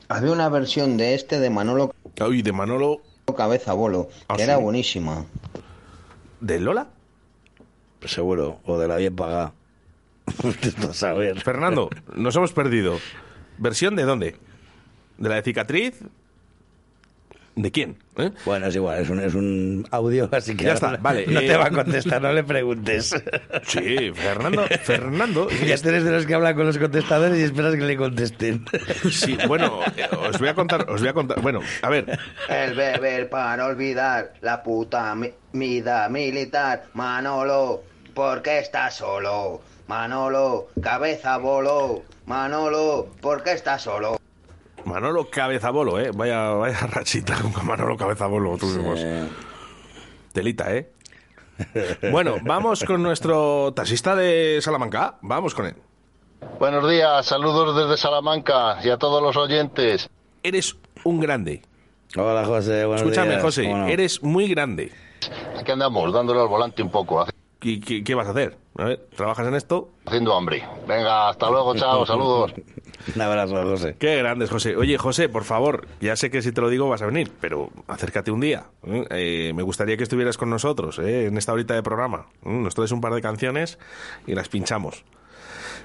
[0.09, 1.93] Había una versión de este de Manolo.
[2.27, 3.01] Uy, de Manolo.
[3.37, 5.25] Cabeza Bolo, ¿Ah, que era buenísima.
[6.41, 6.87] ¿De Lola?
[8.05, 9.53] Seguro, o de la bien pagada.
[10.89, 11.39] A saber.
[11.41, 12.99] Fernando, nos hemos perdido.
[13.57, 14.35] ¿Versión de dónde?
[15.23, 16.01] ¿De la de cicatriz?
[17.55, 17.95] ¿De quién?
[18.17, 18.31] ¿Eh?
[18.45, 21.47] Bueno, es igual, es un, es un audio, así que Ya está, vale, no eh,
[21.47, 23.15] te va a contestar, no le preguntes.
[23.67, 25.47] Sí, Fernando, Fernando.
[25.65, 28.65] Ya eres de los que hablan con los contestadores y esperas que le contesten.
[29.09, 31.39] Sí, bueno, eh, os voy a contar, os voy a contar.
[31.41, 32.19] Bueno, a ver,
[32.49, 36.85] El beber para olvidar la puta mi- vida militar.
[36.95, 37.83] Manolo,
[38.15, 39.61] ¿por qué estás solo?
[39.87, 42.03] Manolo, cabeza bolo.
[42.25, 44.17] Manolo, ¿por qué estás solo?
[44.93, 46.11] Manolo Cabezabolo, ¿eh?
[46.13, 49.03] Vaya, vaya rachita con Manolo Cabezabolo tuvimos.
[50.31, 50.91] Telita, ¿eh?
[52.11, 55.17] Bueno, vamos con nuestro taxista de Salamanca.
[55.23, 55.75] Vamos con él.
[56.59, 60.07] Buenos días, saludos desde Salamanca y a todos los oyentes.
[60.43, 61.63] Eres un grande.
[62.15, 63.41] Hola, José, buenos Escúchame, días.
[63.41, 64.91] José, eres muy grande.
[65.59, 67.25] Aquí andamos, dándole al volante un poco,
[67.63, 68.57] ¿Y qué, qué vas a hacer?
[68.77, 69.89] A ver, ¿trabajas en esto?
[70.05, 70.63] haciendo hambre.
[70.87, 72.53] Venga, hasta luego, chao, saludos.
[73.15, 73.95] Un abrazo, José.
[73.99, 74.75] Qué grandes, José.
[74.75, 77.69] Oye, José, por favor, ya sé que si te lo digo vas a venir, pero
[77.87, 78.65] acércate un día.
[78.85, 79.05] ¿eh?
[79.09, 81.25] Eh, me gustaría que estuvieras con nosotros ¿eh?
[81.27, 82.27] en esta horita de programa.
[82.45, 82.49] ¿eh?
[82.49, 83.77] Nos traes un par de canciones
[84.27, 85.03] y las pinchamos.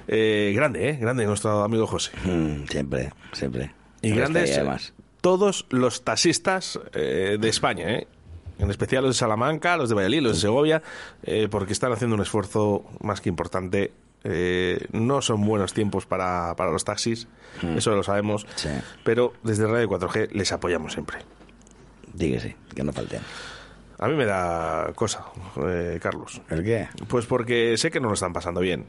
[0.07, 0.97] Eh, grande, ¿eh?
[0.99, 2.11] Grande nuestro amigo José.
[2.23, 3.71] Mm, siempre, siempre.
[4.01, 4.93] Y Ahora grandes además.
[5.21, 8.07] todos los taxistas eh, de España, ¿eh?
[8.59, 10.81] en especial los de Salamanca, los de Valladolid, los de Segovia,
[11.49, 13.91] porque están haciendo un esfuerzo más que importante.
[14.23, 17.27] Eh, no son buenos tiempos para, para los taxis,
[17.63, 17.77] Mm.
[17.77, 18.69] eso lo sabemos, Sí.
[19.03, 21.19] pero desde Radio 4G les apoyamos siempre.
[22.13, 22.37] Di
[22.75, 23.21] que no falten.
[23.97, 25.25] A mí me da cosa,
[25.67, 26.41] eh, Carlos.
[26.49, 26.87] ¿El qué?
[27.07, 28.85] Pues porque sé que no lo están pasando bien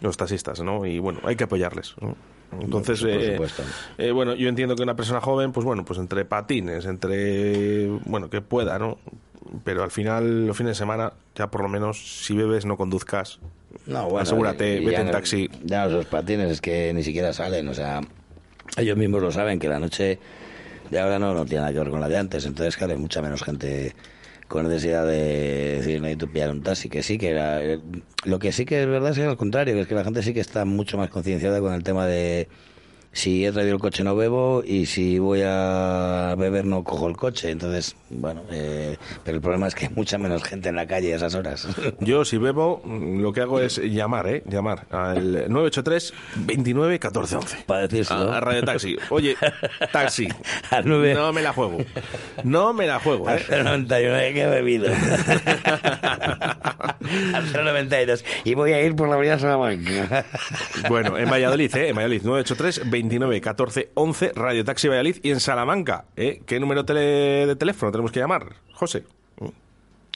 [0.00, 0.86] los taxistas, ¿no?
[0.86, 1.94] Y bueno, hay que apoyarles.
[2.00, 2.16] ¿no?
[2.60, 3.38] Entonces, Por eh,
[3.98, 8.30] eh, bueno, yo entiendo que una persona joven, pues bueno, pues entre patines, entre, bueno,
[8.30, 8.98] que pueda, ¿no?
[9.64, 13.40] Pero al final, los fines de semana, ya por lo menos, si bebes, no conduzcas.
[13.86, 15.48] No, bueno, Asegúrate, vete en taxi.
[15.64, 18.00] Ya esos patines es que ni siquiera salen, o sea,
[18.76, 20.18] ellos mismos lo saben que la noche
[20.90, 22.98] de ahora no, no tiene nada que ver con la de antes, entonces claro, hay
[22.98, 23.94] mucha menos gente
[24.48, 27.80] con necesidad de decir necesito pillar un taxi, que sí que era eh,
[28.24, 30.22] lo que sí que es verdad es que al contrario, que es que la gente
[30.22, 32.48] sí que está mucho más concienciada con el tema de
[33.12, 37.16] si he traído el coche no bebo y si voy a beber no cojo el
[37.16, 40.86] coche, entonces bueno, eh, pero el problema es que hay mucha menos gente en la
[40.86, 41.66] calle a esas horas.
[42.00, 44.42] Yo, si bebo, lo que hago es llamar, ¿eh?
[44.46, 47.56] Llamar al 983 29 14 11.
[47.66, 48.32] Para decírselo.
[48.32, 48.96] A, a Radio Taxi.
[49.10, 49.36] Oye,
[49.92, 50.28] taxi.
[50.70, 51.14] Al nueve.
[51.14, 51.78] No me la juego.
[52.44, 53.44] No me la juego, ¿eh?
[53.50, 54.88] Al 99 que he bebido.
[57.34, 58.24] Al 92.
[58.44, 60.24] Y voy a ir por la avenida Salamanca.
[60.88, 61.88] Bueno, en Valladolid, ¿eh?
[61.88, 62.99] En Valladolid, 983 29
[63.40, 65.16] 14 11, Radio Taxi Valladolid.
[65.22, 66.42] Y en Salamanca, ¿eh?
[66.46, 69.04] ¿Qué número tele- de teléfono tenemos que llamar, José?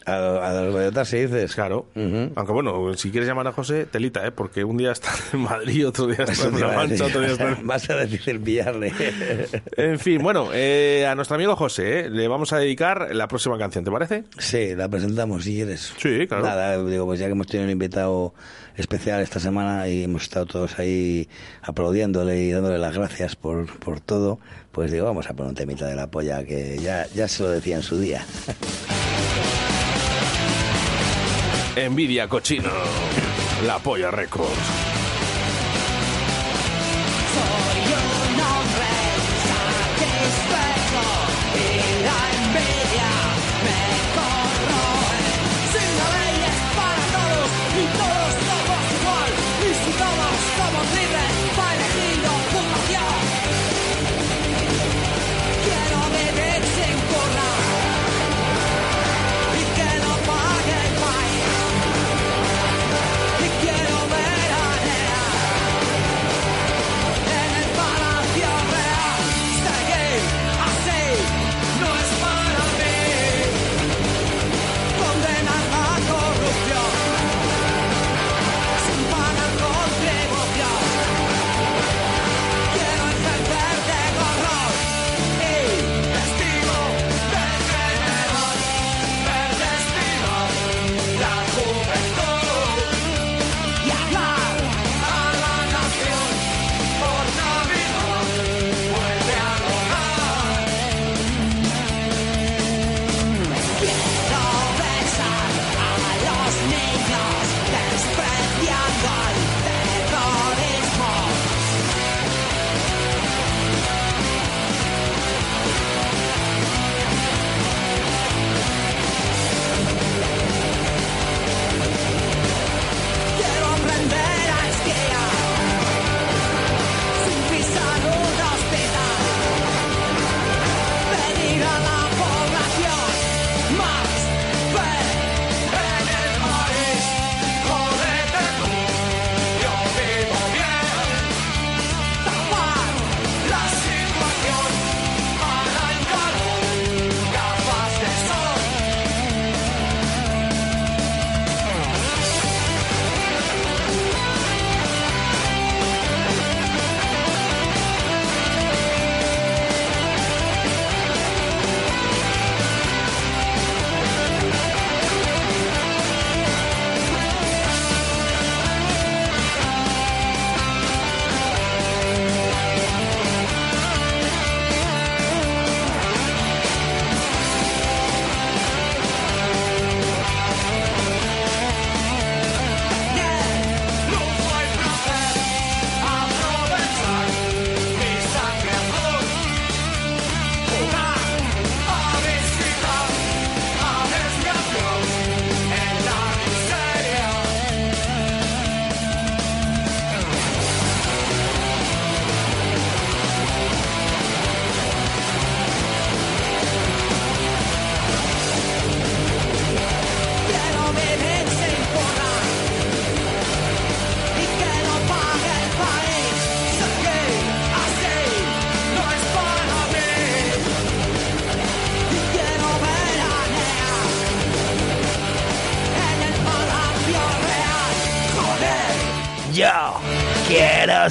[0.07, 1.55] A, a los radiotaxi dices.
[1.55, 1.87] Claro.
[1.95, 4.31] Aunque bueno, si quieres llamar a José, telita, ¿eh?
[4.33, 7.49] Porque un día está en Madrid, otro día está en La Mancha, otro día está
[7.49, 7.69] en...
[7.71, 8.93] Va a ser difícil pillarle.
[9.77, 12.11] En fin, bueno, eh, a nuestro amigo José ¿eh?
[12.11, 14.25] le vamos a dedicar la próxima canción, ¿te parece?
[14.39, 15.95] Sí, la presentamos si quieres.
[15.99, 16.45] Sí, claro.
[16.45, 18.35] Nada, digo, pues ya que hemos tenido un invitado
[18.77, 21.29] especial esta semana y hemos estado todos ahí
[21.63, 24.39] aplaudiéndole y dándole las gracias por, por todo,
[24.73, 27.51] pues digo, vamos a poner un temita de la polla que ya, ya se lo
[27.51, 28.25] decía en su día.
[31.77, 32.71] Envidia cochino.
[33.67, 34.95] La Polla Records.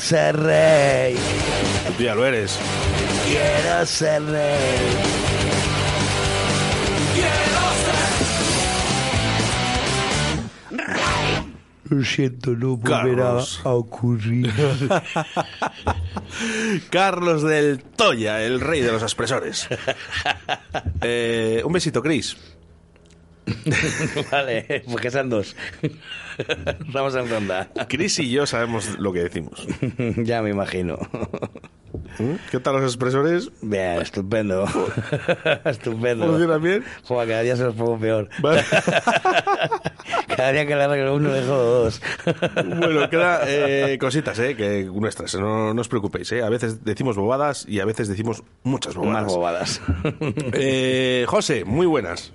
[0.03, 1.15] Ser rey.
[1.97, 2.59] Tú ya lo eres.
[3.25, 4.97] Quiero ser rey.
[7.13, 8.03] Quiero ser
[11.89, 13.61] Lo siento, no volverá Carlos.
[13.63, 14.51] a ocurrir.
[16.89, 19.69] Carlos del Toya, el rey de los expresores.
[21.01, 22.35] Eh, un besito, Chris.
[24.31, 25.55] vale, porque son dos.
[26.93, 27.69] Vamos en ronda.
[27.87, 29.67] Chris y yo sabemos lo que decimos.
[30.17, 30.97] ya me imagino.
[32.19, 32.33] ¿Mm?
[32.51, 33.51] ¿Qué tal los expresores?
[33.61, 34.65] Bien, estupendo.
[35.65, 36.27] estupendo.
[36.27, 36.83] ¿Funcionan bien?
[37.03, 38.29] Joder, cada día se los pongo peor.
[40.35, 42.01] cada día que le arreglo uno, dejo dos.
[42.65, 46.31] Bueno, queda eh, cositas, eh, que nuestras, no, no os preocupéis.
[46.31, 46.43] Eh.
[46.43, 49.23] A veces decimos bobadas y a veces decimos muchas bobadas.
[49.23, 49.81] Más bobadas.
[50.53, 52.33] Eh, José, muy buenas.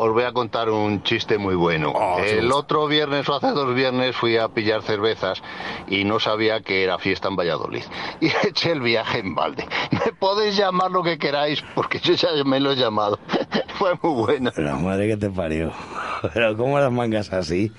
[0.00, 1.90] Os voy a contar un chiste muy bueno.
[1.92, 5.42] Oh, sí, el otro viernes o hace dos viernes fui a pillar cervezas
[5.88, 7.82] y no sabía que era fiesta en Valladolid.
[8.20, 9.66] Y eché el viaje en balde.
[9.90, 13.18] Me podéis llamar lo que queráis porque yo ya me lo he llamado.
[13.78, 14.52] Fue muy bueno.
[14.56, 15.72] La madre que te parió.
[16.32, 17.72] Pero ¿cómo las mangas así?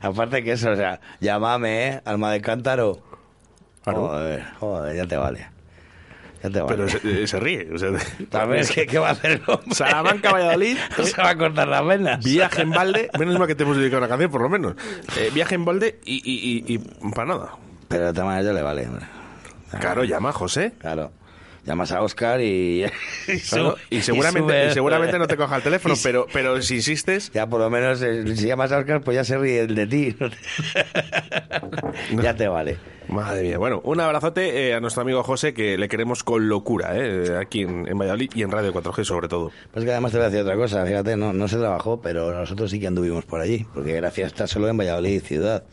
[0.00, 2.00] Aparte que eso, o sea, llámame, ¿eh?
[2.06, 2.98] Alma de cántaro.
[3.84, 5.59] Joder, joder, ya te vale.
[6.42, 6.64] Vale.
[6.68, 7.68] Pero se, eh, se ríe.
[7.74, 7.90] O sea,
[8.74, 9.74] que, ¿qué va a hacer el hombre?
[9.74, 10.76] Salamanca, Valladolid.
[10.98, 12.24] No se va a cortar las venas.
[12.24, 13.10] Viaje en balde.
[13.18, 14.74] Menos mal que te hemos dedicado una canción, por lo menos.
[15.18, 17.52] Eh, viaje en balde y, y, y, y para nada.
[17.88, 19.06] Pero de todas maneras le vale, hombre.
[19.80, 20.72] Claro, llama, José.
[20.78, 21.12] Claro.
[21.64, 22.84] llamas a Oscar y...
[23.28, 26.60] y Claro, sube- y seguramente, sube- y seguramente no te coja el teléfono, pero, pero
[26.62, 27.30] si insistes.
[27.32, 30.16] Ya por lo menos eh, si llamas a Oscar, pues ya se ríe de ti.
[32.22, 32.78] ya te vale.
[33.10, 33.58] Madre mía.
[33.58, 37.62] Bueno, un abrazote eh, a nuestro amigo José, que le queremos con locura, eh, aquí
[37.62, 39.50] en, en Valladolid y en Radio 4G sobre todo.
[39.72, 42.32] Pues que además te voy a decir otra cosa, fíjate, no, no se trabajó, pero
[42.32, 45.64] nosotros sí que anduvimos por allí, porque era fiesta solo en Valladolid ciudad,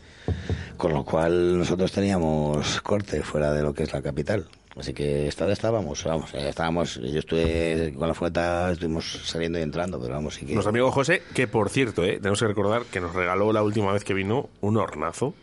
[0.76, 4.46] con lo cual nosotros teníamos corte fuera de lo que es la capital.
[4.76, 9.62] Así que esta estábamos, vamos, eh, estábamos, yo estuve con la fueta, estuvimos saliendo y
[9.62, 10.54] entrando, pero vamos, sí que...
[10.54, 13.92] Nuestro amigo José, que por cierto, eh, tenemos que recordar que nos regaló la última
[13.92, 15.34] vez que vino un hornazo,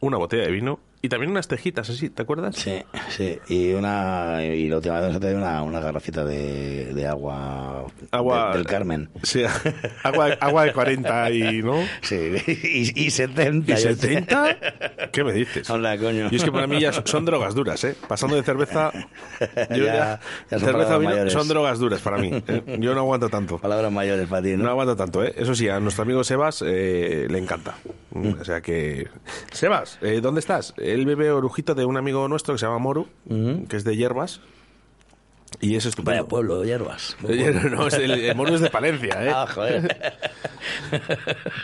[0.00, 2.56] una botella de vino y también unas tejitas así, ¿te acuerdas?
[2.56, 7.06] Sí, sí, y una y la última vez nos traído una, una garrafita de, de
[7.06, 9.10] agua, Agua- de- del Carmen.
[9.22, 9.42] Sí,
[10.02, 11.76] agua, agua de 40 y, ¿no?
[12.00, 13.72] Sí, y, y 70.
[13.72, 14.58] ¿Y 70?
[15.12, 15.68] ¿Qué me dices?
[15.68, 16.28] Hola, coño.
[16.30, 17.94] Y es que para mí ya son drogas duras, ¿eh?
[18.08, 18.90] Pasando de cerveza...
[19.70, 20.20] Yo Ya- ya-
[20.50, 22.30] ya son cerveza vino drogas duras para mí.
[22.48, 22.78] ¿eh?
[22.80, 23.58] Yo no aguanto tanto.
[23.58, 25.34] Palabras mayores para ti, No aguanto tanto, ¿eh?
[25.36, 27.74] Eso sí, a nuestro amigo Sebas eh, le encanta.
[28.12, 28.40] Mm.
[28.40, 29.08] O sea que...
[29.52, 30.72] Sebas, eh, ¿dónde estás?
[30.94, 33.08] Él bebe orujito de un amigo nuestro que se llama Moru,
[33.68, 34.40] que es de hierbas.
[35.60, 36.10] Y es estupendo.
[36.20, 37.16] Vaya pueblo, hierbas.
[37.22, 39.30] No, es el, el Moru es de Palencia, ¿eh?
[39.34, 39.96] Ah, joder.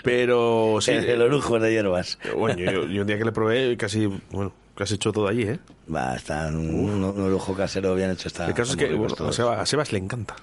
[0.03, 0.93] Pero sí.
[0.93, 2.19] El, el orujo de hierbas.
[2.37, 5.59] Bueno, yo, yo un día que le probé casi, bueno, casi hecho todo allí, ¿eh?
[5.93, 8.29] Va, está un, un orujo casero bien hecho.
[8.29, 9.33] Está, el caso es que bueno, a.
[9.33, 10.37] Sebas, a Sebas le encanta.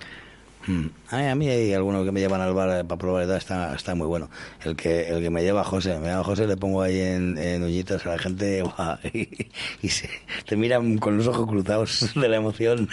[0.67, 0.85] Mm.
[1.11, 3.73] A, mí, hay algunos que me llevan al bar eh, para probar y tal, está,
[3.75, 4.29] está muy bueno.
[4.63, 6.99] El que, el que me lleva a José, me lleva a José, le pongo ahí
[6.99, 8.63] en, en uñitas a la gente
[9.13, 9.47] y,
[9.81, 10.09] y se,
[10.45, 12.89] te miran con los ojos cruzados de la emoción.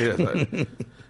[0.00, 0.32] Mira, está-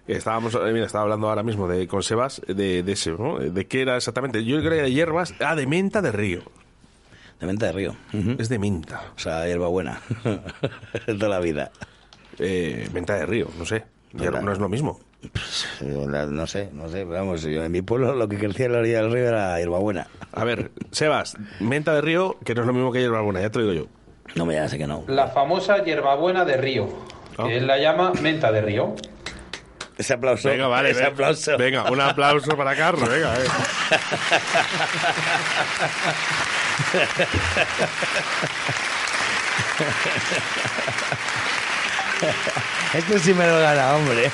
[0.07, 3.37] Estábamos, eh, mira, estaba hablando ahora mismo de con Sebas de, de ese, ¿no?
[3.37, 4.43] De qué era exactamente.
[4.43, 5.35] Yo de hierbas.
[5.39, 6.41] Ah, de menta de río.
[7.39, 7.95] De menta de río.
[8.39, 9.03] Es de menta.
[9.15, 10.01] O sea, hierbabuena.
[11.05, 11.69] de toda la vida.
[12.39, 13.85] Eh, menta de río, no sé.
[14.13, 14.99] Ya no, no es lo mismo.
[15.81, 18.73] Eh, la- No sé, no sé, vamos, yo en mi pueblo lo que crecía en
[18.73, 20.07] la orilla del río era hierbabuena.
[20.31, 23.59] A ver, Sebas, menta de río, que no es lo mismo que hierbabuena, ya te
[23.59, 23.89] lo digo yo.
[24.35, 25.03] No me sé que no.
[25.07, 26.87] La famosa hierbabuena de río,
[27.37, 28.95] que él la llama menta de río.
[29.97, 30.47] Ese aplauso.
[30.47, 31.11] Venga, vale, ese venga.
[31.13, 31.57] aplauso.
[31.57, 33.43] Venga, un aplauso para Carlos, venga, eh.
[42.93, 44.31] Este sí me lo gana, hombre.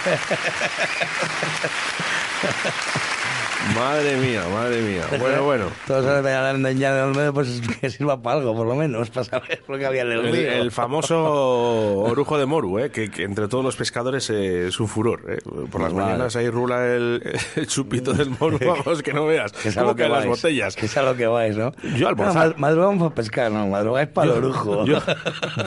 [3.76, 5.02] Madre mía, madre mía.
[5.20, 5.66] Bueno, bueno.
[5.88, 9.24] Todos me hablando ya de Olmedo, pues que sirva para algo, por lo menos, para
[9.24, 10.52] saber lo que había en el río.
[10.52, 11.24] el famoso
[12.04, 15.22] orujo de Moru, eh, que, que entre todos los pescadores eh, es un furor.
[15.30, 15.38] eh.
[15.72, 17.22] Por las mañanas ahí rula el,
[17.56, 19.52] el chupito del Moru, vamos, que no veas.
[19.52, 20.76] Que es a ¿Cómo lo que las botellas?
[20.76, 21.72] Que es a lo que vais, ¿no?
[21.98, 22.48] Yo No, almorzar.
[22.50, 24.86] mad- madrugamos para pescar, no, madrugáis para el orujo.
[24.86, 25.00] Yo,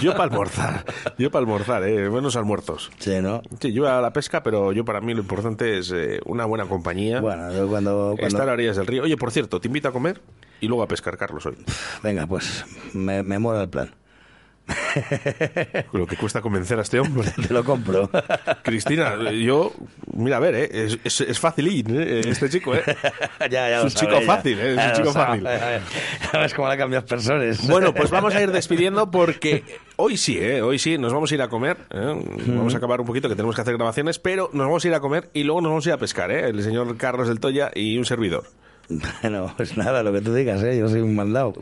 [0.00, 0.84] yo para almorzar.
[1.18, 2.90] Yo para almorzar, eh, buenos almuerzos.
[2.98, 3.42] Sí, ¿no?
[3.60, 6.66] Sí, yo a la pesca, pero yo para mí lo importante es eh, una buena
[6.66, 7.20] compañía.
[7.20, 8.16] Bueno, yo cuando...
[8.18, 8.26] cuando...
[8.26, 9.02] Estar a orillas del río.
[9.04, 10.20] Oye, por cierto, te invito a comer
[10.60, 11.56] y luego a pescar, Carlos, hoy.
[12.02, 13.94] Venga, pues me, me mola el plan.
[15.92, 17.30] Lo que cuesta convencer a este hombre.
[17.48, 18.10] Te lo compro.
[18.62, 19.72] Cristina, yo,
[20.12, 20.68] mira, a ver, ¿eh?
[20.72, 22.20] es, es, es facilín, ¿eh?
[22.26, 22.82] este chico, ¿eh?
[23.42, 24.70] ya, ya es un chico fácil, ¿eh?
[24.70, 25.40] es Ya un chico sabe.
[25.40, 25.82] fácil.
[26.32, 27.66] Ya ves cómo la cambias personas.
[27.66, 29.64] Bueno, pues vamos a ir despidiendo porque
[29.96, 30.62] hoy sí, ¿eh?
[30.62, 31.76] hoy sí, nos vamos a ir a comer.
[31.90, 32.14] ¿eh?
[32.46, 34.94] Vamos a acabar un poquito que tenemos que hacer grabaciones, pero nos vamos a ir
[34.94, 36.48] a comer y luego nos vamos a ir a pescar, ¿eh?
[36.48, 38.44] el señor Carlos del Toya y un servidor.
[39.22, 40.78] Bueno, pues nada, lo que tú digas, ¿eh?
[40.78, 41.52] yo soy un mandado.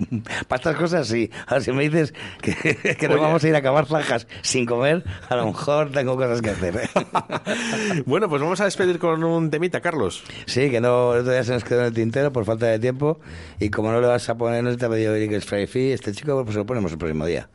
[0.48, 1.31] Para estas cosas sí.
[1.47, 2.78] Ahora si me dices que,
[3.09, 3.16] Oye.
[3.16, 6.77] vamos a ir a acabar franjas sin comer, a lo mejor tengo cosas que hacer.
[6.77, 6.89] ¿eh?
[8.07, 10.23] Bueno, pues vamos a despedir con un temita, Carlos.
[10.47, 12.78] Sí, que no, el otro día se nos quedó en el tintero por falta de
[12.78, 13.20] tiempo
[13.59, 15.93] y como no le vas a poner, no te ha pedido Eric es Fry Fee,
[15.93, 17.48] este chico, pues lo ponemos el próximo día.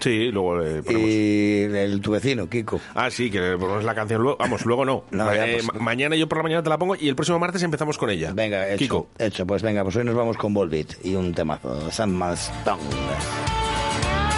[0.00, 1.08] Sí, luego le ponemos.
[1.08, 2.80] Y el, tu vecino, Kiko.
[2.94, 4.36] Ah, sí, que le ponemos la canción luego.
[4.38, 5.04] Vamos, luego no.
[5.10, 7.16] No, ya, Eh, pues- ma- mañana yo por la mañana te la pongo y el
[7.16, 8.32] próximo martes empezamos con ella.
[8.34, 8.78] Venga, hecho.
[8.78, 9.08] Kiko.
[9.18, 12.82] Hecho, pues venga, pues hoy nos vamos con Volbeat y un temazo, Sandman Stone.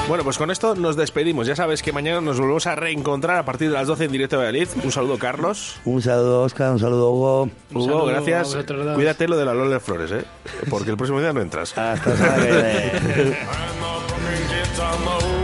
[0.09, 1.47] Bueno, pues con esto nos despedimos.
[1.47, 4.39] Ya sabes que mañana nos volvemos a reencontrar a partir de las 12 en directo
[4.39, 4.69] de Valladolid.
[4.83, 5.79] Un saludo, Carlos.
[5.85, 7.51] Un saludo, Oscar, un saludo, Hugo.
[7.75, 8.57] Hugo, saludo gracias.
[8.95, 10.25] Cuídate lo de la Lola de Flores, ¿eh?
[10.71, 11.77] Porque el próximo día no entras.
[11.77, 12.15] Hasta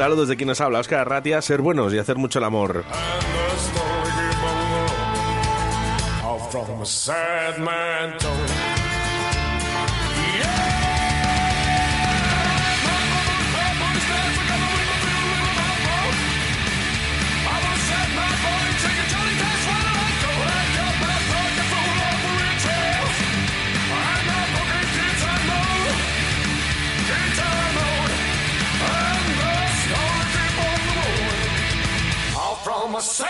[0.00, 1.42] Saludos de quien nos habla, Oscar Ratia.
[1.42, 2.86] Ser buenos y hacer mucho el amor.
[33.00, 33.24] Você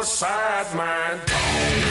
[0.00, 1.89] north side mind.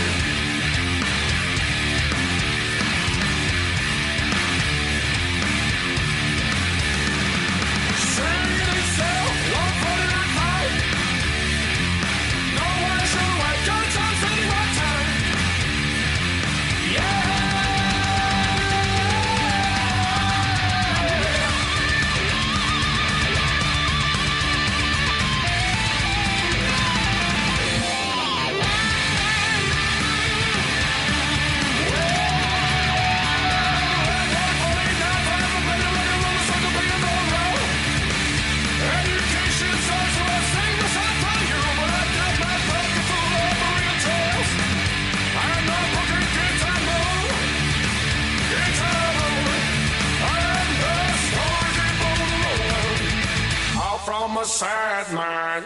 [54.42, 55.64] A man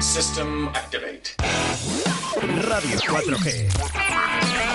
[0.00, 1.34] System activate.
[2.68, 4.73] Radio 4G.